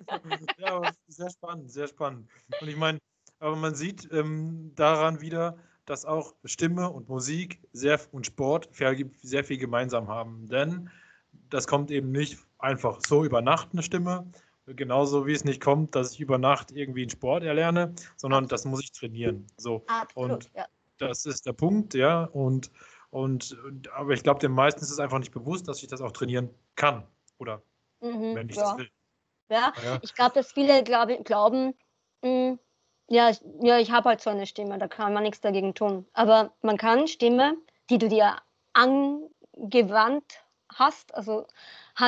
ja, 0.58 0.92
sehr 1.08 1.30
spannend, 1.30 1.70
sehr 1.70 1.88
spannend. 1.88 2.28
Und 2.60 2.68
ich 2.68 2.76
meine, 2.76 2.98
aber 3.38 3.56
man 3.56 3.74
sieht 3.74 4.08
ähm, 4.12 4.72
daran 4.74 5.20
wieder, 5.20 5.56
dass 5.86 6.04
auch 6.04 6.34
Stimme 6.44 6.90
und 6.90 7.08
Musik 7.08 7.60
sehr, 7.72 8.00
und 8.12 8.26
Sport 8.26 8.68
sehr 9.22 9.44
viel 9.44 9.58
gemeinsam 9.58 10.08
haben. 10.08 10.46
Denn 10.46 10.90
das 11.50 11.66
kommt 11.66 11.90
eben 11.90 12.12
nicht 12.12 12.38
einfach 12.58 13.00
so 13.06 13.24
über 13.24 13.42
Nacht 13.42 13.70
eine 13.72 13.82
Stimme, 13.82 14.30
genauso 14.66 15.26
wie 15.26 15.32
es 15.32 15.44
nicht 15.44 15.60
kommt, 15.60 15.94
dass 15.94 16.12
ich 16.12 16.20
über 16.20 16.38
Nacht 16.38 16.70
irgendwie 16.70 17.02
einen 17.02 17.10
Sport 17.10 17.42
erlerne, 17.42 17.94
sondern 18.16 18.46
das 18.46 18.64
muss 18.64 18.82
ich 18.82 18.92
trainieren. 18.92 19.46
So. 19.56 19.84
Absolut, 19.88 20.30
und 20.30 20.50
ja. 20.54 20.66
das 20.98 21.26
ist 21.26 21.46
der 21.46 21.52
Punkt, 21.52 21.94
ja. 21.94 22.24
Und 22.24 22.70
und, 23.12 23.54
aber 23.92 24.12
ich 24.12 24.22
glaube, 24.22 24.40
den 24.40 24.52
meisten 24.52 24.80
ist 24.80 24.90
es 24.90 24.98
einfach 24.98 25.18
nicht 25.18 25.32
bewusst, 25.32 25.68
dass 25.68 25.82
ich 25.82 25.88
das 25.88 26.00
auch 26.00 26.12
trainieren 26.12 26.48
kann. 26.76 27.06
Oder 27.36 27.62
mhm, 28.00 28.34
wenn 28.34 28.48
ich 28.48 28.56
ja. 28.56 28.62
das 28.62 28.78
will. 28.78 28.88
Ja, 29.48 29.72
ja. 29.84 29.98
ich 30.02 30.14
glaube, 30.14 30.34
dass 30.34 30.52
viele 30.52 30.82
glaub, 30.82 31.08
glauben, 31.24 31.74
mh, 32.22 32.28
hm, 32.28 32.58
ja, 33.08 33.30
ich, 33.30 33.40
ja, 33.60 33.78
ich 33.78 33.90
habe 33.90 34.08
halt 34.08 34.20
so 34.20 34.30
eine 34.30 34.46
Stimme, 34.46 34.78
da 34.78 34.88
kann 34.88 35.12
man 35.12 35.22
nichts 35.24 35.40
dagegen 35.40 35.74
tun. 35.74 36.06
Aber 36.14 36.52
man 36.62 36.78
kann 36.78 37.08
Stimme, 37.08 37.56
die 37.90 37.98
du 37.98 38.08
dir 38.08 38.36
angewandt 38.72 40.42
hast, 40.74 41.14
also 41.14 41.46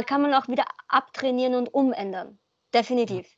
kann 0.07 0.23
man 0.23 0.33
auch 0.33 0.49
wieder 0.49 0.65
abtrainieren 0.89 1.55
und 1.55 1.75
umändern. 1.75 2.39
Definitiv. 2.73 3.37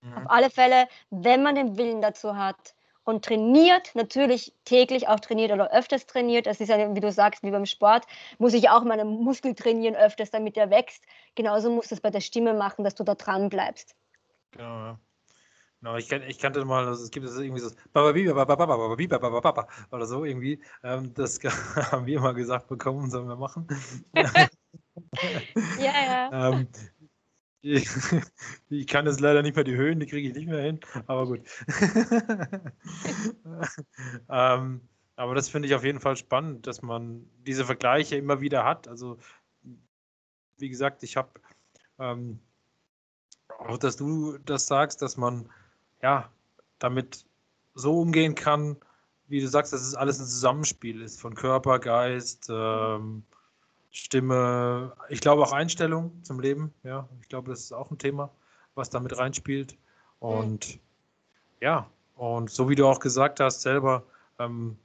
Mhm. 0.00 0.14
Auf 0.14 0.30
alle 0.30 0.50
Fälle, 0.50 0.86
wenn 1.10 1.42
man 1.42 1.56
den 1.56 1.76
Willen 1.76 2.00
dazu 2.00 2.36
hat, 2.36 2.74
und 3.08 3.24
trainiert, 3.24 3.94
natürlich 3.94 4.52
täglich 4.66 5.08
auch 5.08 5.18
trainiert 5.18 5.50
oder 5.50 5.72
öfters 5.72 6.04
trainiert. 6.04 6.44
Das 6.44 6.60
ist 6.60 6.68
ja, 6.68 6.94
wie 6.94 7.00
du 7.00 7.10
sagst, 7.10 7.42
wie 7.42 7.50
beim 7.50 7.64
Sport, 7.64 8.04
muss 8.36 8.52
ich 8.52 8.68
auch 8.68 8.84
meine 8.84 9.06
Muskel 9.06 9.54
trainieren 9.54 9.96
öfters, 9.96 10.30
damit 10.30 10.58
er 10.58 10.68
wächst. 10.68 11.02
Genauso 11.34 11.70
musst 11.70 11.90
du 11.90 11.94
es 11.94 12.02
bei 12.02 12.10
der 12.10 12.20
Stimme 12.20 12.52
machen, 12.52 12.84
dass 12.84 12.94
du 12.94 13.04
da 13.04 13.14
dran 13.14 13.48
bleibst. 13.48 13.96
Genau, 14.50 14.64
ja. 14.64 15.00
Genau, 15.80 15.96
ich, 15.96 16.12
ich 16.12 16.38
kannte 16.38 16.62
mal, 16.66 16.86
also 16.86 17.02
es 17.02 17.10
gibt 17.10 17.24
irgendwie 17.26 17.60
so 17.60 17.70
oder 19.90 20.06
so 20.06 20.24
irgendwie. 20.26 20.62
Ähm, 20.84 21.14
das 21.14 21.40
haben 21.92 22.04
wir 22.04 22.18
immer 22.18 22.34
gesagt 22.34 22.68
bekommen, 22.68 23.08
sollen 23.08 23.28
wir 23.28 23.36
machen. 23.36 23.68
ja, 24.14 24.48
ja. 25.78 26.50
Ähm, 26.50 26.68
ich, 28.70 28.86
kann 28.86 29.06
jetzt 29.06 29.20
leider 29.20 29.42
nicht 29.42 29.56
mehr 29.56 29.64
die 29.64 29.76
Höhen, 29.76 29.98
die 29.98 30.06
kriege 30.06 30.28
ich 30.28 30.34
nicht 30.34 30.48
mehr 30.48 30.62
hin, 30.62 30.80
aber 31.06 31.26
gut. 31.26 31.40
ähm, 34.30 34.80
aber 35.16 35.34
das 35.34 35.48
finde 35.48 35.66
ich 35.66 35.74
auf 35.74 35.82
jeden 35.82 35.98
Fall 35.98 36.16
spannend, 36.16 36.66
dass 36.68 36.82
man 36.82 37.28
diese 37.44 37.64
Vergleiche 37.64 38.16
immer 38.16 38.40
wieder 38.40 38.64
hat. 38.64 38.86
Also, 38.86 39.18
wie 40.58 40.68
gesagt, 40.68 41.02
ich 41.02 41.16
habe 41.16 41.30
ähm, 41.98 42.38
auch, 43.58 43.78
dass 43.78 43.96
du 43.96 44.38
das 44.38 44.66
sagst, 44.66 45.02
dass 45.02 45.16
man 45.16 45.50
ja 46.02 46.30
damit 46.78 47.26
so 47.74 48.00
umgehen 48.00 48.36
kann, 48.36 48.76
wie 49.26 49.40
du 49.40 49.48
sagst, 49.48 49.72
dass 49.72 49.82
es 49.82 49.94
alles 49.94 50.20
ein 50.20 50.26
Zusammenspiel 50.26 51.02
ist 51.02 51.20
von 51.20 51.34
Körper, 51.34 51.78
Geist, 51.78 52.48
ähm, 52.50 53.24
Stimme, 53.90 54.92
ich 55.08 55.20
glaube 55.20 55.42
auch 55.42 55.52
Einstellung 55.52 56.12
zum 56.22 56.40
Leben, 56.40 56.72
ja. 56.82 57.08
Ich 57.22 57.28
glaube, 57.28 57.50
das 57.50 57.60
ist 57.60 57.72
auch 57.72 57.90
ein 57.90 57.98
Thema, 57.98 58.30
was 58.74 58.90
damit 58.90 59.16
reinspielt. 59.16 59.76
Und 60.20 60.74
mhm. 60.74 60.80
ja, 61.60 61.90
und 62.16 62.50
so 62.50 62.68
wie 62.68 62.74
du 62.74 62.86
auch 62.86 63.00
gesagt 63.00 63.40
hast, 63.40 63.62
selber, 63.62 64.02
ähm, 64.38 64.76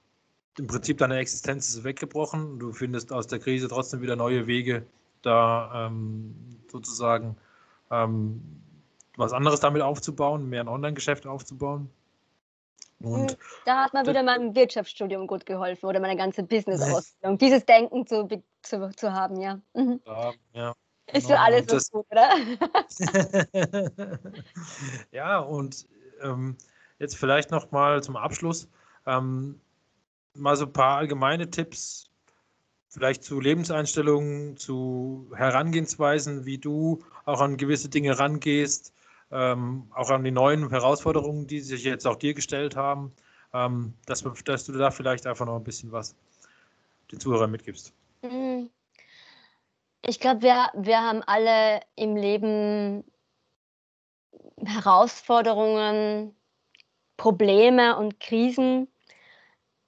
im 0.58 0.68
Prinzip 0.68 1.00
deine 1.00 1.18
Existenz 1.18 1.70
ist 1.70 1.84
weggebrochen. 1.84 2.60
Du 2.60 2.72
findest 2.74 3.12
aus 3.12 3.28
der 3.28 3.40
Krise 3.40 3.68
trotzdem 3.68 4.02
wieder 4.02 4.16
neue 4.16 4.46
Wege, 4.48 4.86
da 5.24 5.88
ähm, 5.88 6.36
sozusagen 6.72 7.36
ähm, 7.90 8.42
was 9.18 9.34
anderes 9.34 9.60
damit 9.60 9.82
aufzubauen, 9.82 10.50
mehr 10.50 10.62
ein 10.62 10.68
Online-Geschäft 10.68 11.26
aufzubauen. 11.26 11.90
Und 13.00 13.32
hm, 13.32 13.38
da 13.66 13.84
hat 13.84 13.94
mir 13.94 14.06
wieder 14.06 14.24
mein 14.24 14.56
Wirtschaftsstudium 14.56 15.28
gut 15.28 15.46
geholfen 15.46 15.86
oder 15.88 16.00
meine 16.00 16.16
ganze 16.16 16.44
Business-Ausbildung, 16.44 17.38
dieses 17.38 17.66
Denken 17.66 18.08
zu, 18.08 18.28
zu, 18.62 18.90
zu 18.96 19.12
haben, 19.12 19.40
ja. 19.40 19.60
Mhm. 19.74 20.02
ja, 20.06 20.34
ja. 20.54 20.76
Ist 21.12 21.28
für 21.28 21.34
genau. 21.34 21.44
alles 21.44 21.66
das, 21.66 21.92
gut, 21.92 22.06
oder? 22.10 22.30
ja, 25.12 25.40
und 25.40 25.86
ähm, 26.22 26.58
jetzt 27.00 27.18
vielleicht 27.18 27.52
noch 27.52 27.72
mal 27.72 28.02
zum 28.02 28.16
Abschluss 28.16 28.70
ähm, 29.06 29.60
mal 30.34 30.56
so 30.56 30.66
ein 30.66 30.74
paar 30.74 30.98
allgemeine 30.98 31.50
Tipps, 31.50 32.10
vielleicht 32.90 33.24
zu 33.24 33.40
Lebenseinstellungen, 33.40 34.58
zu 34.58 35.32
Herangehensweisen, 35.36 36.46
wie 36.46 36.58
du 36.58 37.04
auch 37.26 37.42
an 37.42 37.58
gewisse 37.58 37.90
Dinge 37.90 38.18
rangehst, 38.18 38.94
ähm, 39.34 39.88
auch 39.94 40.10
an 40.12 40.24
die 40.24 40.32
neuen 40.32 40.70
Herausforderungen, 40.70 41.48
die 41.48 41.60
sich 41.60 41.84
jetzt 41.84 42.06
auch 42.06 42.16
dir 42.16 42.34
gestellt 42.34 42.76
haben, 42.76 43.12
ähm, 43.54 43.94
dass, 44.06 44.24
dass, 44.46 44.66
du 44.66 44.74
da 44.74 44.92
vielleicht 44.92 45.26
einfach 45.26 45.46
noch 45.46 45.56
ein 45.56 45.64
bisschen 45.64 45.92
was 45.92 46.16
den 47.12 47.20
Zuhörern 47.20 47.52
mitgibst. 47.52 47.94
Mhm. 48.22 48.70
Ich 50.06 50.20
glaube, 50.20 50.42
wir, 50.42 50.70
wir 50.76 51.02
haben 51.02 51.24
alle 51.24 51.82
im 51.96 52.16
Leben 52.16 53.04
Herausforderungen, 54.64 56.36
Probleme 57.18 57.98
und 57.98 58.20
Krisen. 58.20 58.88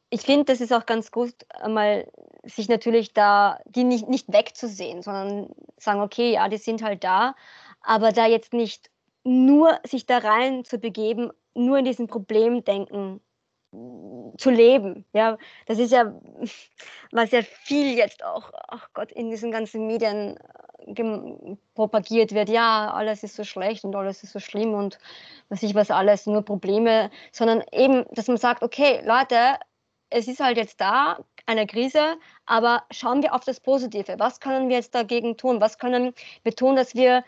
Ich 0.09 0.21
finde, 0.21 0.45
das 0.45 0.61
ist 0.61 0.71
auch 0.71 0.85
ganz 0.85 1.11
gut, 1.11 1.33
einmal 1.49 2.09
sich 2.43 2.69
natürlich 2.69 3.13
da, 3.13 3.59
die 3.65 3.83
nicht, 3.83 4.07
nicht 4.07 4.31
wegzusehen, 4.31 5.01
sondern 5.01 5.49
sagen, 5.77 6.01
okay, 6.01 6.33
ja, 6.33 6.47
die 6.47 6.57
sind 6.57 6.81
halt 6.81 7.03
da, 7.03 7.35
aber 7.81 8.11
da 8.11 8.25
jetzt 8.27 8.53
nicht 8.53 8.89
nur 9.25 9.79
sich 9.85 10.05
da 10.05 10.19
rein 10.19 10.63
zu 10.63 10.77
begeben, 10.77 11.31
nur 11.53 11.79
in 11.79 11.85
diesem 11.85 12.07
Problemdenken 12.07 13.19
zu 14.37 14.49
leben. 14.51 15.05
Ja, 15.13 15.37
das 15.65 15.79
ist 15.79 15.91
ja, 15.91 16.13
was 17.11 17.31
ja 17.31 17.41
viel 17.41 17.97
jetzt 17.97 18.23
auch, 18.23 18.51
ach 18.67 18.89
Gott, 18.93 19.11
in 19.11 19.29
diesen 19.29 19.51
ganzen 19.51 19.87
Medien 19.87 20.37
äh, 20.85 21.55
propagiert 21.73 22.33
wird. 22.33 22.49
Ja, 22.49 22.93
alles 22.93 23.23
ist 23.23 23.35
so 23.35 23.43
schlecht 23.43 23.83
und 23.83 23.95
alles 23.95 24.23
ist 24.23 24.33
so 24.33 24.39
schlimm 24.39 24.73
und 24.73 24.99
was 25.49 25.63
ich 25.63 25.75
was 25.75 25.91
alles, 25.91 26.25
nur 26.25 26.43
Probleme, 26.43 27.09
sondern 27.31 27.63
eben, 27.71 28.05
dass 28.11 28.27
man 28.27 28.37
sagt, 28.37 28.63
okay, 28.63 29.01
Leute, 29.05 29.57
es 30.09 30.27
ist 30.27 30.39
halt 30.39 30.57
jetzt 30.57 30.79
da, 30.79 31.19
eine 31.47 31.67
Krise, 31.67 32.17
aber 32.45 32.83
schauen 32.91 33.21
wir 33.21 33.33
auf 33.33 33.43
das 33.43 33.59
Positive. 33.59 34.15
Was 34.17 34.39
können 34.39 34.69
wir 34.69 34.77
jetzt 34.77 34.95
dagegen 34.95 35.37
tun? 35.37 35.61
Was 35.61 35.77
können 35.77 36.13
wir 36.43 36.55
tun, 36.55 36.75
dass 36.75 36.95
wir 36.95 37.23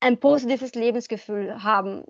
ein 0.00 0.18
positives 0.18 0.74
Lebensgefühl 0.74 1.62
haben 1.62 2.04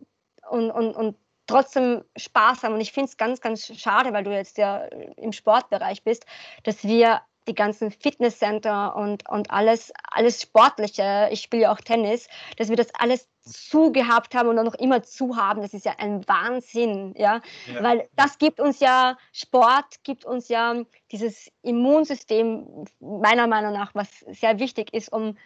und, 0.50 0.70
und, 0.70 0.94
und 0.94 1.16
trotzdem 1.46 2.04
Spaß 2.16 2.62
haben. 2.62 2.74
Und 2.74 2.80
ich 2.80 2.92
finde 2.92 3.08
es 3.08 3.16
ganz, 3.16 3.40
ganz 3.40 3.66
schade, 3.78 4.12
weil 4.12 4.24
du 4.24 4.32
jetzt 4.32 4.58
ja 4.58 4.84
im 5.16 5.32
Sportbereich 5.32 6.02
bist, 6.02 6.26
dass 6.64 6.82
wir 6.84 7.20
die 7.48 7.54
ganzen 7.54 7.90
Fitnesscenter 7.90 8.96
und, 8.96 9.28
und 9.28 9.50
alles, 9.50 9.92
alles 10.10 10.42
Sportliche, 10.42 11.28
ich 11.30 11.42
spiele 11.42 11.62
ja 11.62 11.72
auch 11.72 11.80
Tennis, 11.80 12.28
dass 12.56 12.68
wir 12.68 12.76
das 12.76 12.92
alles 12.94 13.28
zu 13.40 13.92
gehabt 13.92 14.34
haben 14.34 14.48
und 14.48 14.58
auch 14.58 14.64
noch 14.64 14.74
immer 14.74 15.04
zu 15.04 15.36
haben, 15.36 15.62
das 15.62 15.72
ist 15.72 15.84
ja 15.84 15.94
ein 15.98 16.26
Wahnsinn, 16.26 17.14
ja? 17.16 17.40
ja? 17.72 17.82
Weil 17.82 18.08
das 18.16 18.38
gibt 18.38 18.58
uns 18.58 18.80
ja, 18.80 19.16
Sport 19.32 20.02
gibt 20.02 20.24
uns 20.24 20.48
ja 20.48 20.82
dieses 21.12 21.52
Immunsystem, 21.62 22.86
meiner 22.98 23.46
Meinung 23.46 23.72
nach, 23.72 23.94
was 23.94 24.10
sehr 24.26 24.58
wichtig 24.58 24.92
ist, 24.92 25.12
um 25.12 25.36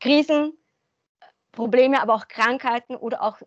Krisen, 0.00 0.58
Probleme, 1.54 2.00
aber 2.00 2.14
auch 2.14 2.28
Krankheiten 2.28 2.96
oder 2.96 3.22
auch 3.22 3.38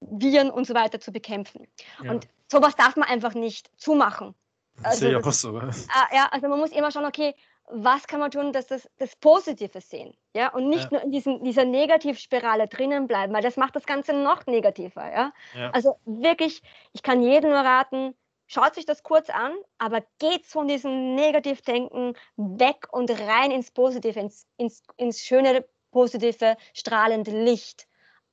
Viren 0.00 0.50
und 0.50 0.66
so 0.66 0.74
weiter 0.74 1.00
zu 1.00 1.12
bekämpfen. 1.12 1.66
Ja. 2.02 2.10
Und 2.10 2.28
sowas 2.50 2.74
darf 2.76 2.96
man 2.96 3.08
einfach 3.08 3.34
nicht 3.34 3.70
zumachen. 3.76 4.34
Also, 4.82 5.00
Sehe 5.00 5.18
ich 5.18 5.24
auch 5.24 5.32
so. 5.32 5.58
Äh, 5.58 5.70
ja, 6.12 6.28
also 6.30 6.48
man 6.48 6.58
muss 6.58 6.70
immer 6.70 6.90
schauen, 6.90 7.04
okay, 7.04 7.34
was 7.66 8.06
kann 8.06 8.20
man 8.20 8.30
tun, 8.30 8.52
dass 8.52 8.66
das, 8.66 8.88
das 8.98 9.16
Positive 9.16 9.80
sehen, 9.80 10.14
ja, 10.34 10.52
und 10.52 10.68
nicht 10.68 10.84
ja. 10.84 10.88
nur 10.90 11.02
in 11.02 11.10
diesen, 11.10 11.44
dieser 11.44 11.64
Negativspirale 11.64 12.68
drinnen 12.68 13.06
bleiben, 13.06 13.32
weil 13.32 13.42
das 13.42 13.56
macht 13.56 13.76
das 13.76 13.86
Ganze 13.86 14.12
noch 14.12 14.46
negativer, 14.46 15.10
ja? 15.10 15.32
ja. 15.54 15.70
Also 15.70 15.96
wirklich, 16.04 16.62
ich 16.92 17.02
kann 17.02 17.22
jedem 17.22 17.50
nur 17.50 17.60
raten, 17.60 18.14
schaut 18.46 18.74
sich 18.74 18.84
das 18.84 19.02
kurz 19.02 19.30
an, 19.30 19.52
aber 19.78 20.02
geht 20.18 20.44
von 20.44 20.68
diesem 20.68 21.14
Negativdenken 21.14 22.14
weg 22.36 22.88
und 22.90 23.10
rein 23.10 23.50
ins 23.50 23.70
Positive, 23.70 24.18
ins, 24.18 24.46
ins, 24.56 24.82
ins 24.96 25.20
schöne, 25.20 25.64
positive, 25.92 26.56
strahlende 26.74 27.30
Licht. 27.30 27.86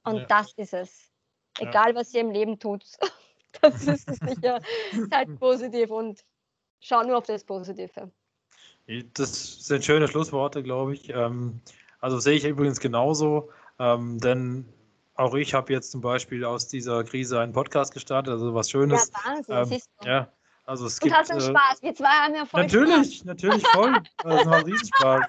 Und 0.04 0.18
ja. 0.18 0.26
das 0.26 0.54
ist 0.54 0.74
es. 0.74 1.12
Egal, 1.60 1.94
was 1.94 2.14
ihr 2.14 2.22
im 2.22 2.32
Leben 2.32 2.60
tut. 2.60 2.84
Das 3.62 3.84
ist 3.88 4.06
sicher. 4.06 4.62
Seid 5.10 5.40
positiv 5.40 5.90
und 5.90 6.24
schaut 6.82 7.08
nur 7.08 7.18
auf 7.18 7.26
das 7.26 7.44
Positive. 7.44 8.12
Das 9.16 9.66
sind 9.66 9.84
schöne 9.84 10.08
Schlussworte, 10.08 10.62
glaube 10.62 10.94
ich. 10.94 11.10
Ähm, 11.10 11.60
also 12.00 12.20
sehe 12.20 12.36
ich 12.36 12.46
übrigens 12.46 12.80
genauso, 12.80 13.50
ähm, 13.80 14.20
denn 14.20 14.72
auch 15.16 15.34
ich 15.34 15.54
habe 15.54 15.74
jetzt 15.74 15.92
zum 15.92 16.02
Beispiel 16.02 16.46
aus 16.46 16.68
dieser 16.68 17.04
Krise 17.04 17.40
einen 17.40 17.54
Podcast 17.54 17.94
gestartet, 17.94 18.34
also 18.34 18.54
was 18.54 18.70
Schönes. 18.70 19.12
Ja, 19.14 19.32
Wahnsinn, 19.32 19.56
ähm, 19.56 19.66
siehst 19.66 19.90
du. 20.00 20.08
Ja, 20.08 20.32
also 20.70 20.86
es 20.86 21.00
Und 21.00 21.06
gibt, 21.06 21.16
hast 21.16 21.32
du 21.32 21.38
äh, 21.38 21.42
Spaß? 21.42 21.82
Wir 21.82 21.96
zwei 21.96 22.06
haben 22.06 22.36
ja 22.36 22.46
voll 22.46 22.62
Natürlich, 22.62 23.16
Spaß. 23.16 23.26
natürlich 23.26 23.68
voll. 23.68 23.96
Das 24.24 24.46
macht 24.46 24.66
riesen 24.68 24.88
Spaß. 24.88 25.26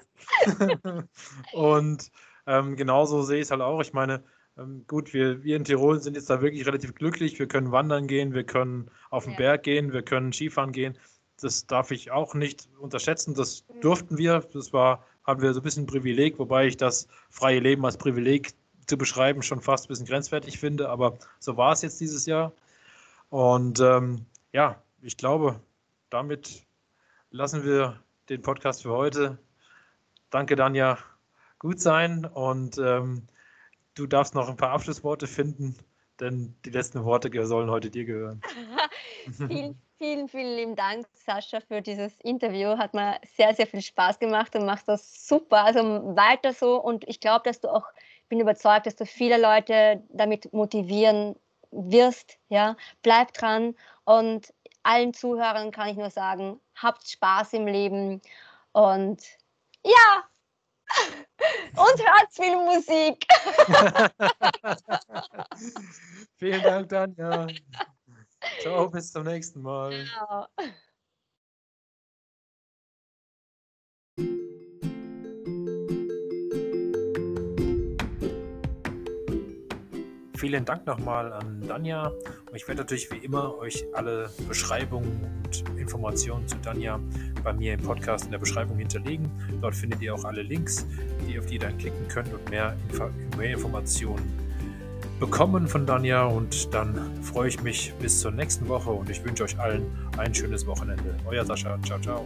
Und 1.53 2.11
ähm, 2.45 2.75
genauso 2.75 3.23
sehe 3.23 3.37
ich 3.37 3.43
es 3.45 3.51
halt 3.51 3.61
auch. 3.61 3.81
Ich 3.81 3.91
meine, 3.91 4.23
ähm, 4.57 4.85
gut, 4.87 5.13
wir, 5.13 5.43
wir 5.43 5.55
in 5.55 5.63
Tirol 5.63 5.99
sind 5.99 6.15
jetzt 6.15 6.29
da 6.29 6.41
wirklich 6.41 6.67
relativ 6.67 6.93
glücklich. 6.93 7.39
Wir 7.39 7.47
können 7.47 7.71
wandern 7.71 8.05
gehen, 8.05 8.35
wir 8.35 8.43
können 8.43 8.91
auf 9.09 9.23
den 9.23 9.33
ja. 9.33 9.37
Berg 9.37 9.63
gehen, 9.63 9.93
wir 9.93 10.03
können 10.03 10.31
Skifahren 10.31 10.71
gehen. 10.71 10.95
Das 11.41 11.65
darf 11.65 11.89
ich 11.89 12.11
auch 12.11 12.35
nicht 12.35 12.69
unterschätzen. 12.79 13.33
Das 13.33 13.65
mhm. 13.67 13.81
durften 13.81 14.17
wir. 14.19 14.41
Das 14.53 14.73
war, 14.73 15.03
haben 15.25 15.41
wir 15.41 15.53
so 15.53 15.59
ein 15.59 15.63
bisschen 15.63 15.83
ein 15.83 15.87
Privileg, 15.87 16.37
wobei 16.37 16.67
ich 16.67 16.77
das 16.77 17.07
freie 17.31 17.59
Leben 17.59 17.83
als 17.83 17.97
Privileg 17.97 18.53
zu 18.85 18.95
beschreiben 18.95 19.41
schon 19.41 19.61
fast 19.61 19.85
ein 19.85 19.87
bisschen 19.87 20.05
grenzwertig 20.05 20.59
finde. 20.59 20.89
Aber 20.89 21.17
so 21.39 21.57
war 21.57 21.71
es 21.71 21.81
jetzt 21.81 21.99
dieses 21.99 22.27
Jahr. 22.27 22.53
Und 23.29 23.79
ähm, 23.79 24.25
ja, 24.53 24.81
ich 25.01 25.17
glaube, 25.17 25.59
damit 26.09 26.65
lassen 27.31 27.63
wir 27.63 27.99
den 28.29 28.41
Podcast 28.41 28.83
für 28.83 28.91
heute. 28.91 29.37
Danke, 30.29 30.55
Danja. 30.55 30.97
Gut 31.59 31.79
sein 31.79 32.25
und 32.25 32.77
ähm, 32.77 33.27
du 33.95 34.07
darfst 34.07 34.33
noch 34.33 34.49
ein 34.49 34.57
paar 34.57 34.71
Abschlussworte 34.71 35.27
finden, 35.27 35.75
denn 36.19 36.55
die 36.65 36.71
letzten 36.71 37.03
Worte 37.03 37.29
sollen 37.45 37.69
heute 37.69 37.91
dir 37.91 38.05
gehören. 38.05 38.41
vielen, 39.47 39.79
vielen, 39.97 40.27
vielen 40.27 40.55
lieben 40.55 40.75
Dank, 40.75 41.05
Sascha, 41.13 41.59
für 41.59 41.81
dieses 41.81 42.19
Interview. 42.21 42.77
Hat 42.77 42.93
mir 42.93 43.19
sehr, 43.35 43.53
sehr 43.53 43.67
viel 43.67 43.81
Spaß 43.81 44.17
gemacht 44.19 44.55
und 44.55 44.65
machst 44.65 44.87
das 44.87 45.27
super. 45.27 45.63
Also 45.65 45.81
weiter 46.15 46.53
so 46.53 46.81
und 46.81 47.07
ich 47.07 47.19
glaube, 47.19 47.43
dass 47.43 47.59
du 47.59 47.69
auch, 47.69 47.85
bin 48.27 48.39
überzeugt, 48.39 48.87
dass 48.87 48.95
du 48.95 49.05
viele 49.05 49.39
Leute 49.39 50.01
damit 50.09 50.51
motivieren 50.53 51.35
wirst. 51.71 52.37
Ja, 52.49 52.75
bleib 53.03 53.33
dran 53.33 53.75
und 54.05 54.53
allen 54.83 55.13
Zuhörern 55.13 55.71
kann 55.71 55.89
ich 55.89 55.97
nur 55.97 56.09
sagen, 56.09 56.59
habt 56.75 57.07
Spaß 57.07 57.53
im 57.53 57.67
Leben 57.67 58.21
und 58.71 59.21
ja, 59.83 60.23
und 61.75 61.99
hört 61.99 62.31
viel 62.31 62.55
Musik. 62.55 63.27
Vielen 66.37 66.63
Dank, 66.63 66.89
Danja. 66.89 67.45
Ciao, 68.61 68.89
bis 68.89 69.11
zum 69.11 69.23
nächsten 69.23 69.61
Mal. 69.61 70.05
Ciao. 70.05 70.47
Vielen 80.41 80.65
Dank 80.65 80.87
nochmal 80.87 81.31
an 81.33 81.61
Danja. 81.67 82.07
Und 82.07 82.55
ich 82.55 82.67
werde 82.67 82.81
natürlich 82.81 83.11
wie 83.11 83.17
immer 83.17 83.55
euch 83.59 83.85
alle 83.93 84.27
Beschreibungen 84.47 85.21
und 85.45 85.63
Informationen 85.77 86.47
zu 86.47 86.55
Danja 86.63 86.99
bei 87.43 87.53
mir 87.53 87.75
im 87.75 87.81
Podcast 87.83 88.25
in 88.25 88.31
der 88.31 88.39
Beschreibung 88.39 88.79
hinterlegen. 88.79 89.29
Dort 89.61 89.75
findet 89.75 90.01
ihr 90.01 90.15
auch 90.15 90.25
alle 90.25 90.41
Links, 90.41 90.87
die, 91.27 91.37
auf 91.37 91.45
die 91.45 91.53
ihr 91.53 91.59
dann 91.59 91.77
klicken 91.77 92.07
könnt 92.07 92.33
und 92.33 92.49
mehr, 92.49 92.75
mehr 93.37 93.53
Informationen 93.53 94.33
bekommen 95.19 95.67
von 95.67 95.85
Danja. 95.85 96.23
Und 96.23 96.73
dann 96.73 97.21
freue 97.21 97.49
ich 97.49 97.61
mich 97.61 97.93
bis 98.01 98.19
zur 98.19 98.31
nächsten 98.31 98.67
Woche 98.67 98.89
und 98.89 99.11
ich 99.11 99.23
wünsche 99.23 99.43
euch 99.43 99.59
allen 99.59 99.85
ein 100.17 100.33
schönes 100.33 100.65
Wochenende. 100.65 101.17
Euer 101.27 101.45
Sascha. 101.45 101.77
Ciao, 101.83 101.99
ciao. 101.99 102.25